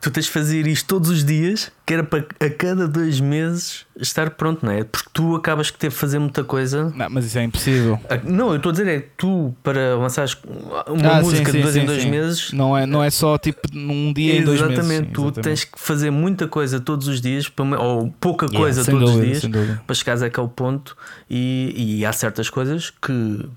Tu 0.05 0.11
tens 0.11 0.27
de 0.27 0.31
fazer 0.33 0.67
isto 0.67 0.87
todos 0.87 1.09
os 1.09 1.25
dias, 1.25 1.73
que 1.87 1.95
era 1.95 2.05
para 2.05 2.27
a 2.39 2.51
cada 2.51 2.87
dois 2.87 3.21
meses 3.21 3.87
estar 3.99 4.29
pronto, 4.29 4.65
não 4.67 4.71
é? 4.71 4.85
Porque 4.85 5.09
tu 5.15 5.35
acabas 5.35 5.71
que 5.71 5.79
ter 5.79 5.89
de 5.89 5.95
fazer 5.95 6.19
muita 6.19 6.45
coisa. 6.45 6.93
não, 6.95 7.09
mas 7.09 7.25
isso 7.25 7.39
é 7.39 7.45
impossível. 7.45 7.99
Ah, 8.11 8.19
Não, 8.23 8.51
eu 8.51 8.57
estou 8.57 8.69
a 8.69 8.73
dizer 8.75 8.87
é 8.89 9.01
que 9.01 9.09
tu, 9.17 9.55
para 9.63 9.97
lançares 9.97 10.37
uma 10.89 11.11
Ah, 11.19 11.23
música 11.23 11.51
sim, 11.51 11.57
de 11.57 11.63
dois 11.63 11.73
sim, 11.75 11.81
em 11.81 11.87
dois 11.87 12.05
meses. 12.05 12.53
Não 12.53 12.77
é, 12.77 12.85
não 12.85 13.03
é 13.03 13.09
só 13.09 13.39
tipo 13.39 13.61
num 13.73 14.13
dia 14.13 14.37
em 14.37 14.45
dois 14.45 14.61
meses. 14.61 14.79
Exatamente, 14.79 15.13
tu 15.13 15.33
tens 15.33 15.65
que 15.65 15.81
fazer 15.81 16.11
muita 16.11 16.47
coisa 16.47 16.79
todos 16.79 17.09
os 17.09 17.19
dias, 17.23 17.51
ou 17.79 18.11
pouca 18.21 18.45
Yeah, 18.45 18.59
coisa 18.63 18.85
sem 18.85 18.93
todos 18.99 19.13
dúvida, 19.13 19.33
os 19.33 19.41
dias, 19.41 19.79
para 19.87 19.95
chegares 19.95 20.21
àquele 20.23 20.49
ponto. 20.49 20.95
E, 21.31 21.97
e 22.01 22.05
há 22.05 22.13
certas 22.13 22.51
coisas 22.51 22.91
que. 22.91 23.49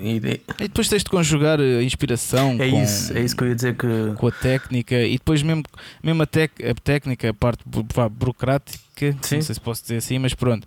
E- 0.00 0.40
depois 0.58 0.88
tens 0.88 1.02
de 1.02 1.10
conjugar 1.10 1.60
a 1.60 1.82
inspiração 1.82 2.56
é, 2.58 2.70
com, 2.70 2.82
isso, 2.82 3.16
é 3.16 3.20
isso 3.22 3.36
que 3.36 3.44
eu 3.44 3.48
ia 3.48 3.54
dizer 3.54 3.74
que. 3.76 3.86
com 4.16 4.26
a 4.26 4.30
técnica 4.32 5.00
e 5.02 5.12
depois 5.12 5.42
mesmo, 5.42 5.62
mesmo 6.02 6.22
a, 6.22 6.26
tec, 6.26 6.52
a 6.64 6.74
técnica, 6.74 7.30
a 7.30 7.34
parte 7.34 7.62
vá, 7.94 8.08
burocrática, 8.08 9.16
Sim. 9.22 9.36
não 9.36 9.42
sei 9.42 9.54
se 9.54 9.60
posso 9.60 9.82
dizer 9.82 9.96
assim, 9.96 10.18
mas 10.18 10.34
pronto, 10.34 10.66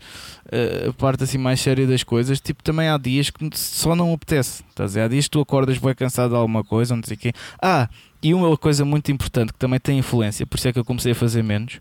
eh, 0.52 0.88
a 0.90 0.94
parte 0.94 1.24
assim 1.24 1.38
mais 1.38 1.60
séria 1.62 1.86
das 1.86 2.04
coisas, 2.04 2.40
tipo, 2.42 2.64
também 2.64 2.88
há 2.88 2.98
dias 2.98 3.30
que 3.30 3.50
só 3.54 3.96
não 3.96 4.12
apetece. 4.14 4.64
Estás 4.70 4.98
a? 4.98 5.06
Há 5.06 5.08
dias 5.08 5.26
que 5.26 5.32
tu 5.32 5.42
acordas 5.42 5.78
bem 5.78 5.94
cansado 5.94 6.32
de 6.32 6.36
alguma 6.36 6.64
coisa, 6.64 6.96
não 6.96 7.04
sei 7.04 7.16
o 7.16 7.20
quê. 7.20 7.34
Ah, 7.62 7.88
e 8.24 8.34
uma 8.34 8.58
coisa 8.58 8.84
muito 8.84 9.12
importante 9.12 9.54
que 9.54 9.60
também 9.60 9.80
tem 9.80 10.00
influência, 10.00 10.48
por 10.48 10.58
isso 10.58 10.68
é 10.68 10.74
que 10.74 10.80
eu 10.80 10.86
comecei 10.86 11.12
a 11.12 11.16
fazer 11.16 11.44
menos, 11.44 11.80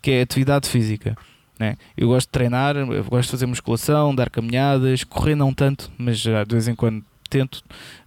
que 0.00 0.10
é 0.10 0.20
a 0.20 0.22
atividade 0.22 0.68
física. 0.68 1.16
Né? 1.62 1.76
Eu 1.96 2.08
gosto 2.08 2.26
de 2.26 2.32
treinar, 2.32 2.74
eu 2.74 3.04
gosto 3.04 3.28
de 3.28 3.30
fazer 3.30 3.46
musculação, 3.46 4.12
dar 4.12 4.28
caminhadas, 4.28 5.04
correr 5.04 5.36
não 5.36 5.54
tanto, 5.54 5.92
mas 5.96 6.18
já 6.18 6.42
de 6.42 6.52
vez 6.52 6.66
em 6.66 6.74
quando 6.74 7.04
tento 7.30 7.62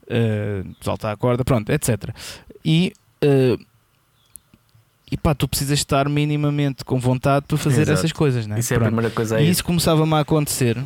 eh, 0.09 0.61
saltar 0.81 1.13
a 1.13 1.15
corda, 1.15 1.45
pronto, 1.45 1.71
etc. 1.71 2.09
E, 2.65 2.91
eh, 3.21 3.57
e 5.09 5.15
pá, 5.15 5.33
tu 5.33 5.47
precisas 5.47 5.79
estar 5.79 6.09
minimamente 6.09 6.83
com 6.83 6.99
vontade 6.99 7.45
para 7.47 7.57
fazer 7.57 7.83
Exato. 7.83 7.99
essas 7.99 8.11
coisas, 8.11 8.45
né? 8.45 8.59
Isso 8.59 8.73
é 8.73 8.77
a 8.77 8.81
primeira 8.81 9.09
coisa 9.09 9.39
E 9.39 9.45
aí. 9.45 9.49
isso 9.49 9.63
começava-me 9.63 10.13
a 10.15 10.19
acontecer. 10.19 10.77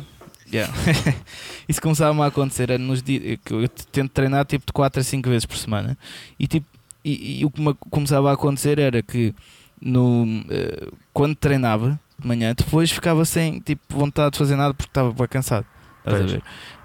Yeah. 0.52 0.72
isso 1.68 1.82
começava-me 1.82 2.22
a 2.22 2.26
acontecer 2.26 2.78
nos 2.78 3.02
dias 3.02 3.36
que 3.44 3.52
eu 3.52 3.68
tento 3.68 4.10
treinar 4.10 4.44
tipo 4.44 4.64
de 4.64 4.72
4 4.72 5.00
a 5.00 5.02
5 5.02 5.28
vezes 5.28 5.44
por 5.44 5.56
semana. 5.56 5.98
E, 6.38 6.46
tipo, 6.46 6.66
e, 7.04 7.40
e 7.40 7.44
o 7.44 7.50
que 7.50 7.60
me 7.60 7.74
começava 7.90 8.30
a 8.30 8.34
acontecer 8.34 8.78
era 8.78 9.02
que 9.02 9.34
no, 9.80 10.44
eh, 10.48 10.88
quando 11.12 11.34
treinava 11.34 11.98
de 12.20 12.28
manhã, 12.28 12.54
depois 12.56 12.90
ficava 12.90 13.24
sem 13.24 13.60
tipo, 13.60 13.82
vontade 13.88 14.32
de 14.32 14.38
fazer 14.38 14.56
nada 14.56 14.72
porque 14.74 14.90
estava 14.90 15.12
bem 15.12 15.26
cansado. 15.28 15.66
Estás 15.98 16.20
a 16.20 16.26
ver? 16.26 16.42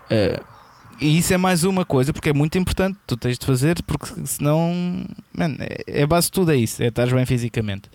Eh, 0.10 0.40
e 1.02 1.18
isso 1.18 1.34
é 1.34 1.38
mais 1.38 1.64
uma 1.64 1.84
coisa 1.86 2.12
porque 2.14 2.30
é 2.30 2.34
muito 2.34 2.58
importante. 2.58 2.98
Tu 3.06 3.18
tens 3.18 3.38
de 3.38 3.46
fazer 3.46 3.82
porque 3.84 4.08
senão 4.26 5.06
man, 5.38 5.56
é, 5.60 6.02
é 6.04 6.06
base 6.08 6.28
de 6.28 6.32
tudo, 6.32 6.52
é 6.52 6.56
isso. 6.56 6.82
É 6.82 6.88
estar 6.88 7.08
bem 7.08 7.26
fisicamente. 7.26 7.90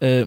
Eh, 0.00 0.26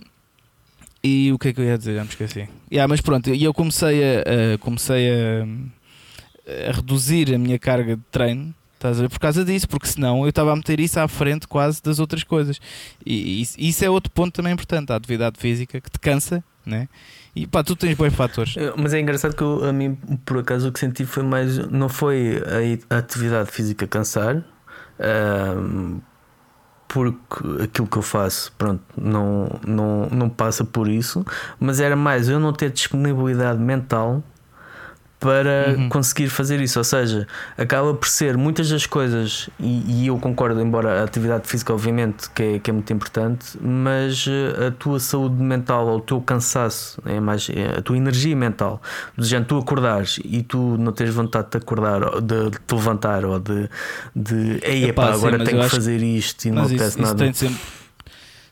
e 1.04 1.32
o 1.32 1.38
que 1.40 1.50
é 1.50 1.54
que 1.54 1.62
eu 1.62 1.66
ia 1.66 1.78
dizer? 1.78 1.96
Já 1.96 2.04
me 2.04 2.10
esqueci. 2.10 2.50
Yeah, 2.72 2.88
mas 2.88 3.02
pronto, 3.02 3.30
e 3.34 3.44
eu 3.44 3.54
comecei 3.54 4.02
a, 4.04 4.22
a- 4.56 4.58
comecei 4.58 5.10
a, 5.10 6.70
a 6.70 6.72
reduzir 6.74 7.34
a 7.34 7.38
minha 7.38 7.60
carga 7.60 7.96
de 7.96 8.02
treino. 8.12 8.54
Estás 8.78 9.00
a 9.00 9.02
ver? 9.02 9.10
Por 9.10 9.20
causa 9.20 9.44
disso, 9.44 9.68
porque 9.68 9.88
senão 9.88 10.22
eu 10.22 10.30
estava 10.30 10.54
a 10.54 10.56
meter 10.56 10.80
isso 10.80 11.00
à 11.00 11.08
frente 11.08 11.48
quase 11.48 11.82
das 11.82 11.98
outras 11.98 12.24
coisas. 12.24 12.62
E 13.04 13.42
isso, 13.42 13.56
isso 13.58 13.84
é 13.84 13.90
outro 13.90 14.12
ponto 14.12 14.32
também 14.32 14.54
importante, 14.54 14.94
a 14.94 14.96
atividade 14.96 15.40
física 15.40 15.82
que 15.82 15.90
te 15.90 16.00
cansa, 16.00 16.44
né? 16.64 16.88
E 17.36 17.48
pá, 17.48 17.64
tu 17.64 17.76
tens 17.76 17.96
bons 17.96 18.14
fatores. 18.14 18.56
Mas 18.78 18.94
é 18.94 19.00
engraçado 19.00 19.36
que 19.36 19.42
eu, 19.42 19.66
a 19.66 19.74
mim, 19.74 19.96
por 20.24 20.38
acaso, 20.38 20.70
o 20.70 20.72
que 20.72 20.80
senti 20.80 21.06
foi 21.06 21.24
mais. 21.24 21.58
Não 21.70 21.90
foi 21.90 22.40
a, 22.90 22.98
atividade 22.98 23.50
física 23.50 23.88
cansar, 23.88 24.44
ahm, 25.00 25.98
porque 26.88 27.64
aquilo 27.64 27.88
que 27.88 27.98
eu 27.98 28.04
faço, 28.04 28.52
pronto, 28.60 28.84
não, 28.96 29.60
não, 29.66 30.08
não 30.12 30.30
passa 30.30 30.64
por 30.64 30.88
isso, 30.88 31.26
mas 31.60 31.80
era 31.80 31.96
mais 31.96 32.30
eu 32.30 32.40
não 32.40 32.54
ter 32.54 32.72
disponibilidade 32.72 33.60
mental 33.60 34.24
para 35.20 35.74
Uhum. 35.78 35.90
conseguir 35.90 36.28
fazer 36.30 36.62
isso. 36.62 36.78
Ou 36.80 36.84
seja, 36.84 37.26
acaba 37.58 37.94
por 37.94 38.08
ser 38.08 38.38
muitas 38.38 38.70
das 38.70 38.86
coisas, 38.86 39.50
e, 39.60 40.04
e 40.04 40.08
eu 40.08 40.18
concordo, 40.20 40.62
embora 40.62 41.02
a 41.02 41.04
atividade 41.04 41.48
física, 41.48 41.74
obviamente, 41.74 42.30
que 42.30 42.44
é, 42.44 42.60
que 42.60 42.70
é 42.70 42.74
muito 42.74 42.94
importante, 42.94 43.58
mas 43.60 44.26
eh, 44.28 44.68
a 44.68 44.72
tua 44.72 45.00
saúde 45.00 45.42
mental 45.42 45.88
ou 45.88 45.98
o 45.98 46.02
teu 46.02 46.22
cansaço, 46.22 47.02
é 47.06 47.20
mais 47.20 47.50
é 47.50 47.78
a 47.80 47.82
tua 47.82 47.98
energia 47.98 48.36
mental, 48.36 48.82
do 49.18 49.26
género, 49.26 49.48
tu 49.48 49.58
acordares 49.58 50.20
e 50.24 50.44
tu 50.44 50.78
não 50.78 50.92
tens 50.92 51.10
vontade 51.14 51.46
de 51.46 51.52
te 51.52 51.58
acordar, 51.58 52.22
de, 52.22 52.50
de 52.52 52.58
te 52.66 52.76
levantar 52.76 53.26
ou 53.26 53.40
de, 53.40 53.70
de 54.16 54.60
ei, 54.64 54.86
Epá, 54.86 55.06
epá, 55.08 55.14
sim, 55.14 55.20
agora 55.28 55.44
tenho 55.44 55.62
que 55.64 55.70
fazer 55.70 56.02
isto 56.02 56.46
e 56.46 56.52
não 56.52 56.66
isso 56.66 57.02
nada. 57.02 57.16
tem 57.24 57.34
sempre. 57.34 57.58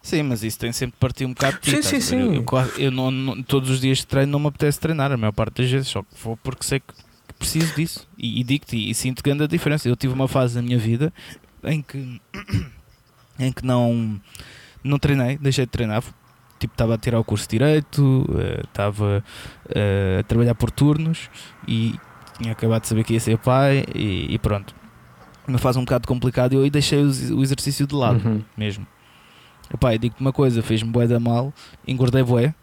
Sim, 0.05 0.21
mas 0.21 0.43
isso 0.43 0.59
tem 0.59 0.71
sempre 0.71 0.93
de 0.93 0.99
partir 0.99 1.25
um 1.25 1.29
bocado 1.33 1.57
de 1.59 1.61
ti, 1.63 1.71
Sim, 1.77 1.81
sim, 1.81 1.99
sim. 1.99 2.35
Eu, 2.35 2.43
quase- 2.43 2.79
eu 2.79 2.91
não, 2.91 3.09
não- 3.09 3.41
todos 3.41 3.71
os 3.71 3.81
dias 3.81 3.97
de 3.97 4.05
treino 4.07 4.31
não 4.31 4.39
me 4.39 4.47
apetece 4.47 4.79
treinar, 4.79 5.11
a 5.11 5.17
maior 5.17 5.31
parte 5.31 5.63
das 5.63 5.71
vezes, 5.71 5.87
só 5.87 6.03
que 6.03 6.09
vou 6.23 6.37
porque 6.37 6.63
sei 6.63 6.79
que 6.79 6.93
preciso 7.39 7.73
disso. 7.73 8.07
E, 8.15 8.39
e 8.39 8.43
digo-te, 8.43 8.77
e 8.77 8.93
sinto 8.93 9.23
grande 9.23 9.43
a 9.43 9.47
diferença. 9.47 9.89
Eu 9.89 9.95
tive 9.95 10.13
uma 10.13 10.27
fase 10.27 10.55
na 10.57 10.61
minha 10.61 10.77
vida 10.77 11.11
em 11.63 11.81
que, 11.81 12.21
em 13.39 13.51
que 13.51 13.65
não, 13.65 14.21
não 14.83 14.99
treinei, 14.99 15.37
deixei 15.39 15.65
de 15.65 15.71
treinar. 15.71 16.03
Tipo, 16.59 16.73
estava 16.75 16.93
a 16.93 16.97
tirar 16.99 17.19
o 17.19 17.23
curso 17.23 17.45
de 17.47 17.57
Direito, 17.57 18.25
eh, 18.39 18.61
estava 18.63 19.23
eh, 19.69 20.17
a 20.19 20.23
trabalhar 20.23 20.53
por 20.55 20.69
turnos 20.69 21.29
e 21.67 21.95
tinha 22.39 22.51
acabado 22.51 22.83
de 22.83 22.87
saber 22.89 23.03
que 23.03 23.13
ia 23.13 23.19
ser 23.19 23.37
pai 23.39 23.83
e, 23.93 24.27
e 24.35 24.37
pronto. 24.39 24.73
Uma 25.47 25.57
fase 25.57 25.77
um 25.79 25.81
bocado 25.83 26.07
complicada 26.07 26.53
e 26.53 26.57
eu 26.57 26.63
aí 26.63 26.69
deixei 26.69 26.99
o, 27.03 27.07
o 27.37 27.43
exercício 27.43 27.85
de 27.87 27.93
lado 27.95 28.25
Uhum. 28.25 28.41
mesmo. 28.55 28.85
Epá, 29.75 29.93
eu 29.93 29.97
digo-te 29.99 30.21
uma 30.21 30.33
coisa, 30.33 30.61
fez-me 30.61 30.89
bué 30.89 31.05
da 31.07 31.19
mal, 31.19 31.53
engordei 31.87 32.23
bué. 32.23 32.53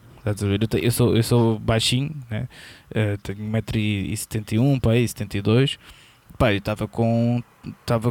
Eu, 0.80 0.90
sou, 0.90 1.16
eu 1.16 1.22
sou 1.22 1.58
baixinho, 1.58 2.14
né? 2.30 2.48
Eh, 2.94 3.16
tenho 3.22 3.38
1,71m, 3.38 4.80
pá, 4.80 4.92
aí, 4.92 5.06
72 5.06 5.78
Pá, 6.38 6.52
eu 6.52 6.58
estava 6.58 6.88
com, 6.88 7.42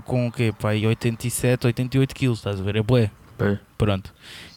com 0.05 0.27
o 0.27 0.31
quê? 0.31 0.53
Pá, 0.57 0.69
aí 0.69 0.85
87, 0.85 1.67
88 1.67 2.15
quilos, 2.15 2.39
estás 2.39 2.59
a 2.59 2.63
ver? 2.63 2.75
É 2.77 2.83
bué. 2.83 3.09
Pois. 3.41 3.59
Pronto. 3.77 4.13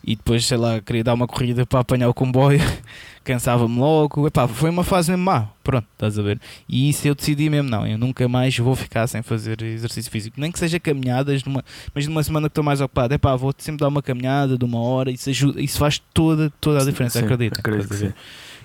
E 0.07 0.15
depois, 0.17 0.45
sei 0.45 0.59
lá, 0.59 0.81
queria 0.81 1.03
dar 1.03 1.15
uma 1.15 1.27
corrida 1.27 1.65
para 1.65 1.81
apanhar 1.81 2.09
o 2.09 2.15
comboio, 2.15 2.61
cansava-me 3.25 3.79
logo. 3.79 4.27
Epá, 4.27 4.47
foi 4.47 4.69
uma 4.69 4.85
fase 4.85 5.11
mesmo 5.11 5.25
má. 5.25 5.49
Pronto, 5.63 5.87
estás 5.93 6.19
a 6.19 6.23
ver? 6.23 6.39
E 6.69 6.91
isso 6.91 7.09
eu 7.09 7.15
decidi 7.15 7.49
mesmo, 7.49 7.71
não, 7.71 7.87
eu 7.87 7.97
nunca 7.97 8.29
mais 8.29 8.57
vou 8.59 8.77
ficar 8.77 9.07
sem 9.07 9.23
fazer 9.23 9.63
exercício 9.63 10.11
físico. 10.11 10.39
Nem 10.39 10.53
que 10.53 10.59
seja 10.59 10.79
caminhadas, 10.79 11.43
numa, 11.43 11.65
mas 11.95 12.07
numa 12.07 12.23
semana 12.23 12.49
que 12.49 12.51
estou 12.51 12.63
mais 12.63 12.83
ocupado, 12.83 13.15
epá, 13.15 13.35
vou 13.35 13.55
sempre 13.57 13.81
dar 13.81 13.89
uma 13.89 14.03
caminhada 14.03 14.59
de 14.59 14.65
uma 14.65 14.81
hora, 14.81 15.11
isso 15.11 15.31
ajuda, 15.31 15.61
isso 15.61 15.79
faz 15.79 15.99
toda, 16.13 16.53
toda 16.61 16.83
a 16.83 16.85
diferença, 16.85 17.19
Sim, 17.19 17.25
acredito 17.25 17.63
que 17.63 17.71
estás 17.71 17.91
a 17.91 17.95
sim. 17.95 18.07
ver? 18.07 18.15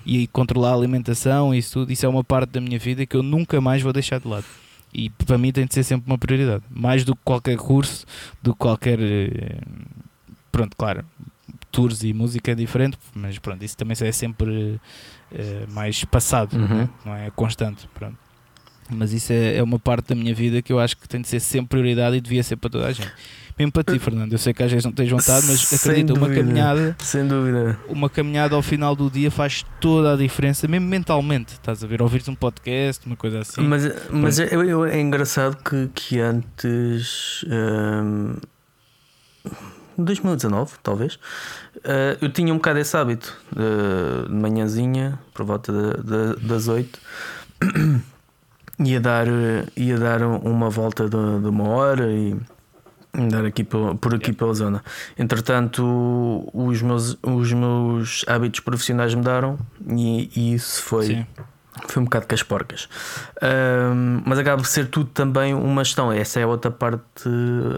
E 0.04 0.26
controlar 0.26 0.72
a 0.72 0.74
alimentação, 0.74 1.54
isso 1.54 1.72
tudo, 1.72 1.92
isso 1.92 2.04
é 2.04 2.08
uma 2.08 2.24
parte 2.24 2.50
da 2.50 2.60
minha 2.60 2.78
vida 2.78 3.06
que 3.06 3.16
eu 3.16 3.22
nunca 3.22 3.60
mais 3.60 3.80
vou 3.80 3.92
deixar 3.92 4.20
de 4.20 4.28
lado. 4.28 4.44
E 4.92 5.08
para 5.08 5.38
mim 5.38 5.52
tem 5.52 5.66
de 5.66 5.72
ser 5.72 5.84
sempre 5.84 6.10
uma 6.10 6.18
prioridade. 6.18 6.64
Mais 6.68 7.04
do 7.04 7.14
que 7.14 7.22
qualquer 7.24 7.56
curso, 7.56 8.04
do 8.42 8.52
que 8.52 8.58
qualquer. 8.58 8.98
Eh, 10.50 10.52
Pronto, 10.52 10.76
claro, 10.76 11.04
tours 11.70 12.02
e 12.02 12.12
música 12.12 12.52
é 12.52 12.54
diferente, 12.54 12.98
mas 13.14 13.38
pronto, 13.38 13.64
isso 13.64 13.76
também 13.76 13.96
é 14.00 14.12
sempre 14.12 14.80
eh, 15.32 15.64
mais 15.70 16.04
passado, 16.04 16.54
Uhum. 16.56 16.66
né? 16.68 16.88
não 17.04 17.14
é 17.14 17.30
constante. 17.30 17.88
Pronto. 17.94 18.16
Mas 18.92 19.12
isso 19.12 19.32
é, 19.32 19.56
é 19.58 19.62
uma 19.62 19.78
parte 19.78 20.08
da 20.08 20.14
minha 20.16 20.34
vida 20.34 20.60
que 20.60 20.72
eu 20.72 20.80
acho 20.80 20.96
que 20.96 21.08
tem 21.08 21.20
de 21.20 21.28
ser 21.28 21.38
sempre 21.38 21.68
prioridade 21.68 22.16
e 22.16 22.20
devia 22.20 22.42
ser 22.42 22.56
para 22.56 22.70
toda 22.70 22.86
a 22.88 22.92
gente. 22.92 23.12
Mesmo 23.56 23.70
para 23.70 23.84
ti, 23.84 23.98
Fernando. 24.00 24.32
Eu 24.32 24.38
sei 24.38 24.52
que 24.52 24.62
às 24.64 24.70
vezes 24.70 24.84
não 24.84 24.90
tens 24.90 25.08
vontade, 25.08 25.46
mas 25.46 25.60
Sem 25.60 25.78
acredita, 25.78 26.12
uma 26.14 26.28
caminhada 26.28 26.96
Sem 26.98 27.24
dúvida. 27.28 27.78
uma 27.88 28.10
caminhada 28.10 28.56
ao 28.56 28.62
final 28.62 28.96
do 28.96 29.08
dia 29.08 29.30
faz 29.30 29.64
toda 29.80 30.14
a 30.14 30.16
diferença, 30.16 30.66
mesmo 30.66 30.88
mentalmente. 30.88 31.52
Estás 31.52 31.84
a 31.84 31.86
ver, 31.86 32.02
ouvires 32.02 32.26
um 32.26 32.34
podcast, 32.34 33.06
uma 33.06 33.14
coisa 33.16 33.40
assim. 33.40 33.60
Mas, 33.60 33.84
mas 34.10 34.40
é, 34.40 34.48
é 34.90 35.00
engraçado 35.00 35.56
que, 35.62 35.88
que 35.94 36.18
antes. 36.18 37.44
hum, 37.48 38.34
2019, 40.04 40.74
talvez. 40.82 41.18
eh, 41.84 42.16
eu 42.20 42.30
tinha 42.32 42.52
um 42.52 42.56
bocado 42.56 42.78
esse 42.78 42.96
hábito 42.96 43.36
eh, 43.56 44.28
de 44.28 44.34
manhãzinha, 44.34 45.18
por 45.34 45.44
volta 45.44 45.72
da- 45.72 46.02
da- 46.02 46.34
das 46.40 46.68
8, 46.68 46.98
ia 48.78 49.00
dar, 49.00 49.26
ia 49.76 49.98
dar 49.98 50.22
uma 50.22 50.70
volta 50.70 51.04
de, 51.04 51.40
de 51.42 51.48
uma 51.48 51.68
hora 51.68 52.10
e 52.10 52.36
andar 53.12 53.44
aqui 53.44 53.64
por, 53.64 53.96
por 53.96 54.14
aqui 54.14 54.32
pela 54.32 54.54
zona. 54.54 54.82
Entretanto, 55.18 56.48
os 56.54 56.80
meus, 56.80 57.16
os 57.22 57.52
meus 57.52 58.24
hábitos 58.28 58.60
profissionais 58.60 59.14
mudaram 59.14 59.58
e, 59.86 60.30
e 60.36 60.54
isso 60.54 60.82
foi. 60.82 61.06
Sim. 61.06 61.26
Foi 61.88 62.00
um 62.00 62.04
bocado 62.04 62.26
com 62.26 62.34
as 62.34 62.42
porcas. 62.42 62.88
Ahm, 63.40 64.22
mas 64.24 64.38
acaba 64.38 64.62
por 64.62 64.68
ser 64.68 64.86
tudo 64.88 65.10
também 65.10 65.54
uma 65.54 65.84
gestão. 65.84 66.12
Essa 66.12 66.40
é 66.40 66.46
outra 66.46 66.70
parte, 66.70 67.28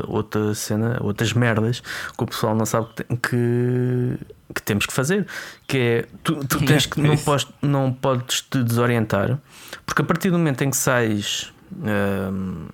outra 0.07 0.55
cena, 0.55 0.99
outras 1.01 1.33
merdas 1.33 1.81
que 1.81 2.25
o 2.25 2.27
pessoal 2.27 2.55
não 2.55 2.67
sabe 2.67 2.89
que, 2.95 3.05
que, 3.05 4.19
que 4.55 4.63
temos 4.63 4.87
que 4.87 4.93
fazer. 4.93 5.27
Que 5.67 5.79
é 5.79 6.07
tu, 6.23 6.45
tu 6.47 6.59
tens 6.67 6.87
que 6.87 7.01
não 7.01 7.15
Isso. 7.15 7.25
podes, 7.25 7.47
não 7.61 7.93
podes 7.93 8.43
te 8.43 8.63
desorientar, 8.63 9.39
porque 9.87 10.03
a 10.03 10.05
partir 10.05 10.31
do 10.31 10.39
momento 10.39 10.63
em 10.63 10.71
que 10.71 10.77
sais, 10.77 11.53
ahm, 11.85 12.69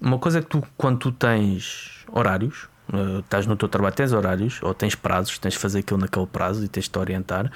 uma 0.00 0.18
coisa 0.18 0.40
é 0.40 0.42
que 0.42 0.48
tu, 0.48 0.62
quando 0.76 0.98
tu 0.98 1.12
tens 1.12 2.04
horários, 2.10 2.68
Uh, 2.92 3.20
estás 3.20 3.46
no 3.46 3.56
teu 3.56 3.68
trabalho, 3.68 3.94
tens 3.94 4.12
horários 4.12 4.60
ou 4.62 4.74
tens 4.74 4.94
prazos, 4.94 5.38
tens 5.38 5.54
de 5.54 5.58
fazer 5.58 5.78
aquilo 5.78 5.98
naquele 5.98 6.26
prazo 6.26 6.62
e 6.64 6.68
tens 6.68 6.84
de 6.84 6.90
te 6.90 6.98
orientar. 6.98 7.50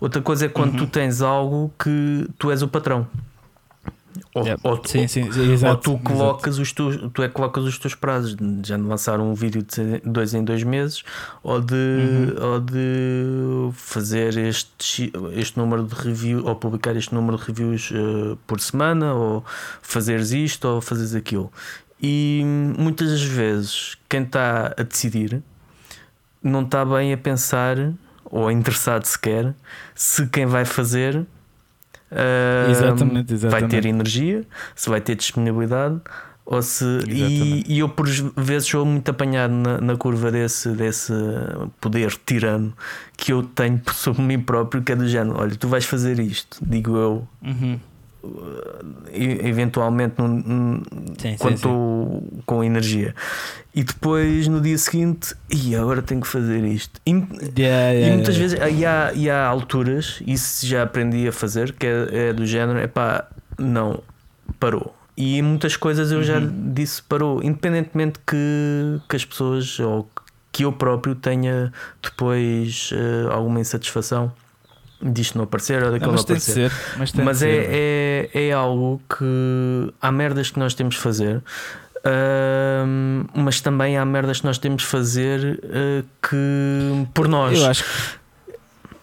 Outra 0.00 0.20
coisa 0.20 0.46
é 0.46 0.48
quando 0.48 0.76
tu 0.76 0.86
tens 0.86 1.22
algo 1.22 1.72
que 1.78 2.26
tu 2.38 2.50
és 2.50 2.60
o 2.62 2.68
patrão. 2.68 3.06
Ou, 4.34 4.42
Yeah. 4.42 4.60
ou- 4.64 4.80
sim, 4.84 5.06
sim, 5.06 5.30
sim, 5.30 5.40
ou 5.46 5.52
exato. 5.52 5.82
tu 5.82 5.90
exato. 5.92 6.04
colocas 6.04 6.58
os 6.58 6.72
teus, 6.72 6.96
tu 7.14 7.22
é 7.22 7.28
que 7.28 7.34
colocas 7.34 7.62
os 7.64 7.78
teus 7.78 7.94
prazos 7.94 8.36
já 8.64 8.76
de 8.76 8.82
lançar 8.82 9.20
um 9.20 9.32
vídeo 9.34 9.62
de 9.62 10.00
dois 10.04 10.34
em 10.34 10.42
dois 10.44 10.64
meses 10.64 11.04
ou 11.44 11.60
de, 11.60 11.74
Uhum. 11.74 12.44
ou 12.54 12.60
de 12.60 13.70
fazer 13.74 14.36
este, 14.36 15.12
este 15.34 15.56
número 15.56 15.84
de 15.84 15.94
reviews 15.94 16.44
ou 16.44 16.56
publicar 16.56 16.96
este 16.96 17.14
número 17.14 17.38
de 17.38 17.44
reviews 17.44 17.92
eh, 17.94 18.36
por 18.48 18.60
semana 18.60 19.14
ou 19.14 19.44
fazeres 19.80 20.32
isto 20.32 20.64
ou 20.66 20.80
fazeres 20.80 21.14
aquilo. 21.14 21.52
E 22.02 22.42
muitas 22.78 23.10
das 23.10 23.22
vezes 23.22 23.96
quem 24.08 24.22
está 24.22 24.74
a 24.76 24.82
decidir 24.82 25.42
não 26.42 26.62
está 26.62 26.84
bem 26.84 27.12
a 27.12 27.18
pensar 27.18 27.76
ou 28.24 28.50
interessado 28.50 29.04
sequer 29.04 29.54
se 29.94 30.26
quem 30.28 30.46
vai 30.46 30.64
fazer 30.64 31.26
ah, 32.10 32.70
Exatamente, 32.70 33.34
vai 33.36 33.60
ter 33.60 33.76
exatamente. 33.76 33.88
energia, 33.88 34.44
se 34.74 34.88
vai 34.88 35.00
ter 35.00 35.14
disponibilidade 35.14 36.00
ou 36.44 36.60
se 36.62 36.84
e, 37.06 37.22
Exatamente. 37.22 37.72
e 37.72 37.78
eu 37.78 37.88
por 37.88 38.08
vezes 38.08 38.66
sou 38.68 38.84
muito 38.84 39.08
apanhado 39.08 39.52
na, 39.52 39.80
na 39.80 39.96
curva 39.96 40.32
desse, 40.32 40.70
desse 40.70 41.12
poder 41.80 42.12
tirano 42.26 42.72
que 43.16 43.32
eu 43.32 43.42
tenho 43.42 43.80
sobre 43.94 44.22
mim 44.22 44.40
próprio 44.40 44.82
que 44.82 44.90
é 44.92 44.96
do 44.96 45.06
género, 45.08 45.38
olha, 45.38 45.54
tu 45.54 45.68
vais 45.68 45.84
fazer 45.84 46.18
isto, 46.18 46.58
digo 46.62 46.96
eu 46.96 47.28
Uhum. 47.42 47.78
E- 49.12 49.46
eventualmente 49.48 50.14
num- 50.18 50.82
Sim, 51.18 51.36
quando 51.38 51.54
estou 51.56 52.28
com 52.46 52.62
energia. 52.64 53.14
E 53.74 53.82
depois 53.84 54.48
no 54.48 54.60
dia 54.60 54.76
seguinte 54.78 55.34
e 55.50 55.74
agora 55.76 56.02
tenho 56.02 56.20
que 56.20 56.26
fazer 56.28 56.64
isto. 56.64 57.00
E, 57.06 57.10
Yeah, 57.12 57.92
e 57.94 57.96
yeah, 57.98 58.14
muitas 58.14 58.36
yeah. 58.36 58.56
vezes 58.66 58.80
e 58.80 58.86
há, 58.86 59.12
e 59.14 59.30
há 59.30 59.46
alturas 59.46 60.20
isso 60.26 60.66
já 60.66 60.82
aprendi 60.82 61.26
a 61.28 61.32
fazer 61.32 61.72
que 61.72 61.86
é, 61.86 62.28
é 62.28 62.32
do 62.32 62.46
género 62.46 62.78
é 62.78 62.86
pá 62.86 63.26
não 63.58 64.02
parou. 64.58 64.94
E 65.16 65.40
muitas 65.42 65.76
coisas 65.76 66.10
eu 66.12 66.22
já 66.22 66.38
Uhum. 66.38 66.72
disse 66.72 67.02
parou. 67.02 67.42
Independentemente 67.42 68.18
que, 68.26 68.98
que 69.08 69.16
as 69.16 69.24
pessoas 69.24 69.78
ou 69.78 70.08
que 70.52 70.64
eu 70.64 70.72
próprio 70.72 71.14
tenha 71.14 71.72
depois 72.02 72.90
eh, 72.92 73.32
alguma 73.32 73.60
insatisfação 73.60 74.32
disto 75.02 75.36
não 75.36 75.44
aparecer 75.44 75.82
ou 75.82 75.90
daquilo 75.90 76.10
Não, 76.12 76.16
não, 76.16 76.22
aparecer 76.22 76.70
ser. 76.70 76.72
Mas, 76.98 77.12
mas 77.12 77.38
de 77.38 77.44
ser. 77.44 77.68
é, 77.70 78.30
é, 78.34 78.48
é 78.48 78.52
algo 78.52 79.00
que 79.08 79.92
há 80.00 80.10
merdas 80.12 80.50
que 80.50 80.58
nós 80.58 80.74
temos 80.74 80.94
de 80.96 81.00
fazer, 81.00 81.42
ahm, 82.04 83.24
mas 83.34 83.60
também 83.60 83.96
há 83.96 84.04
merdas 84.04 84.40
que 84.40 84.46
nós 84.46 84.58
temos 84.58 84.82
de 84.82 84.88
fazer 84.88 85.60
ah, 85.64 86.04
que 86.28 87.06
por 87.14 87.28
nós. 87.28 87.58
Eu 87.58 87.66
acho 87.66 87.84
que 87.84 88.58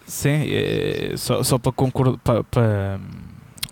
sim, 0.08 0.46
é, 0.50 1.14
só, 1.18 1.44
só 1.44 1.58
para 1.58 1.72
concordar, 1.72 2.18
para, 2.24 2.44
para- 2.44 3.00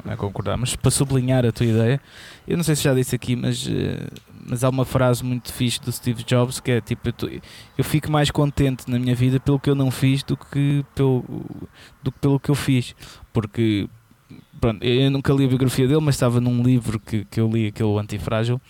não 0.04 0.14
é 0.14 0.16
concordar, 0.16 0.56
mas 0.58 0.76
para 0.76 0.92
sublinhar 0.92 1.46
a 1.46 1.52
tua 1.52 1.66
ideia, 1.66 2.00
eu 2.48 2.56
não 2.58 2.64
sei 2.64 2.76
se 2.76 2.84
já 2.84 2.94
disse 2.94 3.16
aqui, 3.16 3.36
mas, 3.36 3.68
eh, 3.68 4.08
mas 4.46 4.64
há 4.64 4.70
uma 4.70 4.86
frase 4.86 5.24
muito 5.24 5.52
fixe 5.52 5.82
do 5.82 5.92
Steve 5.92 6.24
Jobs 6.24 6.60
que 6.60 6.72
é 6.72 6.82
tipo: 6.82 7.10
eu, 7.10 7.42
eu 7.78 7.84
fico 7.84 8.12
mais 8.12 8.30
contente 8.30 8.90
na 8.90 9.00
minha 9.00 9.16
vida 9.16 9.40
pelo 9.40 9.60
que 9.60 9.70
eu 9.70 9.76
não 9.76 9.90
fiz 9.90 10.24
do 10.24 10.38
que 10.38 10.86
pelo, 10.94 11.24
do 12.04 12.12
que 12.12 12.20
pelo 12.20 12.40
que 12.40 12.50
eu 12.50 12.56
fiz, 12.56 12.96
porque 13.34 13.90
pronto, 14.60 14.84
eu 14.84 15.12
nunca 15.12 15.34
li 15.34 15.46
a 15.46 15.48
biografia 15.48 15.88
dele, 15.88 16.02
mas 16.02 16.16
estava 16.16 16.40
num 16.40 16.62
livro 16.62 17.00
que, 17.00 17.26
que 17.26 17.40
eu 17.40 17.50
li, 17.50 17.68
aquele 17.68 17.98
Antifrágil, 17.98 18.62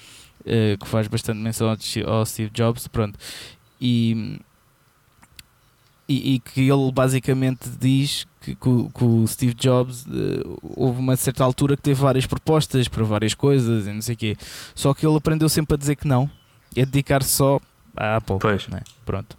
eh, 0.46 0.78
que 0.80 0.88
faz 0.88 1.08
bastante 1.08 1.40
menção 1.40 1.68
ao, 1.70 2.14
ao 2.14 2.26
Steve 2.26 2.50
Jobs, 2.52 2.88
pronto, 2.88 3.20
e 3.80 4.40
e, 6.08 6.36
e, 6.36 6.40
que 6.40 6.62
ele 6.62 6.92
basicamente 6.92 7.68
diz 7.80 8.28
que, 8.42 8.56
que, 8.56 8.70
o, 8.70 8.90
que 8.90 9.04
o 9.04 9.28
Steve 9.28 9.54
Jobs 9.56 10.06
uh, 10.06 10.60
houve 10.76 11.00
uma 11.00 11.16
certa 11.16 11.44
altura 11.44 11.76
que 11.76 11.82
teve 11.82 12.00
várias 12.00 12.26
propostas 12.26 12.88
para 12.88 13.04
várias 13.04 13.34
coisas 13.34 13.88
e 13.88 13.92
não 13.92 14.02
sei 14.02 14.14
o 14.14 14.18
quê. 14.18 14.38
Só 14.76 14.94
que 14.94 15.06
ele 15.06 15.18
aprendeu 15.18 15.50
sempre 15.50 15.74
a 15.74 15.78
dizer 15.78 15.96
que 15.96 16.08
não, 16.08 16.30
é 16.76 16.86
dedicar-se 16.86 17.30
só 17.30 17.60
à 17.96 18.18
Apple. 18.18 18.38
Pois. 18.40 18.68
Né? 18.68 18.82
Pronto. 19.06 19.36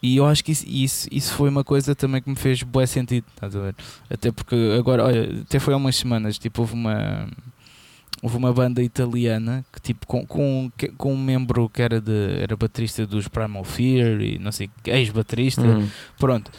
E 0.00 0.18
eu 0.18 0.26
acho 0.26 0.44
que 0.44 0.52
isso, 0.52 0.64
isso, 0.68 1.08
isso 1.10 1.32
foi 1.32 1.48
uma 1.48 1.64
coisa 1.64 1.94
também 1.94 2.20
que 2.20 2.28
me 2.28 2.36
fez 2.36 2.62
bom 2.62 2.84
sentido, 2.86 3.24
estás 3.34 3.56
a 3.56 3.60
ver? 3.60 3.74
Até 4.10 4.30
porque 4.30 4.54
agora, 4.78 5.02
olha, 5.02 5.40
até 5.40 5.58
foi 5.58 5.72
há 5.72 5.78
umas 5.78 5.96
semanas, 5.96 6.38
tipo, 6.38 6.60
houve 6.60 6.74
uma 6.74 7.26
houve 8.24 8.38
uma 8.38 8.54
banda 8.54 8.82
italiana 8.82 9.62
que 9.70 9.78
tipo 9.82 10.06
com, 10.06 10.24
com, 10.26 10.72
com 10.96 11.12
um 11.12 11.22
membro 11.22 11.68
que 11.68 11.82
era 11.82 12.00
de 12.00 12.38
era 12.40 12.56
baterista 12.56 13.06
dos 13.06 13.28
Primal 13.28 13.64
Fear 13.64 14.20
e 14.22 14.38
não 14.38 14.50
sei 14.50 14.70
ex-baterista. 14.86 15.60
Hum. 15.62 15.86
pronto. 16.18 16.50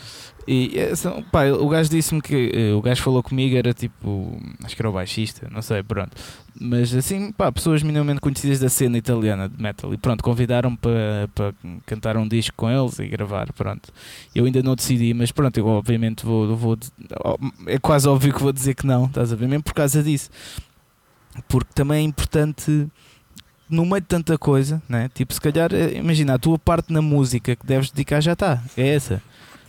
E 0.48 0.78
essa- 0.78 1.24
pá, 1.32 1.46
o 1.48 1.68
gajo 1.68 1.90
disse-me 1.90 2.22
que 2.22 2.52
eh, 2.54 2.72
o 2.76 2.80
gajo 2.80 3.02
falou 3.02 3.24
comigo 3.24 3.58
era 3.58 3.74
tipo 3.74 4.40
acho 4.64 4.76
que 4.76 4.82
era 4.84 4.90
o 4.90 4.94
baixista 4.94 5.50
não 5.52 5.60
sei 5.64 5.82
pronto. 5.82 6.12
Mas 6.62 6.94
assim 6.94 7.32
pá, 7.32 7.52
pessoas 7.52 7.82
minimamente 7.82 8.22
conhecidas 8.22 8.60
da 8.60 8.70
cena 8.70 8.96
italiana 8.96 9.50
de 9.50 9.60
metal. 9.60 9.92
E 9.92 9.98
pronto 9.98 10.24
convidaram-me 10.24 10.78
para 10.78 11.28
para 11.34 11.54
cantar 11.88 12.16
um 12.16 12.28
disco 12.28 12.54
com 12.56 12.70
eles 12.70 13.00
e 13.00 13.08
gravar 13.08 13.52
pronto. 13.54 13.92
Eu 14.36 14.46
ainda 14.46 14.62
não 14.62 14.76
decidi 14.76 15.16
mas 15.16 15.32
pronto 15.32 15.58
eu 15.58 15.66
obviamente 15.66 16.24
vou, 16.24 16.56
vou 16.56 16.78
é 17.66 17.80
quase 17.80 18.08
óbvio 18.08 18.32
que 18.32 18.40
vou 18.44 18.54
dizer 18.54 18.76
que 18.76 18.86
não 18.86 19.06
estás 19.08 19.34
a 19.34 19.36
ver? 19.36 19.48
Mesmo 19.48 19.64
por 19.64 19.74
causa 19.74 20.04
disso 20.04 20.30
porque 21.48 21.72
também 21.74 22.00
é 22.00 22.02
importante 22.02 22.88
no 23.70 23.84
meio 23.86 24.02
de 24.02 24.08
tanta 24.08 24.38
coisa, 24.38 24.82
né? 24.88 25.10
tipo 25.14 25.34
se 25.34 25.42
calhar, 25.42 25.74
eh, 25.74 25.98
imagina, 25.98 26.36
a 26.36 26.40
tua 26.40 26.58
parte 26.60 26.94
na 26.94 27.02
música 27.02 27.56
que 27.56 27.66
deves 27.66 27.90
dedicar 27.90 28.22
já 28.22 28.34
está, 28.34 28.62
é 28.78 28.90
essa. 28.90 29.22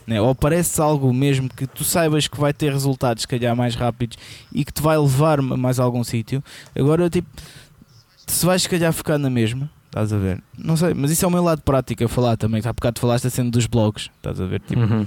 Né? 0.05 0.21
Ou 0.21 0.33
parece 0.33 0.79
algo 0.79 1.11
mesmo 1.13 1.49
que 1.49 1.67
tu 1.67 1.83
saibas 1.83 2.27
que 2.27 2.39
vai 2.39 2.53
ter 2.53 2.71
resultados, 2.71 3.23
se 3.23 3.27
calhar 3.27 3.55
mais 3.55 3.75
rápidos 3.75 4.17
e 4.53 4.63
que 4.63 4.71
te 4.71 4.81
vai 4.81 4.97
levar 4.97 5.39
a 5.39 5.41
mais 5.41 5.79
a 5.79 5.83
algum 5.83 6.03
sítio. 6.03 6.41
Agora, 6.73 7.09
tipo, 7.09 7.27
se 8.25 8.45
vais 8.45 8.61
se 8.61 8.69
calhar 8.69 8.93
ficar 8.93 9.17
na 9.17 9.29
mesma, 9.29 9.69
estás 9.87 10.13
a 10.13 10.17
ver? 10.17 10.41
Não 10.57 10.77
sei, 10.77 10.93
mas 10.93 11.11
isso 11.11 11.25
é 11.25 11.27
o 11.27 11.31
meu 11.31 11.43
lado 11.43 11.61
prático 11.61 12.05
a 12.05 12.07
falar 12.07 12.37
também. 12.37 12.61
Há 12.63 12.71
bocado 12.71 13.01
falaste 13.01 13.27
a 13.27 13.29
cena 13.29 13.49
dos 13.51 13.65
blogs, 13.65 14.09
estás 14.15 14.39
a 14.39 14.45
ver? 14.45 14.61
Tipo, 14.61 14.81
Uhum. 14.81 15.05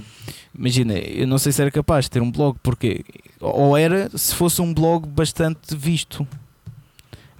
Imagina, 0.53 0.93
eu 0.93 1.25
não 1.25 1.37
sei 1.37 1.51
se 1.51 1.61
era 1.61 1.71
capaz 1.71 2.05
de 2.05 2.11
ter 2.11 2.21
um 2.21 2.29
blog, 2.29 2.57
porque 2.61 3.03
ou 3.39 3.75
era 3.77 4.09
se 4.15 4.35
fosse 4.35 4.61
um 4.61 4.73
blog 4.73 5.07
bastante 5.07 5.75
visto. 5.75 6.27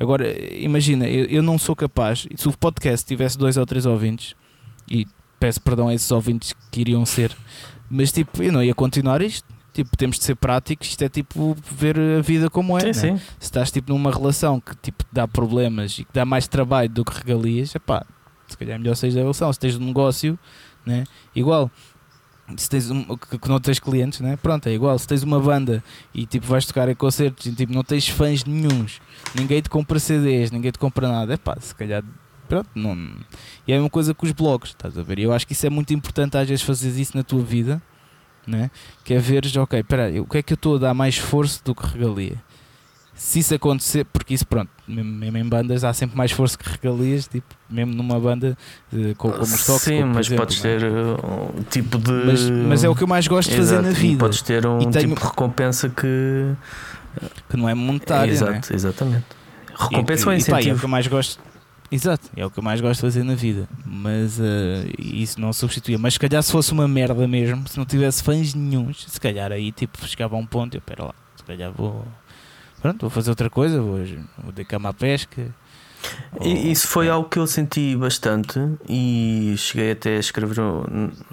Agora, 0.02 0.26
imagina, 0.56 1.08
eu, 1.08 1.26
eu 1.26 1.44
não 1.44 1.60
sou 1.60 1.76
capaz, 1.76 2.28
se 2.36 2.48
o 2.48 2.58
podcast 2.58 3.06
tivesse 3.06 3.38
dois 3.38 3.56
ou 3.56 3.66
três 3.68 3.86
ouvintes, 3.86 4.36
e 4.90 5.06
peço 5.40 5.62
perdão 5.62 5.90
a 5.90 5.94
esses 5.94 6.12
ouvintes 6.12 6.54
que 6.72 6.82
iriam 6.82 7.06
ser, 7.06 7.36
mas 7.88 8.12
tipo, 8.12 8.42
eu 8.42 8.52
não 8.52 8.64
ia 8.64 8.74
continuar 8.74 9.22
isto. 9.22 9.48
Tipo, 9.74 9.96
temos 9.96 10.18
de 10.18 10.26
ser 10.26 10.36
práticos, 10.36 10.90
isto 10.90 11.02
é 11.02 11.08
tipo 11.08 11.56
ver 11.72 11.98
a 11.98 12.22
vida 12.22 12.50
como 12.50 12.78
é. 12.78 12.94
Sim, 12.94 13.12
né? 13.12 13.18
sim. 13.18 13.26
Se 13.40 13.46
estás 13.46 13.72
tipo 13.72 13.94
numa 13.94 14.12
relação 14.12 14.60
que 14.60 14.76
tipo 14.76 15.06
dá 15.14 15.26
problemas 15.26 15.98
e 16.00 16.04
que 16.04 16.12
dá 16.12 16.26
mais 16.26 16.46
trabalho 16.46 16.90
do 16.90 17.06
que 17.06 17.18
regalias, 17.18 17.74
epá, 17.74 18.06
se 18.50 18.58
calhar 18.58 18.76
é 18.76 18.78
melhor 18.78 18.96
seis 18.96 19.14
da 19.14 19.22
relação. 19.22 19.54
Se 19.54 19.60
tens 19.60 19.78
um 19.78 19.86
negócio, 19.86 20.38
né? 20.86 21.06
igual. 21.34 21.72
Se 22.58 22.70
tens 22.70 22.90
um, 22.90 23.04
que, 23.18 23.50
não 23.50 23.60
tens 23.60 23.80
clientes, 23.80 24.20
né? 24.20 24.38
pronto, 24.38 24.68
é 24.68 24.74
igual. 24.74 24.98
Se 24.98 25.08
tens 25.08 25.24
uma 25.24 25.40
banda 25.40 25.84
e 26.14 26.26
tipo 26.26 26.46
vais 26.48 26.66
tocar 26.66 26.90
em 26.90 26.96
concertos 26.96 27.46
e 27.46 27.52
tipo, 27.54 27.74
não 27.74 27.84
tens 27.84 28.08
fãs 28.08 28.44
nenhuns, 28.46 29.02
ninguém 29.36 29.62
te 29.62 29.70
compra 29.70 30.00
CDs, 30.00 30.52
ninguém 30.52 30.72
te 30.72 30.80
compra 30.80 31.08
nada, 31.08 31.34
epá, 31.34 31.58
se 31.60 31.74
calhar 31.76 32.04
pronto, 32.48 32.70
não. 32.76 32.94
E 33.66 33.72
é 33.72 33.76
a 33.76 33.78
mesma 33.78 33.90
coisa 33.90 34.14
com 34.14 34.26
os 34.26 34.32
blogs, 34.32 34.70
estás 34.72 34.98
a 34.98 35.04
ver? 35.04 35.20
E 35.20 35.24
eu 35.24 35.34
acho 35.34 35.48
que 35.48 35.54
isso 35.54 35.66
é 35.66 35.70
muito 35.70 35.94
importante 35.94 36.38
às 36.38 36.48
vezes 36.48 36.64
fazeres 36.64 36.98
isso 36.98 37.16
na 37.16 37.24
tua 37.24 37.42
vida, 37.42 37.82
né? 38.46 38.70
que 39.04 39.14
é 39.14 39.20
veres, 39.20 39.56
ok, 39.56 39.80
espera 39.80 40.22
o 40.22 40.26
que 40.26 40.38
é 40.38 40.44
que 40.44 40.54
eu 40.54 40.56
estou 40.56 40.76
a 40.76 40.80
dar 40.80 40.94
mais 40.94 41.16
esforço 41.16 41.64
do 41.64 41.74
que 41.74 41.86
regalia? 41.86 42.38
Se 43.14 43.40
isso 43.40 43.54
acontecer, 43.54 44.06
porque 44.06 44.34
isso 44.34 44.48
pronto, 44.48 44.70
mesmo, 44.88 45.38
em 45.38 45.44
bandas 45.48 45.84
há 45.84 45.94
sempre 45.94 46.18
mais 46.18 46.32
esforço 46.32 46.58
que 46.58 46.68
regalias, 46.68 47.28
tipo, 47.28 47.46
mesmo 47.70 47.94
numa 47.94 48.20
banda 48.20 48.58
eh, 48.92 49.14
co- 49.16 49.32
como 49.32 49.44
os 49.44 49.66
toques. 49.66 49.84
Sim, 49.84 50.02
como, 50.02 50.14
mas 50.16 50.26
exemplo, 50.26 50.46
podes 50.46 50.66
é? 50.66 50.78
ter 50.80 50.84
uh, 50.92 51.54
um 51.60 51.64
tipo 51.64 51.98
de. 52.00 52.12
Mas, 52.12 52.50
mas 52.50 52.84
é 52.84 52.90
o 52.90 52.96
que 52.96 53.04
eu 53.04 53.08
mais 53.08 53.28
gosto 53.28 53.50
de 53.52 53.58
fazer 53.58 53.76
Exato, 53.76 53.84
na 53.84 53.92
e 53.92 53.94
vida, 53.94 54.18
Podes 54.20 54.42
ter 54.42 54.66
um 54.66 54.80
E 54.82 54.88
tenho- 54.90 55.10
tipo 55.10 55.20
de 55.22 55.28
recompensa 55.28 55.90
que. 55.90 56.56
que 57.50 57.58
não 57.58 57.70
é 57.70 57.74
monetária, 57.76 58.28
né? 58.34 58.34
Exato, 58.34 58.74
exatamente. 58.74 59.26
Recompensa 59.76 60.28
ou 60.30 60.34
E- 60.34 60.38
e- 60.38 60.42
e 60.42 60.46
pá, 60.46 60.52
é 60.52 60.56
o 60.56 60.60
incentivo? 60.60 60.80
que 60.80 60.86
eu 60.86 60.90
mais 60.90 61.08
gosto. 61.08 61.40
Exato, 61.92 62.30
é 62.38 62.46
o 62.46 62.50
que 62.50 62.58
eu 62.58 62.64
mais 62.64 62.80
gosto 62.82 62.96
de 62.96 63.02
fazer 63.02 63.24
na 63.24 63.36
vida. 63.36 63.68
Mas 63.86 64.40
eh, 64.40 64.86
isso 64.98 65.40
não 65.40 65.52
substituía. 65.54 65.98
Mas 66.00 66.14
se 66.14 66.20
calhar 66.20 66.42
se 66.42 66.52
fosse 66.52 66.72
uma 66.72 66.88
merda 66.88 67.28
mesmo, 67.28 67.68
se 67.68 67.78
não 67.78 67.86
tivesse 67.86 68.24
fãs 68.24 68.54
nenhuns, 68.56 69.06
se 69.08 69.20
calhar 69.20 69.52
aí 69.52 69.72
tipo 69.74 70.04
chegava 70.08 70.36
a 70.36 70.40
um 70.40 70.46
ponto, 70.46 70.74
eu 70.76 70.82
pera 70.82 71.04
lá, 71.04 71.14
se 71.36 71.44
calhar 71.44 71.72
vou. 71.72 72.04
Pronto, 72.82 73.02
vou 73.02 73.10
fazer 73.10 73.30
outra 73.30 73.50
coisa, 73.50 73.80
vou, 73.82 74.00
vou 74.44 74.52
dedicar-me 74.52 74.88
à 74.88 74.94
pesca. 74.94 75.54
ou- 76.36 76.48
Isso 76.48 76.88
foi 76.88 77.08
é, 77.08 77.10
algo 77.12 77.30
que 77.30 77.38
eu 77.38 77.46
senti 77.46 77.96
bastante 77.96 78.60
e 78.90 79.54
cheguei 79.58 79.92
até 79.92 80.16
a 80.18 80.20
escrever 80.20 80.58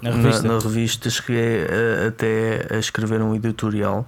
Na 0.01 0.11
revista? 0.11 0.47
na 0.47 0.59
revista, 0.59 1.09
cheguei 1.09 1.63
a- 1.63 2.07
até 2.09 2.67
a 2.69 2.77
escrever 2.77 3.21
um 3.21 3.33
editorial 3.35 4.07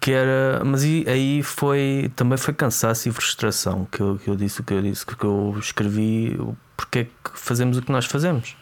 que 0.00 0.10
era, 0.12 0.62
mas 0.64 0.82
aí- 0.84 1.04
aí 1.08 1.42
foi 1.42 2.10
também 2.16 2.36
foi 2.38 2.52
cansaço 2.54 3.08
e 3.08 3.12
frustração 3.12 3.84
que 3.90 4.00
eu, 4.00 4.18
que 4.22 4.28
eu 4.30 4.36
disse 4.36 4.60
o 4.60 4.64
que 4.64 4.72
eu 4.74 4.82
disse, 4.82 5.04
que 5.06 5.24
eu 5.24 5.56
escrevi 5.58 6.38
porque 6.76 6.98
é 7.00 7.04
que 7.04 7.10
fazemos 7.34 7.76
o 7.76 7.82
que 7.82 7.90
nós 7.92 8.04
fazemos. 8.06 8.56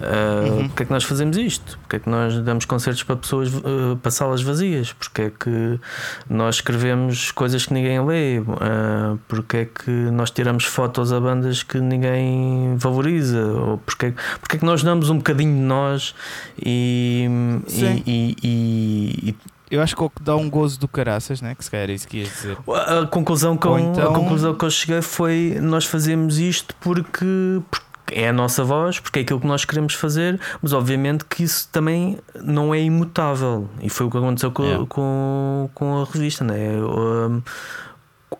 Uh, 0.00 0.46
Uhum. 0.56 0.68
Porque 0.68 0.82
é 0.82 0.86
que 0.86 0.92
nós 0.92 1.04
fazemos 1.04 1.36
isto? 1.36 1.78
Porque 1.80 1.96
é 1.96 1.98
que 1.98 2.08
nós 2.08 2.38
damos 2.40 2.64
concertos 2.64 3.02
para 3.02 3.16
pessoas, 3.16 3.52
uh, 3.54 3.96
para 4.02 4.10
salas 4.10 4.42
vazias? 4.42 4.92
Porque 4.92 5.22
é 5.22 5.30
que 5.30 5.80
nós 6.28 6.56
escrevemos 6.56 7.30
coisas 7.30 7.64
que 7.66 7.72
ninguém 7.72 8.04
lê? 8.04 8.38
Uh, 8.40 9.18
porque 9.26 9.56
é 9.58 9.64
que 9.64 9.90
nós 9.90 10.30
tiramos 10.30 10.64
fotos 10.64 11.12
a 11.12 11.20
bandas 11.20 11.62
que 11.62 11.78
ninguém 11.80 12.76
valoriza? 12.76 13.42
Ou 13.46 13.78
porque, 13.78 14.06
é- 14.06 14.14
porque 14.40 14.56
é 14.56 14.58
que 14.58 14.64
nós 14.66 14.82
damos 14.82 15.08
um 15.10 15.16
bocadinho 15.16 15.54
de 15.54 15.60
nós 15.62 16.14
e, 16.62 17.26
Sim. 17.66 18.02
e, 18.06 18.36
e- 18.42 19.28
e- 19.30 19.34
Eu 19.68 19.82
acho 19.82 19.96
que 19.96 20.02
o 20.02 20.08
que 20.08 20.22
dá 20.22 20.36
um 20.36 20.48
gozo 20.48 20.78
do 20.78 20.86
caraças, 20.86 21.40
né? 21.42 21.54
que 21.56 21.64
se 21.64 21.70
calhar 21.70 21.90
é 21.90 21.94
isso 21.94 22.06
que 22.06 22.18
ia 22.18 22.24
dizer. 22.24 22.56
a, 22.68 23.04
conclusão 23.06 23.56
que 23.56 23.66
eu, 23.66 23.76
então- 23.78 24.10
a 24.12 24.14
conclusão 24.14 24.54
que 24.54 24.64
eu 24.64 24.70
cheguei 24.70 25.02
foi 25.02 25.58
nós 25.60 25.84
fazemos 25.84 26.38
isto 26.38 26.72
porque, 26.80 27.60
porque 27.68 27.85
é 28.12 28.28
a 28.28 28.32
nossa 28.32 28.62
voz, 28.64 29.00
porque 29.00 29.20
é 29.20 29.22
aquilo 29.22 29.40
que 29.40 29.46
nós 29.46 29.64
queremos 29.64 29.94
fazer, 29.94 30.40
mas 30.62 30.72
obviamente 30.72 31.24
que 31.24 31.42
isso 31.42 31.68
também 31.70 32.18
não 32.42 32.74
é 32.74 32.80
imutável. 32.80 33.68
E 33.82 33.88
foi 33.88 34.06
o 34.06 34.10
que 34.10 34.16
aconteceu 34.18 34.50
com, 34.52 34.64
É. 34.64 34.86
com, 34.88 35.70
com 35.74 36.02
a 36.02 36.04
revista, 36.04 36.44
né? 36.44 36.56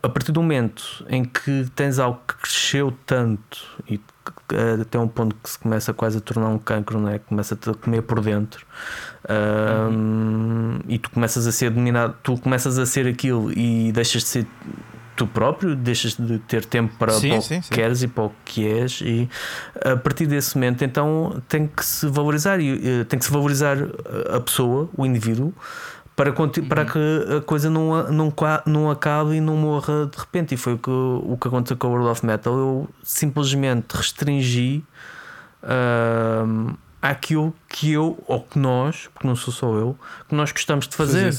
A 0.03 0.09
partir 0.09 0.33
do 0.33 0.43
momento 0.43 1.05
em 1.09 1.25
que 1.25 1.67
tens 1.75 1.99
algo 1.99 2.21
que 2.27 2.35
cresceu 2.37 2.93
tanto 3.07 3.59
e 3.89 4.01
eh, 4.53 4.79
até 4.83 4.99
um 4.99 5.09
ponto 5.09 5.35
que 5.43 5.49
se 5.49 5.59
começa 5.59 5.93
quase 5.95 6.19
a 6.19 6.21
tornar 6.21 6.49
um 6.49 6.59
cancro, 6.59 7.01
né? 7.01 7.21
começa-te 7.21 7.71
a 7.71 7.75
comer 7.75 8.03
por 8.03 8.21
dentro 8.21 8.67
um, 9.29 10.79
e 10.89 10.99
tu 10.99 11.11
começas 11.11 11.47
a 11.47 11.53
ser 11.53 11.71
dominado, 11.71 12.15
tu 12.23 12.37
começas 12.39 12.79
a 12.79 12.87
ser 12.87 13.07
aquilo 13.07 13.53
e 13.53 13.91
deixas 13.93 14.23
de 14.23 14.29
ser 14.29 14.47
tu 15.17 15.27
próprio, 15.27 15.75
deixas 15.75 16.15
de 16.17 16.39
ter 16.41 16.65
tempo 16.65 16.95
para, 16.99 17.13
Sim, 17.13 17.31
para 17.31 17.39
o 17.39 17.43
sim, 17.43 17.61
que 17.61 17.67
sim. 17.67 17.75
queres 17.75 18.03
e 18.03 18.09
para 18.09 18.25
o 18.25 18.33
que 18.45 18.67
és, 18.67 19.01
e 19.01 19.29
a 19.85 19.97
partir 19.97 20.27
desse 20.27 20.55
momento 20.57 20.85
então 20.85 21.43
tem 21.49 21.67
que 21.67 21.85
se 21.85 22.07
valorizar 22.07 22.61
e 22.61 23.01
eh, 23.01 23.05
tem 23.05 23.19
que 23.19 23.25
se 23.25 23.31
valorizar 23.33 23.77
a 24.31 24.41
pessoa, 24.41 24.89
o 24.97 25.05
indivíduo, 25.07 25.53
para, 26.15 26.33
para 26.33 26.83
Uhum. 26.83 26.87
que 26.87 27.35
a 27.37 27.41
coisa 27.43 27.69
não, 27.69 28.11
não, 28.11 28.33
não 28.67 28.91
acabe 28.91 29.35
e 29.35 29.41
não 29.41 29.55
morra 29.57 30.07
de 30.07 30.17
repente. 30.19 30.55
E 30.55 30.57
foi 30.57 30.73
o 30.73 30.79
que, 30.79 30.89
o 30.91 31.37
que 31.39 31.47
aconteceu 31.49 31.77
com 31.77 31.89
o 31.89 31.91
World 31.91 32.09
of 32.09 32.25
Metal. 32.25 32.55
Eu 32.57 32.89
simplesmente 33.03 33.93
restringi 33.95 34.83
ahm, 35.63 36.75
àquilo 37.11 37.55
que 37.69 37.93
eu, 37.93 38.23
ou 38.27 38.41
que 38.43 38.59
nós, 38.59 39.09
porque 39.13 39.27
não 39.27 39.37
sou 39.37 39.53
só 39.53 39.75
eu, 39.75 39.97
que 40.29 40.35
nós 40.35 40.53
gostamos 40.53 40.87
de 40.89 40.95
fazer. 40.97 41.33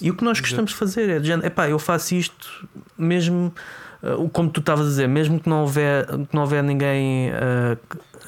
E 0.00 0.10
o 0.10 0.14
que 0.14 0.24
nós 0.24 0.38
Exato. 0.38 0.48
gostamos 0.48 0.70
de 0.72 0.76
fazer 0.76 1.08
é 1.10 1.18
de 1.18 1.26
género, 1.28 1.46
epá, 1.46 1.68
eu 1.68 1.78
faço 1.78 2.14
isto 2.14 2.68
mesmo, 2.98 3.52
o 4.18 4.28
como 4.28 4.50
tu 4.50 4.60
estavas 4.60 4.86
a 4.86 4.88
dizer, 4.90 5.08
mesmo 5.08 5.40
que 5.40 5.48
não 5.48 5.62
houver, 5.62 6.06
que 6.06 6.34
não 6.34 6.42
houver 6.42 6.62
ninguém 6.62 7.30
ah, 7.32 7.76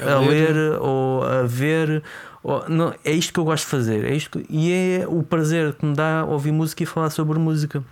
a, 0.01 0.13
A 0.15 0.21
ler. 0.21 0.53
ler 0.55 0.79
ou 0.81 1.23
a 1.25 1.43
ver. 1.43 2.03
ou- 2.43 2.65
não, 2.69 2.95
é 3.05 3.13
isto 3.13 3.33
que 3.33 3.41
eu 3.41 3.45
gosto 3.45 3.65
de 3.65 3.71
fazer. 3.71 4.05
É 4.05 4.15
isto 4.15 4.39
que- 4.39 4.47
e 4.49 4.73
é 4.73 5.07
o 5.09 5.23
prazer 5.23 5.73
que 5.75 5.85
me 5.85 5.95
dá 5.95 6.25
ouvir 6.25 6.53
música 6.53 6.83
e 6.83 6.87
falar 6.87 7.11
sobre 7.11 7.39
música. 7.39 7.83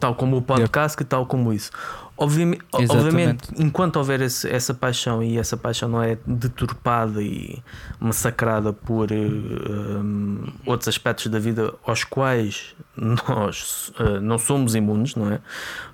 Tal 0.00 0.14
como 0.14 0.36
o 0.36 0.42
podcast 0.42 1.00
e 1.00 1.04
tal 1.06 1.24
como 1.26 1.52
isso. 1.52 1.70
Obviamente, 2.18 2.64
obviamente 2.72 3.48
enquanto 3.58 3.96
houver 3.96 4.22
esse- 4.22 4.48
essa 4.48 4.72
paixão 4.72 5.22
e 5.22 5.36
essa 5.38 5.54
paixão 5.56 5.86
não 5.88 6.02
é 6.02 6.16
deturpada 6.26 7.20
e 7.22 7.62
massacrada 8.00 8.72
por 8.72 9.12
eh, 9.12 9.16
um, 9.16 10.44
outros 10.64 10.88
aspectos 10.88 11.26
da 11.26 11.38
vida 11.38 11.74
aos 11.86 12.04
quais 12.04 12.74
nós 12.96 13.92
eh, 14.00 14.18
não 14.20 14.38
somos 14.38 14.74
imunes, 14.74 15.14
não 15.14 15.30
é? 15.30 15.40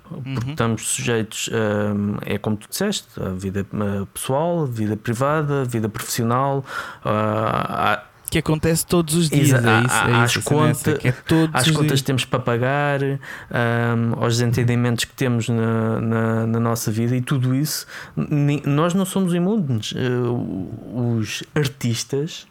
Porque 0.07 0.29
Uhum. 0.29 0.51
estamos 0.51 0.87
sujeitos, 0.87 1.49
um, 1.51 2.17
é 2.21 2.37
como 2.37 2.55
tu 2.55 2.67
disseste, 2.69 3.07
a 3.21 3.29
vida 3.29 3.65
eh, 3.73 4.05
pessoal, 4.13 4.65
vida 4.65 4.95
privada, 4.95 5.65
vida 5.65 5.89
profissional, 5.89 6.63
ah, 7.03 8.03
que 8.33 8.39
acontece 8.39 8.85
todos 8.85 9.15
os 9.15 9.29
dias. 9.29 9.49
Exa- 9.49 9.57
é 9.57 9.85
isso, 9.85 9.95
é 9.95 10.13
às 10.15 10.31
isso, 10.31 10.41
conta- 10.43 10.91
é 11.03 11.13
às 11.53 11.71
contas 11.71 11.87
dias. 11.87 12.01
que 12.01 12.05
temos 12.05 12.25
para 12.25 12.39
pagar, 12.39 12.99
ahm, 13.01 14.13
aos 14.19 14.37
desentendimentos 14.37 15.05
que 15.05 15.13
temos 15.13 15.47
na, 15.49 15.99
na, 16.01 16.47
na 16.47 16.59
nossa 16.59 16.91
vida 16.91 17.15
e 17.15 17.21
tudo 17.21 17.55
isso, 17.55 17.85
nós 18.65 18.93
não 18.93 19.05
somos 19.05 19.33
imunes. 19.33 19.93
Eh, 19.95 20.09
os 20.93 21.43
artistas, 21.55 22.45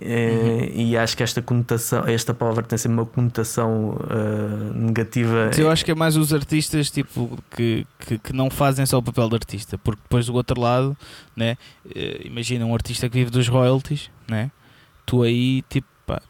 eh, 0.00 0.70
Uhum. 0.74 0.80
e 0.80 0.96
acho 0.96 1.16
que 1.16 1.22
esta 1.22 1.40
conotação, 1.40 2.04
esta 2.06 2.34
palavra 2.34 2.62
tem 2.62 2.76
sempre 2.76 2.98
uma 2.98 3.06
conotação 3.06 3.98
ah, 4.10 4.72
negativa. 4.74 5.46
Mas 5.46 5.58
eu 5.58 5.70
acho 5.70 5.84
que 5.84 5.90
é 5.90 5.94
mais 5.94 6.16
os 6.16 6.32
artistas 6.34 6.90
tipo, 6.90 7.38
que, 7.54 7.86
que, 8.00 8.18
que 8.18 8.32
não 8.32 8.50
fazem 8.50 8.84
só 8.84 8.98
o 8.98 9.02
papel 9.02 9.28
de 9.28 9.34
artista, 9.36 9.78
porque 9.78 10.00
depois 10.02 10.26
do 10.26 10.34
outro 10.34 10.60
lado, 10.60 10.96
né, 11.34 11.56
eh, 11.94 12.20
imagina 12.24 12.64
um 12.66 12.74
artista 12.74 13.08
que 13.08 13.14
vive 13.18 13.30
dos 13.30 13.48
royalties, 13.48 14.10
né, 14.28 14.50
tu 15.06 15.22
aí, 15.22 15.62
tipo, 15.70 15.86
pá, 16.04 16.20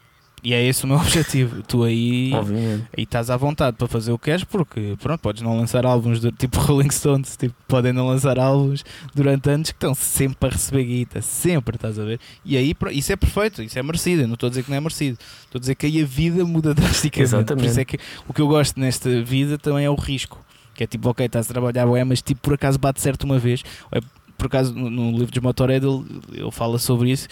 e 0.43 0.53
é 0.53 0.63
esse 0.63 0.85
o 0.85 0.87
meu 0.87 0.95
objetivo, 1.01 1.63
tu 1.63 1.83
aí, 1.83 2.31
Obviamente. 2.33 2.87
aí 2.95 3.03
estás 3.03 3.29
à 3.31 3.35
vontade 3.35 3.75
para 3.75 3.87
fazer 3.87 4.11
o 4.11 4.19
que 4.19 4.25
queres, 4.25 4.43
porque 4.43 4.95
pronto, 5.01 5.19
podes 5.19 5.41
não 5.41 5.57
lançar 5.57 5.85
álbuns 5.85 6.21
de- 6.21 6.31
tipo 6.31 6.59
Rolling 6.61 6.91
Stones, 6.91 7.35
tipo, 7.35 7.55
podem 7.67 7.91
não 7.91 8.07
lançar 8.07 8.37
álbuns 8.39 8.85
durante 9.15 9.49
anos 9.49 9.71
que 9.71 9.75
estão 9.75 9.93
sempre 9.95 10.47
a 10.47 10.51
receber 10.51 10.83
guita, 10.83 11.21
sempre, 11.21 11.75
estás 11.75 11.97
a 11.99 12.05
ver? 12.05 12.19
E 12.45 12.55
aí, 12.55 12.73
isso 12.91 13.11
é 13.11 13.15
perfeito, 13.15 13.61
isso 13.63 13.77
é 13.77 13.83
merecido, 13.83 14.21
eu 14.21 14.27
não 14.27 14.35
estou 14.35 14.47
a 14.47 14.49
dizer 14.51 14.63
que 14.63 14.69
não 14.69 14.77
é 14.77 14.81
merecido, 14.81 15.17
estou 15.45 15.57
a 15.57 15.59
dizer 15.59 15.75
que 15.75 15.85
aí 15.87 16.01
a 16.01 16.05
vida 16.05 16.45
muda 16.45 16.71
drasticamente. 16.75 17.29
Por 17.53 17.57
isso 17.57 17.65
Exatamente. 17.65 17.79
é 17.79 17.85
que 17.85 17.99
o 18.27 18.33
que 18.33 18.41
eu 18.41 18.47
gosto 18.47 18.79
nesta 18.79 19.21
vida 19.23 19.57
também 19.57 19.83
é 19.85 19.89
o 19.89 19.95
risco. 19.95 20.39
Que 20.75 20.83
é 20.83 20.87
tipo, 20.87 21.09
ok, 21.09 21.25
estás 21.25 21.49
a 21.49 21.53
trabalhar 21.53 21.87
bué, 21.87 22.03
mas 22.03 22.21
tipo, 22.21 22.39
por 22.41 22.53
acaso 22.53 22.77
bate 22.77 23.01
certo 23.01 23.23
uma 23.23 23.39
vez. 23.39 23.63
É, 23.91 23.99
por 24.37 24.45
acaso, 24.45 24.75
no, 24.75 24.87
no 24.91 25.09
livro 25.17 25.31
dos 25.31 25.41
Motorhead, 25.41 25.83
ele, 25.83 26.05
ele 26.31 26.51
fala 26.51 26.77
sobre 26.77 27.09
isso, 27.09 27.27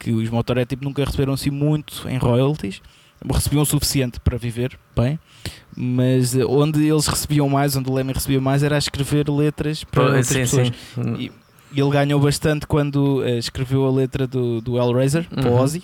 que 0.00 0.10
os 0.10 0.28
Motorhead 0.30 0.66
tipo, 0.68 0.82
nunca 0.84 1.04
receberam 1.04 1.34
assim 1.34 1.50
muito 1.50 2.08
em 2.08 2.18
royalties, 2.18 2.82
recebiam 3.32 3.62
o 3.62 3.66
suficiente 3.66 4.18
para 4.18 4.36
viver 4.36 4.76
bem, 4.96 5.16
mas 5.76 6.34
onde 6.34 6.84
eles 6.88 7.06
recebiam 7.06 7.48
mais, 7.48 7.76
onde 7.76 7.88
o 7.88 7.94
Lemmy 7.94 8.12
recebia 8.14 8.40
mais, 8.40 8.62
era 8.64 8.74
a 8.74 8.78
escrever 8.78 9.28
letras 9.30 9.84
para 9.84 10.02
outras 10.04 10.26
sim, 10.26 10.34
pessoas. 10.40 10.68
sim. 10.94 11.14
E, 11.18 11.30
e 11.72 11.80
ele 11.80 11.90
ganhou 11.90 12.18
bastante 12.18 12.66
quando 12.66 13.22
eh, 13.24 13.38
escreveu 13.38 13.84
a 13.86 13.90
letra 13.92 14.26
do, 14.26 14.60
do 14.60 14.76
Hellraiser 14.76 15.28
para 15.28 15.48
o 15.48 15.52
Uhum. 15.52 15.60
Ozzy. 15.60 15.82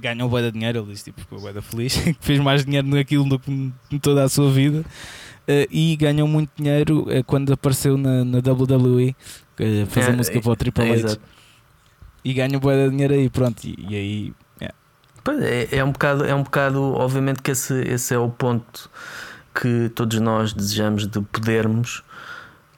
Ganhou 0.00 0.28
bué 0.28 0.42
de 0.42 0.52
dinheiro, 0.52 0.80
ele 0.80 0.92
disse 0.92 1.04
tipo, 1.04 1.20
ficou 1.22 1.40
bué 1.40 1.58
feliz, 1.62 1.96
que 2.04 2.16
fez 2.20 2.38
mais 2.38 2.64
dinheiro 2.64 2.86
naquilo 2.86 3.24
do 3.26 3.38
que 3.38 3.50
em 3.50 3.98
toda 3.98 4.22
a 4.22 4.28
sua 4.28 4.50
vida. 4.52 4.84
Eh, 5.46 5.66
e 5.70 5.96
ganhou 5.96 6.28
muito 6.28 6.50
dinheiro 6.54 7.06
eh, 7.08 7.22
quando 7.22 7.50
apareceu 7.54 7.96
na, 7.96 8.22
na 8.22 8.38
WWE, 8.38 9.16
eh, 9.58 9.86
fazer 9.86 10.10
É, 10.10 10.16
música 10.16 10.40
para 10.42 10.52
o 10.52 10.56
Triple 10.56 10.84
É, 10.90 10.92
H. 10.92 11.16
E 12.28 12.34
ganhou 12.34 12.60
bué 12.60 12.84
de 12.84 12.90
dinheiro 12.90 13.14
aí, 13.14 13.30
pronto. 13.30 13.64
E, 13.64 13.74
e 13.88 13.96
aí, 13.96 14.34
Pois 15.24 15.42
é, 15.42 15.68
é 15.72 15.84
um 15.84 15.92
bocado, 15.92 16.24
é 16.24 16.34
um 16.34 16.42
bocado, 16.42 16.80
obviamente 16.94 17.42
que 17.42 17.50
esse, 17.50 17.74
esse 17.82 18.14
é 18.14 18.18
o 18.18 18.30
ponto 18.30 18.90
que 19.54 19.90
todos 19.94 20.18
nós 20.20 20.52
desejamos 20.52 21.06
de 21.06 21.20
podermos 21.20 22.02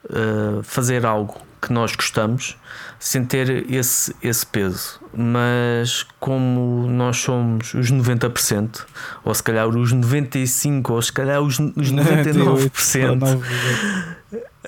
uh, 0.05 0.61
fazer 0.63 1.05
algo 1.05 1.41
que 1.61 1.71
nós 1.71 1.95
gostamos 1.95 2.57
sem 2.99 3.23
ter 3.23 3.71
esse, 3.71 4.15
esse 4.21 4.45
peso. 4.45 4.99
Mas 5.13 6.05
como 6.19 6.87
nós 6.87 7.17
somos 7.17 7.73
os 7.73 7.91
90%, 7.91 8.85
ou 9.23 9.33
se 9.33 9.43
calhar 9.43 9.67
os 9.67 9.93
95%, 9.93 10.89
ou 10.89 11.01
se 11.01 11.13
calhar 11.13 11.41
os, 11.41 11.59
os 11.59 11.91
99%, 11.91 13.41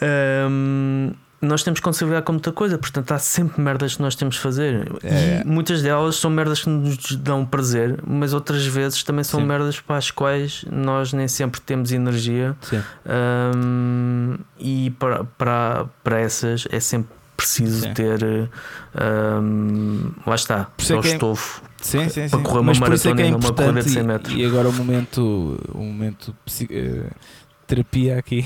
Hum, 0.02 1.14
nós 1.44 1.64
temos 1.64 1.80
que 1.80 1.84
considerar 1.84 2.22
como 2.22 2.38
muita 2.38 2.52
coisa, 2.52 2.78
portanto 2.78 3.12
há 3.12 3.20
sempre 3.20 3.62
merdas 3.62 3.96
que 3.96 4.02
nós 4.02 4.16
temos 4.16 4.36
de 4.36 4.42
fazer. 4.42 4.92
É. 5.04 5.42
E 5.42 5.48
muitas 5.48 5.82
delas 5.82 6.16
são 6.16 6.32
merdas 6.32 6.64
que 6.64 6.70
nos 6.70 7.16
dão 7.16 7.46
prazer, 7.46 8.00
mas 8.06 8.34
outras 8.34 8.66
vezes 8.66 9.04
também 9.04 9.24
são 9.24 9.40
Sim. 9.40 9.46
merdas 9.46 9.80
para 9.80 9.98
as 9.98 10.10
quais 10.10 10.66
nós 10.72 11.14
nem 11.14 11.28
sempre 11.28 11.60
temos 11.62 11.92
energia. 11.92 12.56
sim. 12.62 12.82
Hum, 13.56 14.38
e 14.60 14.92
para, 14.92 15.24
para, 15.24 15.86
para 16.04 16.20
essas 16.20 16.68
é 16.72 16.80
sempre 16.80 17.10
preciso 17.36 17.82
Sim. 17.82 17.94
ter 17.94 18.50
hum, 19.42 20.12
lá 20.26 20.36
está, 20.36 20.68
isso 20.78 20.94
é 20.94 20.96
é 20.96 21.00
é- 21.00 21.14
estofo. 21.14 21.62
Sim, 21.82 22.08
sim. 22.08 22.30
Para 22.30 22.40
correr 22.40 22.60
uma 22.60 22.72
é 22.72 22.76
que 22.76 22.84
é 22.84 22.88
maratona 22.88 23.22
e 23.22 23.34
uma 23.34 23.40
corrida 23.42 23.82
de 23.82 23.82
importante 23.82 23.90
100 23.90 24.02
e- 24.02 24.06
metros. 24.06 24.36
E, 24.36 24.46
agora 24.46 24.70
o 24.70 24.74
momento, 24.74 25.60
o 25.74 25.80
momento 25.80 26.34
eh, 26.70 27.10
terapia 27.68 28.18
aqui, 28.18 28.46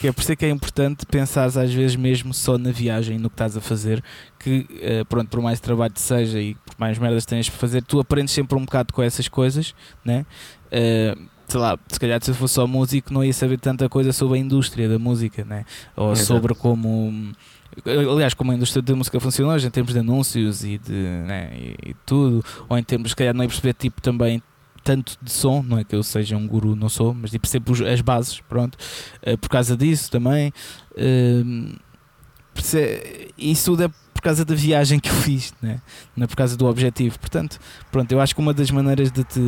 que 0.00 0.08
é 0.08 0.12
por 0.12 0.22
isso 0.22 0.32
é 0.32 0.36
que 0.36 0.46
é 0.46 0.48
importante 0.48 1.04
pensar 1.04 1.44
às 1.44 1.54
vezes 1.54 1.94
mesmo 1.94 2.32
só 2.32 2.56
na 2.56 2.72
viagem, 2.72 3.18
no 3.18 3.28
que 3.28 3.34
estás 3.34 3.54
a 3.54 3.60
fazer, 3.60 4.02
que 4.38 4.66
eh, 4.80 5.04
pronto, 5.04 5.28
por 5.28 5.42
mais 5.42 5.60
trabalho 5.60 5.92
que 5.92 6.00
seja 6.00 6.40
e 6.40 6.54
por 6.54 6.74
mais 6.78 6.98
merdas 6.98 7.26
tenhas 7.26 7.50
para 7.50 7.58
fazer, 7.58 7.82
tu 7.82 8.00
aprendes 8.00 8.32
sempre 8.32 8.56
um 8.56 8.64
bocado 8.64 8.94
com 8.94 9.02
essas 9.02 9.28
coisas, 9.28 9.74
né? 10.02 10.24
Eh, 10.72 11.14
sei 11.46 11.60
lá, 11.60 11.78
se 11.86 12.00
calhar 12.00 12.18
se 12.24 12.30
eu 12.30 12.34
fosse 12.34 12.54
só 12.54 12.66
músico 12.66 13.12
não 13.12 13.22
ia 13.22 13.32
saber 13.34 13.60
tanta 13.60 13.90
coisa 13.90 14.10
sobre 14.10 14.38
a 14.38 14.40
indústria 14.40 14.88
da 14.88 14.98
música, 14.98 15.44
né? 15.44 15.66
Ou 15.94 16.12
Exato. 16.12 16.28
sobre 16.28 16.54
como 16.54 17.34
aliás, 17.84 18.32
como 18.32 18.52
a 18.52 18.54
indústria 18.54 18.80
da 18.80 18.96
música 18.96 19.20
funciona 19.20 19.52
hoje 19.52 19.66
em 19.66 19.70
termos 19.70 19.92
de 19.92 19.98
anúncios 19.98 20.64
e 20.64 20.78
de 20.78 20.92
né, 20.92 21.50
e, 21.54 21.90
e 21.90 21.94
tudo, 22.06 22.42
ou 22.70 22.78
em 22.78 22.82
termos, 22.82 23.10
se 23.10 23.16
calhar, 23.16 23.34
não 23.34 23.44
é 23.44 23.46
perceber 23.46 23.74
tipo 23.74 24.00
também 24.00 24.42
tanto 24.82 25.16
de 25.22 25.30
som, 25.30 25.62
não 25.62 25.78
é 25.78 25.84
que 25.84 25.94
eu 25.94 26.02
seja 26.02 26.36
um 26.36 26.46
guru, 26.46 26.74
não 26.74 26.88
sou, 26.88 27.14
mas 27.14 27.30
tipo, 27.30 27.42
percebo 27.42 27.72
as 27.86 28.00
bases, 28.00 28.40
pronto, 28.40 28.78
eh, 29.22 29.36
por 29.36 29.48
causa 29.48 29.76
disso 29.76 30.10
também. 30.10 30.52
Ehm, 30.96 31.74
isso 33.38 33.64
tudo 33.72 33.84
é 33.84 33.88
por 34.20 34.24
causa 34.24 34.44
da 34.44 34.54
viagem 34.54 35.00
que 35.00 35.08
eu 35.08 35.14
fiz, 35.14 35.54
né? 35.62 35.80
não 36.14 36.24
é 36.24 36.26
por 36.26 36.36
causa 36.36 36.54
do 36.54 36.66
objetivo. 36.66 37.18
Portanto, 37.18 37.58
pronto, 37.90 38.12
eu 38.12 38.20
acho 38.20 38.34
que 38.34 38.40
uma 38.40 38.52
das 38.52 38.70
maneiras 38.70 39.10
de 39.10 39.24
te, 39.24 39.40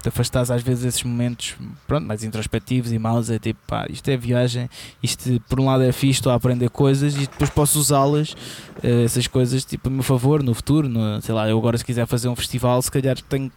te 0.00 0.08
afastares 0.08 0.48
às 0.48 0.62
vezes 0.62 0.84
desses 0.84 1.02
momentos 1.02 1.56
pronto, 1.84 2.06
mais 2.06 2.22
introspectivos 2.22 2.92
e 2.92 2.98
maus 3.00 3.30
é 3.30 3.38
tipo, 3.38 3.58
pá, 3.66 3.84
isto 3.90 4.08
é 4.08 4.16
viagem, 4.16 4.70
isto 5.02 5.40
por 5.48 5.58
um 5.58 5.66
lado 5.66 5.82
é 5.82 5.90
fixe, 5.90 6.20
estou 6.20 6.30
a 6.30 6.36
aprender 6.36 6.70
coisas 6.70 7.16
e 7.16 7.20
depois 7.20 7.50
posso 7.50 7.80
usá-las, 7.80 8.36
eh, 8.80 9.02
essas 9.02 9.26
coisas, 9.26 9.64
tipo, 9.64 9.88
a 9.88 9.90
meu 9.90 10.04
favor, 10.04 10.40
no 10.40 10.54
futuro, 10.54 10.88
no, 10.88 11.20
sei 11.20 11.34
lá, 11.34 11.48
eu 11.48 11.58
agora 11.58 11.76
se 11.76 11.84
quiser 11.84 12.06
fazer 12.06 12.28
um 12.28 12.36
festival, 12.36 12.80
se 12.80 12.92
calhar 12.92 13.20
tenho 13.28 13.50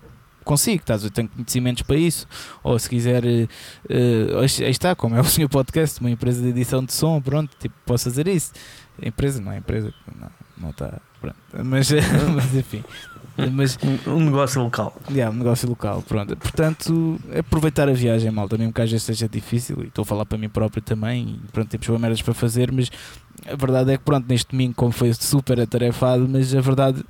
consigo, 0.43 0.81
estás, 0.81 1.03
ver, 1.03 1.11
tenho 1.11 1.27
conhecimentos 1.29 1.83
para 1.83 1.95
isso, 1.95 2.27
ou 2.63 2.77
se 2.77 2.89
quiser, 2.89 3.23
eh, 3.25 3.47
aí 4.39 4.71
está, 4.71 4.95
como 4.95 5.15
é 5.15 5.21
o 5.21 5.25
senhor 5.25 5.49
podcast, 5.49 5.99
uma 5.99 6.09
empresa 6.09 6.41
de 6.41 6.49
edição 6.49 6.83
de 6.83 6.93
som, 6.93 7.21
pronto, 7.21 7.51
tipo, 7.59 7.75
posso 7.85 8.05
fazer 8.05 8.27
isso. 8.27 8.53
Empresa, 9.01 9.41
não 9.41 9.51
é 9.51 9.57
empresa, 9.57 9.93
não, 10.19 10.29
não 10.57 10.69
está, 10.69 10.99
pronto, 11.19 11.37
mas, 11.63 11.89
mas 12.35 12.55
enfim, 12.55 12.83
mas 13.51 13.77
Um, 14.07 14.15
um 14.15 14.19
negócio 14.25 14.61
local. 14.61 14.95
Yeah, 15.09 15.33
um 15.33 15.37
negócio 15.37 15.67
local, 15.67 16.03
pronto. 16.07 16.35
Portanto, 16.35 17.19
aproveitar 17.37 17.87
a 17.89 17.93
viagem, 17.93 18.29
malta, 18.29 18.57
mesmo 18.57 18.73
que 18.73 18.81
às 18.81 18.91
vezes 18.91 19.03
seja 19.03 19.27
difícil, 19.27 19.83
e 19.83 19.87
estou 19.87 20.03
a 20.03 20.05
falar 20.05 20.25
para 20.25 20.37
mim 20.37 20.49
próprio 20.49 20.81
também, 20.81 21.39
e 21.43 21.51
pronto, 21.51 21.69
temos 21.69 21.99
merdas 21.99 22.21
para 22.21 22.33
fazer, 22.33 22.71
mas 22.71 22.91
a 23.47 23.55
verdade 23.55 23.91
é 23.93 23.97
que, 23.97 24.03
pronto, 24.03 24.27
neste 24.27 24.51
domingo, 24.51 24.73
como 24.75 24.91
foi 24.91 25.13
super 25.13 25.59
atarefado, 25.59 26.27
mas 26.27 26.53
a 26.53 26.61
verdade, 26.61 27.03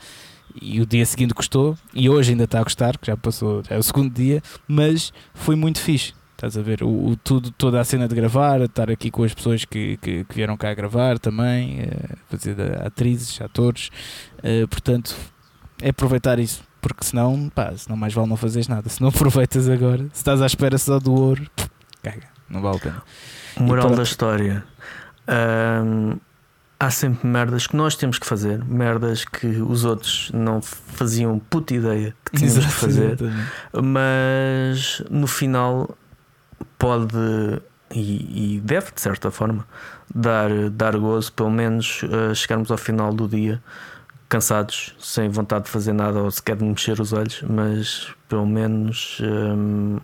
e 0.60 0.82
o 0.82 0.86
dia 0.86 1.06
seguinte 1.06 1.34
gostou, 1.34 1.78
e 1.93 2.10
hoje 2.10 2.32
ainda 2.32 2.45
está 2.45 2.60
a 2.60 2.64
gostar, 2.64 2.97
que 2.97 3.08
já 3.08 3.18
passou, 3.18 3.64
já 3.64 3.76
é 3.76 3.78
o 3.78 3.84
segundo 3.84 4.14
dia, 4.14 4.41
mas 4.68 5.14
foi 5.34 5.56
muito 5.56 5.80
fixe. 5.80 6.14
Estás 6.34 6.58
a 6.58 6.62
ver? 6.64 6.82
O, 6.82 7.10
o 7.10 7.16
tudo, 7.16 7.52
toda 7.52 7.80
a 7.80 7.84
cena 7.84 8.08
de 8.08 8.16
gravar, 8.16 8.62
estar 8.62 8.89
aqui 8.89 9.12
com 9.12 9.24
as 9.24 9.32
pessoas 9.32 9.64
que, 9.64 9.97
que, 9.97 10.24
que 10.24 10.36
vieram 10.36 10.58
cá 10.58 10.74
gravar 10.74 11.20
também, 11.20 11.82
eh, 11.82 12.16
fazer 12.28 12.56
atrizes, 12.84 13.39
atores, 13.39 13.91
eh, 14.41 14.66
portanto, 14.66 15.16
é 15.80 15.89
aproveitar 15.89 16.39
isso, 16.39 16.64
porque 16.82 17.04
senão, 17.06 17.47
pá, 17.54 17.72
senão 17.78 17.95
mais 17.95 18.12
vale 18.12 18.28
não 18.28 18.36
fazeres 18.36 18.68
nada. 18.68 18.89
Se 18.89 18.99
não 19.02 19.10
aproveitas 19.14 19.70
agora, 19.70 20.04
se 20.12 20.16
estás 20.16 20.41
à 20.41 20.47
espera 20.47 20.80
só 20.80 20.99
do 20.99 21.14
ouro, 21.14 21.45
caga, 22.02 22.28
não 22.49 22.60
vale 22.60 22.78
a 22.78 22.80
pena. 22.80 23.04
Moral 23.60 23.91
da 23.91 24.02
história. 24.02 24.64
Hum, 25.28 26.18
há 26.82 26.89
sempre 26.89 27.27
merdas 27.27 27.67
que 27.67 27.75
nós 27.75 27.95
temos 27.95 28.17
que 28.17 28.25
fazer, 28.25 28.65
merdas 28.65 29.23
que 29.23 29.45
os 29.45 29.86
outros 29.86 30.32
não 30.34 30.63
faziam 30.63 31.38
puta 31.38 31.75
ideia 31.75 32.15
que 32.25 32.39
tínhamos 32.39 32.65
que 32.65 32.71
fazer, 32.71 33.17
mas 33.84 35.03
no 35.07 35.27
final 35.27 35.95
pode 36.79 37.15
e, 37.93 38.55
e 38.55 38.59
deve, 38.61 38.91
de 38.93 38.99
certa 38.99 39.29
forma, 39.29 39.63
dar, 40.13 40.49
dar 40.71 40.97
gozo, 40.97 41.32
pelo 41.34 41.51
menos 41.51 42.01
uh, 42.01 42.34
chegarmos 42.34 42.71
ao 42.71 42.77
final 42.79 43.13
do 43.13 43.27
dia 43.27 43.61
cansados, 44.27 44.95
sem 44.97 45.29
vontade 45.29 45.65
de 45.65 45.69
fazer 45.69 45.93
nada 45.93 46.23
ou 46.23 46.32
sequer 46.32 46.55
de 46.55 46.63
mexer 46.63 46.99
os 46.99 47.13
olhos, 47.13 47.43
mas 47.47 48.07
pelo 48.27 48.47
menos 48.47 49.21
hum, 49.21 49.99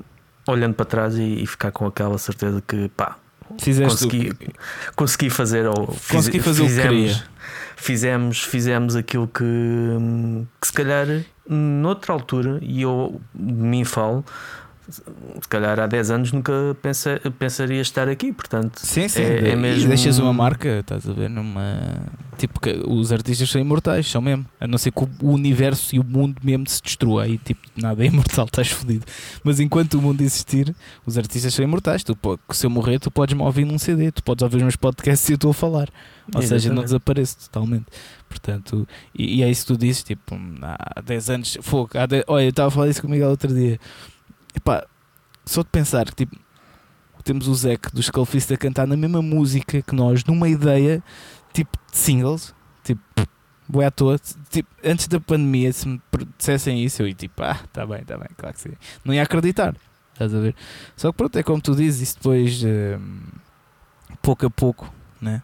olhando 0.48 0.76
para 0.76 0.86
trás 0.86 1.18
e, 1.18 1.42
e 1.42 1.48
ficar 1.48 1.72
com 1.72 1.88
aquela 1.88 2.20
certeza 2.20 2.62
que 2.62 2.88
pá, 2.90 3.16
Fizeste 3.60 4.04
consegui, 4.06 4.34
que- 4.34 4.52
consegui 4.96 5.30
fazer 5.30 5.66
ou 5.68 5.92
fiz- 5.94 6.12
Consegui 6.18 6.40
fazer 6.40 6.62
o 6.62 6.66
que 6.66 6.70
fizemos, 6.72 6.90
queria. 6.92 7.24
fizemos, 7.76 8.44
fizemos 8.44 8.96
aquilo 8.96 9.28
que, 9.28 9.44
que 10.62 10.68
se 10.68 10.74
calhar 10.74 11.08
noutra 11.48 12.14
altura, 12.14 12.60
e 12.62 12.82
eu 12.82 13.22
de 13.34 13.54
mim 13.54 13.84
falo, 13.86 14.24
se 14.90 15.48
calhar 15.50 15.80
há 15.80 15.88
10 15.88 16.12
anos 16.12 16.32
nunca 16.32 16.54
pensa, 16.82 17.20
pensaria 17.38 17.82
estar 17.82 18.08
aqui, 18.08 18.32
portanto. 18.32 18.80
Sim, 18.80 19.08
sim. 19.08 19.22
É, 19.22 19.50
é 19.50 19.54
e 19.54 19.56
mesmo- 19.56 19.88
deixas 19.90 20.18
uma 20.20 20.32
marca, 20.34 20.80
estás 20.80 21.08
a 21.10 21.14
ver? 21.14 21.30
Numa. 21.30 22.02
Tipo, 22.38 22.60
que 22.60 22.84
os 22.88 23.12
artistas 23.12 23.50
são 23.50 23.60
imortais, 23.60 24.10
são 24.10 24.22
mesmo. 24.22 24.46
A 24.60 24.68
não 24.68 24.78
ser 24.78 24.92
que 24.92 25.00
o 25.22 25.30
universo 25.32 25.96
e 25.96 26.00
o 26.00 26.04
mundo 26.04 26.38
mesmo 26.44 26.68
se 26.70 26.82
destrua. 26.82 27.24
Aí, 27.24 27.38
tipo, 27.38 27.60
nada 27.76 28.04
é 28.04 28.08
imortal, 28.08 28.46
estás 28.52 28.70
fodido. 28.70 29.06
Mas 29.44 29.60
enquanto 29.60 29.96
o 29.96 30.02
mundo 30.02 30.22
existir, 30.22 30.74
os 31.06 31.18
artistas 31.18 31.54
são 31.54 31.66
imortais. 31.66 32.04
Tu, 32.04 32.18
se 32.52 32.66
eu 32.66 32.70
morrer, 32.70 33.00
tu 33.00 33.10
podes 33.12 33.36
me 33.36 33.42
ouvir 33.42 33.66
num 33.66 33.78
CD, 33.80 34.12
tu 34.12 34.24
podes 34.24 34.44
ouvir 34.44 34.58
os 34.58 34.64
meus 34.64 34.76
podcasts 34.76 35.28
e 35.30 35.34
eu 35.34 35.36
estou 35.36 35.52
a 35.52 35.54
falar. 35.54 35.90
Ou 36.34 36.42
seja, 36.42 36.72
não 36.72 36.84
desapareço 36.84 37.38
totalmente. 37.40 37.86
Portanto, 38.30 38.88
e, 39.18 39.38
e 39.38 39.44
é 39.44 39.50
isso 39.50 39.66
que 39.66 39.74
tu 39.74 39.78
dizes, 39.78 40.04
tipo, 40.04 40.38
há 40.62 41.02
10 41.02 41.30
anos, 41.30 41.58
fogo, 41.62 41.92
há 41.96 42.06
10 42.06 42.24
olha, 42.28 42.44
eu 42.44 42.50
estava 42.50 42.68
a 42.68 42.72
falar 42.72 42.90
isso 42.90 43.02
com 43.02 43.08
o 43.08 43.12
Miguel 43.12 43.30
outro 43.30 43.54
dia. 43.54 43.80
Epá, 44.58 44.88
só 45.46 45.62
de 45.62 45.70
pensar 45.70 46.06
que, 46.06 46.26
tipo, 46.26 46.36
temos 47.24 47.48
o 47.48 47.54
Zeke 47.54 47.94
do 47.94 48.02
Skullfist 48.02 48.52
a 48.52 48.58
cantar 48.58 48.88
na 48.88 48.98
mesma 48.98 49.22
música 49.22 49.82
que 49.84 49.94
nós, 49.94 50.24
numa 50.26 50.50
ideia, 50.50 51.04
tipo, 51.54 51.78
de 51.92 51.98
singles, 51.98 52.56
tipo, 52.84 53.00
boé 53.68 53.86
à 53.86 53.92
toa, 53.92 54.18
tipo, 54.50 54.68
antes 54.84 55.08
da 55.08 55.20
pandemia, 55.20 55.72
se 55.72 55.88
me 55.88 56.02
dissessem 56.38 56.84
isso, 56.84 57.04
eu 57.04 57.08
ia 57.08 57.14
tipo, 57.14 57.44
ah, 57.44 57.60
tá 57.72 57.86
bem, 57.86 58.04
tá 58.04 58.18
bem, 58.18 58.30
claro 58.36 58.56
que 58.56 58.62
sim. 58.62 58.72
Não 59.06 59.14
ia 59.14 59.22
acreditar, 59.22 59.76
estás 60.14 60.34
a 60.34 60.40
ver? 60.40 60.56
Só 60.96 61.12
que 61.12 61.18
pronto, 61.18 61.38
é 61.38 61.44
como 61.44 61.62
tu 61.62 61.76
dizes, 61.76 62.02
isso 62.02 62.16
depois, 62.16 62.64
hum, 62.64 63.20
pouco 64.22 64.46
a 64.48 64.50
pouco, 64.50 64.92
né? 65.22 65.44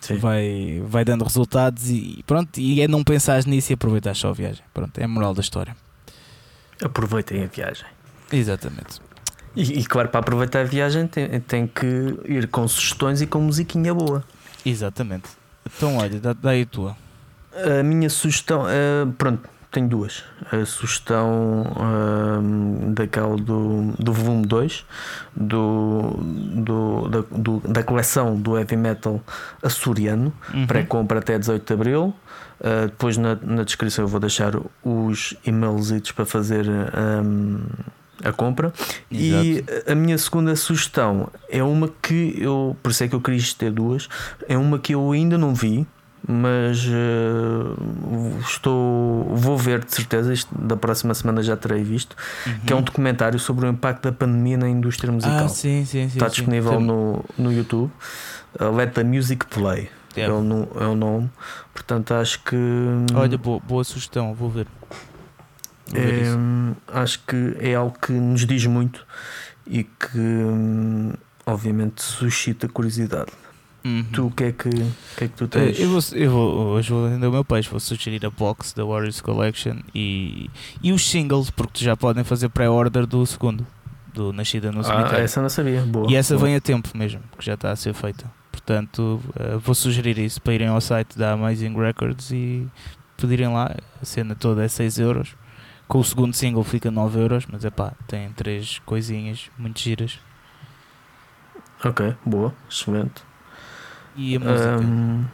Sim. 0.00 0.18
vai, 0.18 0.80
vai 0.86 1.04
dando 1.04 1.24
resultados 1.24 1.90
e 1.90 2.22
pronto, 2.26 2.58
e 2.58 2.80
é 2.80 2.86
não 2.86 3.02
pensar 3.02 3.44
nisso 3.44 3.72
e 3.72 3.74
aproveitar 3.74 4.14
só 4.14 4.30
a 4.30 4.32
viagem. 4.32 4.64
Pronto, 4.72 4.96
é 4.98 5.04
a 5.04 5.08
moral 5.08 5.34
da 5.34 5.40
história. 5.40 5.76
Aproveitem 6.80 7.42
a 7.42 7.46
viagem. 7.46 7.86
Exatamente. 8.32 9.00
E, 9.54 9.80
e 9.80 9.84
claro, 9.86 10.08
para 10.08 10.20
aproveitar 10.20 10.60
a 10.60 10.64
viagem 10.64 11.06
tem, 11.06 11.40
tem 11.40 11.66
que 11.66 11.86
ir 12.26 12.48
com 12.48 12.66
sugestões 12.68 13.20
e 13.22 13.26
com 13.26 13.40
musiquinha 13.40 13.94
boa. 13.94 14.22
Exatamente. 14.64 15.28
Então, 15.76 15.96
olha, 15.96 16.18
dá, 16.20 16.32
dá 16.32 16.50
aí 16.50 16.62
a 16.62 16.66
tua. 16.66 16.96
A 17.78 17.82
minha 17.82 18.10
sugestão, 18.10 18.68
eh, 18.68 19.06
pronto, 19.16 19.48
tenho 19.70 19.88
duas. 19.88 20.22
A 20.52 20.64
sugestão 20.66 21.64
ahm, 21.76 22.92
daquela 22.92 23.36
do, 23.36 23.92
do 23.98 24.12
volume 24.12 24.44
2 24.46 24.84
do, 25.34 26.16
do, 26.20 27.08
da, 27.08 27.20
do- 27.30 27.60
da 27.66 27.82
coleção 27.82 28.36
do 28.38 28.58
heavy 28.58 28.76
metal 28.76 29.22
açoriano, 29.62 30.32
Uhum. 30.52 30.66
pré-compra 30.66 31.18
até 31.20 31.38
18 31.38 31.66
de 31.66 31.72
Abril. 31.72 32.14
Uh, 32.58 32.86
depois 32.86 33.16
na, 33.18 33.34
na 33.42 33.64
descrição 33.64 34.04
eu 34.04 34.08
vou 34.08 34.18
deixar 34.20 34.52
os 34.82 35.34
e-mails 35.44 35.90
para 36.12 36.24
fazer 36.24 36.66
ahm, 36.94 37.58
a 38.24 38.32
compra. 38.32 38.72
E 39.10 39.64
a 39.86 39.94
minha 39.94 40.16
segunda 40.18 40.54
sugestão 40.56 41.28
é 41.48 41.62
uma 41.62 41.88
que 42.02 42.34
eu, 42.38 42.76
por 42.82 42.90
isso 42.90 43.04
é 43.04 43.08
que 43.08 43.14
eu 43.14 43.20
queria 43.20 43.42
ter 43.58 43.70
duas, 43.70 44.08
é 44.48 44.56
uma 44.56 44.78
que 44.78 44.94
eu 44.94 45.12
ainda 45.12 45.36
não 45.36 45.54
vi, 45.54 45.86
mas 46.28 46.84
eh, 46.88 48.40
estou, 48.40 49.24
vou 49.34 49.56
ver 49.56 49.84
de 49.84 49.94
certeza, 49.94 50.32
isto 50.32 50.52
da 50.58 50.76
próxima 50.76 51.14
semana 51.14 51.42
já 51.42 51.56
terei 51.56 51.84
visto, 51.84 52.16
que 52.66 52.72
é 52.72 52.76
um 52.76 52.82
documentário 52.82 53.38
sobre 53.38 53.66
o 53.66 53.68
impacto 53.68 54.02
da 54.02 54.12
pandemia 54.12 54.56
na 54.56 54.68
indústria 54.68 55.12
musical. 55.12 55.38
Uhum. 55.38 55.44
Ah, 55.44 55.48
sim, 55.48 55.84
sim, 55.84 56.08
sim. 56.08 56.16
Está 56.16 56.28
disponível 56.28 56.80
no, 56.80 57.24
no 57.38 57.52
YouTube. 57.52 57.92
Uh, 58.58 58.74
Let 58.74 58.94
the 58.94 59.04
Music 59.04 59.46
Play 59.46 59.90
é, 60.16 60.30
o, 60.30 60.68
é 60.80 60.86
o 60.86 60.94
nome. 60.96 61.30
Portanto, 61.72 62.14
acho 62.14 62.42
que. 62.42 62.56
Olha, 63.14 63.36
boa, 63.36 63.60
boa 63.60 63.84
sugestão, 63.84 64.34
vou 64.34 64.48
ver. 64.48 64.66
É, 65.94 66.98
acho 67.00 67.20
que 67.26 67.56
é 67.60 67.74
algo 67.74 67.96
que 68.00 68.12
nos 68.12 68.44
diz 68.46 68.66
muito 68.66 69.06
e 69.66 69.84
que, 69.84 70.18
hum, 70.18 71.12
obviamente, 71.44 72.02
suscita 72.02 72.68
curiosidade. 72.68 73.30
Uhum. 73.84 74.04
Tu, 74.12 74.26
o 74.26 74.30
que 74.32 74.44
é 74.44 74.52
que, 74.52 74.68
que, 74.68 75.24
é 75.24 75.28
que 75.28 75.34
tu 75.36 75.44
Eh, 75.44 75.46
tens? 75.46 75.78
Eu, 75.78 75.88
vou, 75.90 76.00
eu 76.12 76.30
vou, 76.30 76.66
hoje 76.72 76.90
vou 76.90 77.08
vender 77.08 77.26
o 77.26 77.30
meu 77.30 77.44
peixe, 77.44 77.68
vou 77.70 77.78
sugerir 77.78 78.26
a 78.26 78.30
box 78.30 78.72
da 78.74 78.84
Warriors 78.84 79.20
Collection 79.20 79.76
e, 79.94 80.50
e 80.82 80.92
os 80.92 81.08
singles, 81.08 81.50
porque 81.50 81.84
já 81.84 81.96
podem 81.96 82.24
fazer 82.24 82.48
pré-order 82.48 83.06
do 83.06 83.24
segundo, 83.24 83.64
do 84.12 84.32
Nascida 84.32 84.72
no 84.72 84.80
ah, 84.80 84.84
Cemitério. 84.84 85.24
essa 85.24 85.38
eu 85.38 85.42
não 85.42 85.50
sabia. 85.50 85.82
Boa. 85.82 86.10
E 86.10 86.16
essa 86.16 86.34
boa. 86.34 86.46
vem 86.46 86.56
a 86.56 86.60
tempo 86.60 86.88
mesmo, 86.96 87.20
que 87.38 87.46
já 87.46 87.54
está 87.54 87.70
a 87.70 87.76
ser 87.76 87.94
feita. 87.94 88.28
Portanto, 88.50 89.20
eh, 89.38 89.56
vou 89.62 89.74
sugerir 89.74 90.18
isso 90.18 90.42
para 90.42 90.54
irem 90.54 90.66
ao 90.66 90.80
site 90.80 91.16
da 91.16 91.32
Amazing 91.34 91.76
Records 91.76 92.32
e 92.32 92.66
pedirem 93.16 93.46
lá. 93.46 93.72
A 94.02 94.04
cena 94.04 94.34
toda 94.34 94.64
é 94.64 94.68
6 94.68 94.98
euros. 94.98 95.36
Com 95.88 95.98
o 96.00 96.04
segundo 96.04 96.34
single 96.34 96.64
fica 96.64 96.90
9 96.90 97.20
euros, 97.20 97.46
mas 97.50 97.64
é 97.64 97.70
pá, 97.70 97.92
tem 98.08 98.30
três 98.32 98.80
coisinhas 98.80 99.50
muito 99.56 99.78
giras. 99.80 100.18
Ok, 101.84 102.16
boa, 102.24 102.52
excelente. 102.68 103.22
E 104.16 104.34
a 104.36 104.40
música? 104.40 104.78
Hum, 104.80 105.24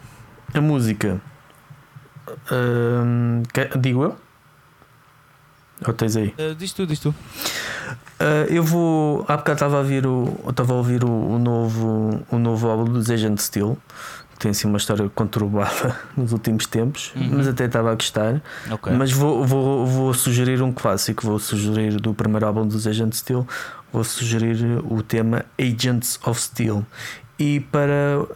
a 0.55 0.61
música. 0.61 1.21
Hum, 2.51 3.43
que- 3.53 3.79
digo 3.79 4.05
eu? 4.05 4.17
Ou 5.87 5.93
tens 5.95 6.17
aí? 6.17 6.35
Eh, 6.39 6.55
diz 6.55 6.73
tu, 6.73 6.87
diz 6.87 7.01
tu. 7.01 7.11
Uh, 7.11 8.47
eu 8.49 8.63
vou. 8.63 9.25
Há 9.27 9.37
bocado 9.37 9.55
estava 9.55 9.77
a 9.77 9.81
ouvir 9.81 10.07
o. 10.07 10.39
Estava 10.49 10.75
a 10.75 10.77
ouvir 10.77 11.03
o, 11.03 11.11
o 11.11 11.39
novo, 11.39 12.25
o 12.31 12.39
novo 12.39 12.69
álbum 12.69 12.85
do 12.93 12.99
Agent 13.13 13.39
Steel, 13.39 13.77
tem 14.43 14.51
assim 14.51 14.67
uma 14.69 14.77
história 14.77 15.09
conturbada 15.15 15.97
nos 16.17 16.33
últimos 16.33 16.67
tempos, 16.67 17.13
Uhum. 17.17 17.31
mas 17.37 17.47
até 17.49 17.65
estava 17.67 17.93
a 17.93 17.95
gostar. 17.95 18.43
Ok. 18.71 18.93
Mas 18.93 19.13
vou, 19.13 19.45
vou, 19.47 19.87
vou 19.87 20.13
sugerir 20.15 20.61
um 20.63 20.73
clássico, 20.73 21.25
vou 21.27 21.39
sugerir 21.39 22.01
do 22.01 22.13
primeiro 22.13 22.47
álbum 22.47 22.67
dos 22.67 22.87
Agent 22.87 23.15
Steel, 23.15 23.47
vou 23.93 24.03
sugerir 24.05 24.59
o 24.91 25.03
tema 25.03 25.45
Agents 25.59 26.19
of 26.27 26.41
Steel. 26.41 26.85
E 27.39 27.61
para 27.61 28.27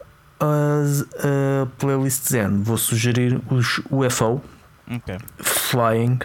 as, 0.41 1.03
a 1.25 1.67
playlist 1.79 2.29
Zen, 2.29 2.63
vou 2.63 2.77
sugerir 2.79 3.41
os 3.51 3.81
UFO, 3.91 4.41
Ok. 4.89 5.17
Flying 5.39 6.21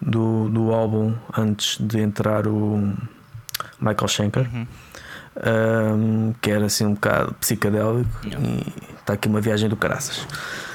do, 0.00 0.48
do 0.50 0.72
álbum 0.72 1.14
antes 1.36 1.78
de 1.80 1.98
entrar 2.00 2.46
o 2.46 2.92
Michael 3.80 4.08
Schenker, 4.08 4.46
Uhum. 4.54 4.66
Um, 5.46 6.32
que 6.40 6.50
era 6.50 6.66
assim 6.66 6.86
um 6.86 6.94
bocado 6.94 7.34
psicadélico 7.34 8.08
Yeah. 8.24 8.46
e 8.48 8.66
está 8.98 9.12
aqui 9.14 9.28
uma 9.28 9.40
viagem 9.40 9.68
do 9.68 9.76
caraças. 9.76 10.26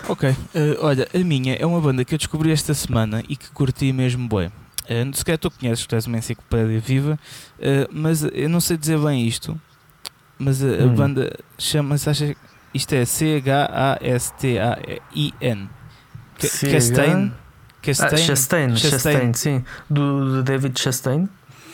Ok, 0.07 0.30
eh, 0.55 0.78
olha, 0.82 1.07
a 1.14 1.18
minha 1.20 1.55
é 1.55 1.66
uma 1.66 1.80
banda 1.80 2.03
que 2.03 2.14
eu 2.14 2.18
descobri 2.18 2.51
esta 2.51 2.74
semana 2.74 3.24
e 3.30 3.36
que 3.36 3.49
curti 3.51 3.91
mesmo 3.93 4.28
bem. 4.28 4.51
Uh, 4.84 5.16
se 5.16 5.24
calhar 5.24 5.38
tu 5.39 5.49
conheces, 5.49 5.86
tu 5.88 5.95
és 5.95 6.05
uma 6.07 6.18
enciclopédia 6.18 6.78
viva, 6.80 7.18
eh, 7.59 7.88
mas 7.89 8.22
eu 8.34 8.49
não 8.49 8.59
sei 8.59 8.76
dizer 8.76 8.97
bem 8.99 9.26
isto. 9.26 9.59
Mas 10.38 10.61
a, 10.64 10.68
a 10.68 10.70
Hum. 10.86 10.95
banda 10.95 11.32
chama-se, 11.57 12.09
acha, 12.09 12.36
isto 12.74 12.93
é 12.93 13.05
C-H-A-S-T-A-I-N. 14.34 15.70
Ca- 16.39 16.47
CH? 16.47 16.72
Castain? 16.72 17.32
Ah, 17.32 17.38
Castain? 17.82 18.18
Chastain, 18.18 18.76
Chastain. 18.76 18.89
Chastain, 18.91 19.34
sim, 19.34 19.64
do, 19.89 20.36
do 20.38 20.43
David 20.43 20.78
Chastain. 20.80 21.28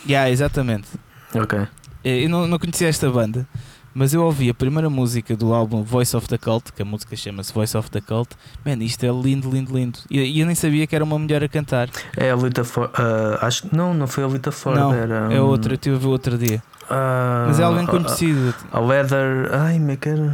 Yeah, 0.07 0.29
exatamente. 0.29 0.87
Ok. 1.35 1.67
Eh, 2.03 2.23
Eu 2.25 2.29
não, 2.29 2.47
não 2.47 2.57
conhecia 2.59 2.87
esta 2.87 3.09
banda, 3.09 3.47
mas 3.93 4.13
eu 4.13 4.23
ouvi 4.23 4.49
a 4.49 4.53
primeira 4.53 4.89
música 4.89 5.35
do 5.35 5.53
álbum 5.53 5.83
Voice 5.83 6.15
of 6.15 6.27
the 6.27 6.37
Cult, 6.37 6.71
que 6.71 6.81
a 6.81 6.85
música 6.85 7.15
chama-se 7.15 7.51
Voice 7.53 7.75
of 7.77 7.89
the 7.91 7.99
Cult. 8.01 8.29
Man, 8.65 8.83
isto 8.83 9.03
é 9.05 9.09
lindo, 9.09 9.49
lindo, 9.49 9.75
lindo. 9.75 9.99
E 10.09 10.19
e 10.19 10.39
eu, 10.39 10.45
nem 10.45 10.55
sabia 10.55 10.85
que 10.87 10.95
era 10.95 11.03
uma 11.03 11.17
mulher 11.19 11.43
a 11.43 11.49
cantar. 11.49 11.89
É 12.15 12.31
a 12.31 12.35
Lita 12.35 12.63
Ford. 12.63 12.91
ah, 12.95 13.39
acho 13.45 13.67
não, 13.75 13.93
não 13.93 14.07
foi 14.07 14.23
a 14.23 14.27
Lita 14.27 14.51
Ford, 14.51 14.77
Não, 14.79 14.93
era. 14.93 15.33
É 15.33 15.41
hum, 15.41 15.45
outra, 15.45 15.77
eu 15.85 15.99
ver 15.99 16.07
outro 16.07 16.37
dia. 16.37 16.61
ah, 16.89 17.45
Mas 17.47 17.59
é 17.59 17.63
alguém 17.63 17.85
a- 17.85 17.87
conhecido. 17.87 18.53
A, 18.71 18.77
a 18.77 18.81
Leather. 18.81 19.49
Ai, 19.53 19.79
me 19.79 19.97
quero. 19.97 20.33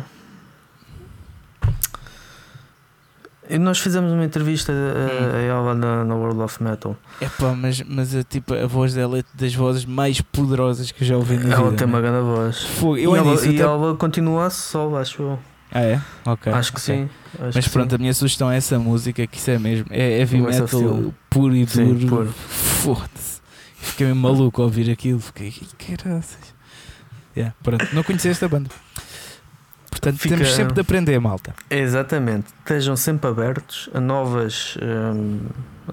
E 3.35 3.35
nós 3.60 3.80
fizemos 3.80 4.12
uma 4.12 4.24
entrevista 4.26 4.72
a, 4.72 4.76
Hum. 4.76 5.36
a 5.36 5.39
ela 5.39 5.76
na, 5.76 6.04
na 6.06 6.16
World 6.16 6.41
of 6.41 6.62
Metal. 6.64 6.96
É 7.22 7.28
pá, 7.30 7.54
mas, 7.54 7.82
mas 7.82 8.16
a, 8.16 8.24
tipo, 8.24 8.54
a 8.54 8.66
voz 8.68 8.93
dela 8.93 9.20
é 9.20 9.24
das 9.34 9.54
vozes 9.54 9.86
mais 9.86 10.20
poderosas 10.22 10.91
que 10.91 11.04
eu 11.04 11.08
já 11.08 11.16
ouvi 11.16 11.38
na 11.38 11.54
ela 11.56 11.66
vida. 11.66 11.78
tem 11.78 11.88
uma 11.88 12.02
né? 12.02 12.10
grande 12.10 12.26
voz. 12.26 12.64
Fogo, 12.64 12.98
eu 12.98 13.16
e 13.16 13.20
ela, 13.20 13.32
nisso 13.32 13.46
e 13.46 13.56
até- 13.56 13.62
ela 13.64 13.96
continua 13.96 14.46
a 14.46 14.50
solo, 14.50 14.98
acho 14.98 15.22
eu. 15.22 15.39
Ah, 15.72 15.82
é? 15.82 16.02
Ok. 16.26 16.54
acho 16.54 16.72
que 16.74 16.80
ok. 16.80 16.96
sim. 16.96 17.10
acho 17.34 17.52
Mas 17.56 17.66
que 17.66 17.72
pronto, 17.72 17.89
sim. 17.89 17.96
a 17.96 18.00
minha 18.00 18.14
sugestão 18.14 18.50
é 18.52 18.58
essa 18.58 18.80
música, 18.80 19.28
que 19.28 19.38
isso 19.38 19.52
é 19.52 19.60
mesmo. 19.60 19.86
É 19.89 20.20
heavy 20.20 20.39
Voice 20.41 20.62
of 20.62 20.76
metal 20.76 21.14
puro 21.30 21.56
e 21.56 21.68
Sim, 21.68 21.93
duro. 21.96 22.08
puro. 22.08 22.34
Foda-se. 22.34 23.41
Fiquei 23.76 24.06
meio 24.08 24.16
maluco 24.16 24.62
ao 24.62 24.68
ouvir 24.68 24.89
aquilo. 24.89 25.20
Fiquei, 25.20 25.48
"Ih, 25.50 25.68
caraças. 25.98 26.56
Yeah, 27.36 27.54
pronto, 27.62 27.86
não 27.93 28.04
conhecia 28.04 28.32
esta 28.32 28.48
banda. 28.48 28.70
Portanto, 30.06 30.22
Fica- 30.22 30.36
temos 30.38 30.53
sempre 30.53 30.74
de 30.74 30.82
aprender, 30.82 31.20
malta. 31.20 31.53
Exatamente. 31.70 32.47
Estejam 32.60 32.95
sempre 32.95 33.30
abertos 33.30 33.89
a 33.93 33.99
novas, 33.99 34.78
hum, 34.82 35.39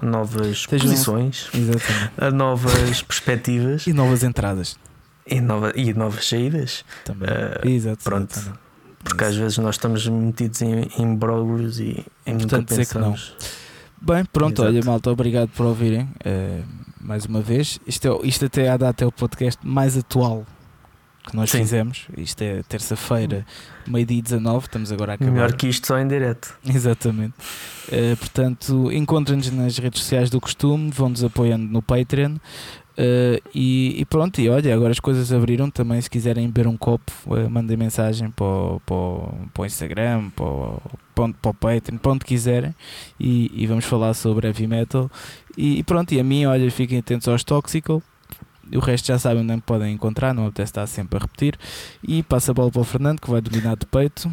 a 0.01 0.05
novas 0.05 0.47
Estejam- 0.57 0.87
posições, 0.89 1.49
Exatamente. 1.53 2.11
a 2.17 2.31
novas 2.31 3.01
perspectivas 3.01 3.87
E 3.87 3.93
novas 3.93 4.23
entradas 4.23 4.77
e, 5.25 5.39
nova, 5.41 5.71
e 5.75 5.93
novas 5.93 6.27
saídas. 6.27 6.83
também. 7.05 7.27
Eh, 7.29 7.61
Exato. 7.69 8.03
pronto. 8.03 8.31
exatamente. 8.31 8.59
Porque 9.03 9.23
às 9.25 9.35
vezes 9.35 9.57
nós 9.57 9.75
estamos 9.75 10.07
metidos 10.07 10.61
em, 10.61 10.89
em 10.97 11.15
bróglios 11.15 11.79
e, 11.79 12.05
e 12.25 12.31
nunca 12.31 12.47
Portanto, 12.47 12.69
dizer 12.69 12.85
que 12.87 12.97
não. 12.97 13.15
Bem, 14.01 14.23
pronto, 14.25 14.61
Exato. 14.61 14.69
olha, 14.75 14.85
malta, 14.85 15.11
obrigado 15.11 15.49
por 15.49 15.65
ouvirem. 15.65 16.09
Eh, 16.23 16.61
mais 17.01 17.25
uma 17.25 17.41
vez. 17.41 17.79
Isto, 17.85 18.21
é, 18.23 18.27
isto 18.27 18.45
até 18.45 18.69
à 18.69 18.77
data 18.77 19.03
é 19.03 19.07
o 19.07 19.11
podcast 19.11 19.59
mais 19.65 19.97
atual 19.97 20.45
que 21.27 21.35
nós 21.35 21.49
Sim. 21.49 21.59
fizemos. 21.59 22.05
Isto 22.17 22.41
é 22.41 22.63
terça-feira, 22.63 23.45
meio-dia 23.87 24.19
e 24.19 24.21
19. 24.21 24.65
Estamos 24.65 24.91
agora 24.91 25.13
a 25.13 25.15
acabar. 25.15 25.31
Melhor 25.31 25.53
que 25.53 25.67
isto 25.67 25.87
só 25.87 25.97
em 25.99 26.07
direto. 26.07 26.53
Exatamente. 26.65 27.33
Eh, 27.91 28.15
portanto, 28.15 28.91
encontrem-nos 28.91 29.49
nas 29.51 29.77
redes 29.77 30.01
sociais 30.01 30.29
do 30.29 30.39
costume, 30.41 30.91
vão-nos 30.91 31.23
apoiando 31.23 31.65
no 31.71 31.81
Patreon. 31.81 32.35
eh, 32.97 33.41
e, 33.55 34.01
e 34.01 34.05
pronto, 34.05 34.39
e 34.39 34.49
olha, 34.49 34.73
agora 34.75 34.91
as 34.91 34.99
coisas 34.99 35.31
abriram 35.33 35.69
também. 35.69 35.99
Se 36.01 36.09
quiserem 36.09 36.45
beber 36.47 36.67
um 36.67 36.77
copo, 36.77 37.11
eh, 37.37 37.47
mandem 37.47 37.75
mensagem 37.77 38.29
para 38.29 38.45
o, 38.45 38.79
para, 38.85 38.95
o, 38.95 39.33
para 39.53 39.63
o 39.63 39.65
Instagram, 39.65 40.29
para 40.31 40.45
o, 40.45 40.81
para 41.15 41.25
o- 41.25 41.33
para 41.33 41.51
o 41.51 41.53
Patreon, 41.53 41.97
para 41.97 42.11
onde 42.11 42.25
quiserem. 42.25 42.75
E, 43.19 43.49
e 43.53 43.65
vamos 43.67 43.85
falar 43.85 44.13
sobre 44.13 44.47
heavy 44.47 44.67
metal. 44.67 45.09
E, 45.57 45.79
e 45.79 45.83
pronto, 45.83 46.11
e 46.13 46.19
a 46.19 46.23
mim, 46.23 46.45
olha, 46.45 46.69
fiquem 46.69 46.99
atentos 46.99 47.27
aos 47.27 47.43
Toxical. 47.43 48.01
O 48.73 48.79
resto 48.79 49.07
já 49.07 49.19
sabem 49.19 49.43
onde 49.43 49.55
me 49.55 49.61
podem 49.61 49.93
encontrar, 49.93 50.33
não 50.33 50.45
apetece 50.47 50.71
estar 50.71 50.87
sempre 50.87 51.17
a 51.17 51.21
repetir. 51.21 51.57
E 52.01 52.23
passa 52.23 52.51
a 52.51 52.53
bola 52.53 52.71
para 52.71 52.81
o 52.81 52.83
Fernando, 52.83 53.19
que 53.19 53.29
vai 53.29 53.41
dominar 53.41 53.75
de 53.75 53.85
peito. 53.85 54.31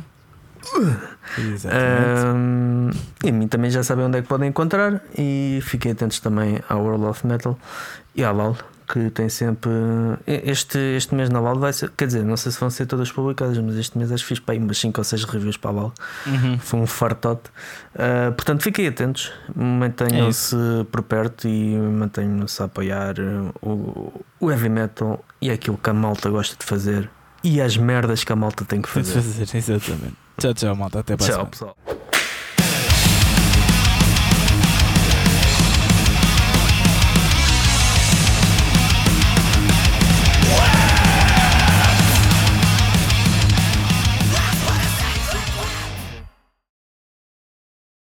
Exatamente. 1.38 2.26
Ahm, 2.26 2.90
e 3.24 3.32
mim 3.32 3.48
também 3.48 3.70
já 3.70 3.82
sabem 3.82 4.04
onde 4.04 4.18
é 4.18 4.22
que 4.22 4.28
podem 4.28 4.48
encontrar. 4.48 5.02
E 5.16 5.60
fiquem 5.62 5.92
atentos 5.92 6.20
também 6.20 6.60
ao 6.68 6.82
World 6.82 7.06
of 7.06 7.26
Metal 7.26 7.58
e 8.14 8.22
à 8.24 8.30
LAL, 8.30 8.56
que 8.92 9.10
tem 9.10 9.28
sempre. 9.28 9.70
Este, 10.26 10.78
este 10.96 11.14
mês 11.14 11.30
na 11.30 11.40
LAL 11.40 11.58
vai 11.58 11.72
ser. 11.72 11.90
Quer 11.90 12.06
dizer, 12.06 12.24
não 12.24 12.36
sei 12.36 12.50
se 12.50 12.58
vão 12.58 12.70
ser 12.70 12.86
todas 12.86 13.10
publicadas, 13.12 13.58
mas 13.58 13.76
este 13.76 13.96
mês 13.96 14.10
acho 14.10 14.24
que 14.24 14.28
fiz 14.28 14.40
para 14.40 14.54
aí 14.54 14.58
umas 14.58 14.78
5 14.78 15.00
ou 15.00 15.04
6 15.04 15.24
reviews 15.24 15.56
para 15.56 15.70
a 15.70 15.74
LAL. 15.74 15.94
Uhum. 16.26 16.58
Foi 16.58 16.80
um 16.80 16.86
fartote. 16.86 17.50
Ah, 17.94 18.32
portanto, 18.32 18.62
fiquem 18.62 18.86
atentos, 18.86 19.32
mantenham-se 19.54 20.56
por 20.90 21.02
perto 21.02 21.46
e 21.48 21.76
mantenham-se 21.76 22.62
a 22.62 22.66
apoiar 22.66 23.14
uh, 23.18 23.52
o, 23.62 24.24
o 24.40 24.50
heavy 24.50 24.68
metal 24.68 25.24
e 25.40 25.50
aquilo 25.50 25.78
que 25.78 25.90
a 25.90 25.94
malta 25.94 26.28
gosta 26.30 26.56
de 26.58 26.64
fazer 26.64 27.08
e 27.42 27.60
as 27.60 27.76
merdas 27.76 28.24
que 28.24 28.32
a 28.32 28.36
malta 28.36 28.64
tem 28.64 28.82
que 28.82 28.92
Tem 28.92 29.02
de 29.02 29.08
fazer. 29.12 29.44
fazer, 29.44 29.56
exatamente. 29.56 30.14
Tchau, 30.38 30.54
tchau, 30.54 30.76
malta. 30.76 31.00
Até 31.00 31.16
para 31.16 31.26
Tchau, 31.26 31.46
pessoal. 31.46 31.76